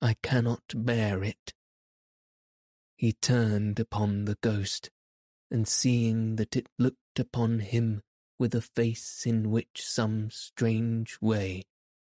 I 0.00 0.14
cannot 0.22 0.62
bear 0.72 1.24
it. 1.24 1.52
He 2.94 3.12
turned 3.12 3.80
upon 3.80 4.26
the 4.26 4.38
ghost, 4.40 4.90
and 5.50 5.66
seeing 5.66 6.36
that 6.36 6.56
it 6.56 6.68
looked 6.78 7.18
upon 7.18 7.60
him 7.60 8.02
with 8.38 8.54
a 8.54 8.60
face 8.60 9.24
in 9.26 9.50
which 9.50 9.82
some 9.84 10.30
strange 10.30 11.18
way 11.20 11.62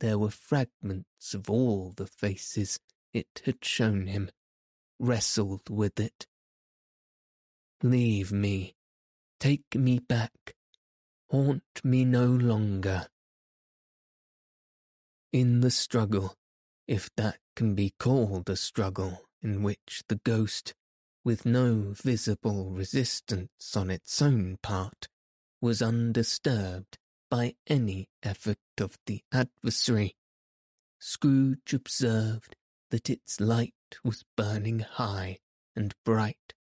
there 0.01 0.18
were 0.18 0.30
fragments 0.30 1.34
of 1.34 1.51
all 1.51 1.93
the 1.97 2.07
faces 2.07 2.78
it 3.12 3.43
had 3.45 3.64
shown 3.64 4.07
him, 4.07 4.30
wrestled 4.99 5.68
with 5.70 5.99
it. 5.99 6.26
Leave 7.82 8.32
me, 8.32 8.74
take 9.41 9.74
me 9.74 9.99
back, 9.99 10.55
haunt 11.30 11.62
me 11.84 12.05
no 12.05 12.26
longer. 12.26 13.09
In 15.32 15.61
the 15.61 15.70
struggle, 15.70 16.34
if 16.86 17.11
that 17.16 17.39
can 17.55 17.74
be 17.74 17.93
called 17.99 18.49
a 18.49 18.57
struggle 18.57 19.22
in 19.43 19.62
which 19.62 20.03
the 20.09 20.20
ghost, 20.24 20.74
with 21.25 21.45
no 21.45 21.93
visible 21.95 22.71
resistance 22.71 23.77
on 23.77 23.91
its 23.91 24.23
own 24.23 24.59
part, 24.62 25.09
was 25.61 25.83
undisturbed 25.83 26.99
by 27.31 27.55
any 27.66 28.09
effort 28.23 28.59
of 28.81 28.97
the 29.07 29.23
adversary, 29.33 30.16
Scrooge 30.99 31.75
observed 31.75 32.57
that 32.91 33.11
its 33.11 33.41
light 33.41 33.75
was 34.03 34.25
burning 34.37 34.81
high 34.81 35.39
and 35.77 35.95
bright, 36.05 36.55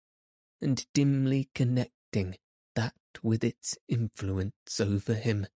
and 0.62 0.86
dimly 0.94 1.50
connecting 1.54 2.36
that 2.74 2.96
with 3.22 3.44
its 3.44 3.78
influence 3.88 4.80
over 4.80 5.14
him. 5.14 5.48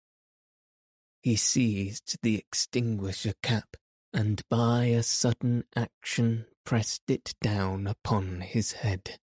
He 1.21 1.35
seized 1.35 2.17
the 2.21 2.35
extinguisher 2.37 3.33
cap 3.41 3.75
and 4.13 4.41
by 4.49 4.85
a 4.85 5.03
sudden 5.03 5.65
action 5.75 6.45
pressed 6.69 7.09
it 7.09 7.33
down 7.41 7.87
upon 7.87 8.41
his 8.41 8.73
head. 8.73 9.17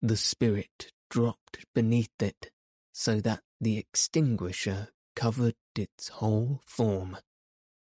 The 0.00 0.16
spirit 0.16 0.92
dropped 1.10 1.66
beneath 1.74 2.22
it 2.22 2.52
so 2.92 3.20
that 3.22 3.42
the 3.60 3.78
extinguisher 3.78 4.90
covered 5.16 5.56
its 5.74 6.06
whole 6.06 6.62
form, 6.64 7.16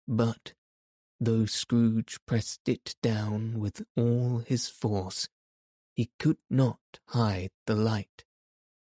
but 0.09 0.55
though 1.21 1.45
Scrooge 1.45 2.17
pressed 2.25 2.67
it 2.67 2.97
down 3.03 3.61
with 3.61 3.83
all 3.95 4.39
his 4.39 4.69
force, 4.71 5.29
he 5.95 6.11
could 6.19 6.39
not 6.49 6.81
hide 7.09 7.51
the 7.67 7.77
light, 7.77 8.25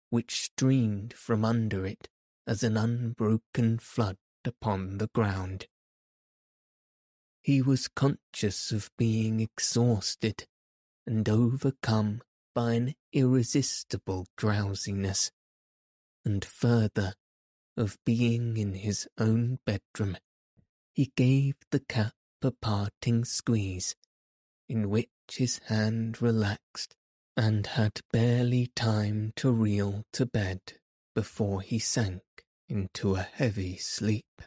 which 0.08 0.40
streamed 0.40 1.12
from 1.12 1.44
under 1.44 1.84
it 1.84 2.08
as 2.46 2.62
an 2.62 2.78
unbroken 2.78 3.78
flood 3.78 4.16
upon 4.42 4.96
the 4.96 5.08
ground. 5.08 5.66
He 7.42 7.62
was 7.62 7.88
conscious 7.88 8.70
of 8.70 8.90
being 8.98 9.40
exhausted 9.40 10.46
and 11.06 11.28
overcome 11.28 12.22
by 12.54 12.74
an 12.74 12.94
irresistible 13.12 14.26
drowsiness, 14.36 15.30
and 16.24 16.44
further, 16.44 17.14
of 17.76 17.98
being 18.04 18.56
in 18.56 18.74
his 18.74 19.08
own 19.16 19.58
bedroom. 19.64 20.16
He 20.92 21.12
gave 21.16 21.54
the 21.70 21.80
cap 21.80 22.14
a 22.42 22.50
parting 22.50 23.24
squeeze, 23.24 23.96
in 24.68 24.90
which 24.90 25.08
his 25.30 25.58
hand 25.66 26.20
relaxed, 26.20 26.94
and 27.36 27.66
had 27.66 28.00
barely 28.12 28.66
time 28.74 29.32
to 29.36 29.50
reel 29.50 30.04
to 30.12 30.26
bed 30.26 30.60
before 31.14 31.62
he 31.62 31.78
sank 31.78 32.22
into 32.68 33.14
a 33.14 33.22
heavy 33.22 33.76
sleep. 33.76 34.42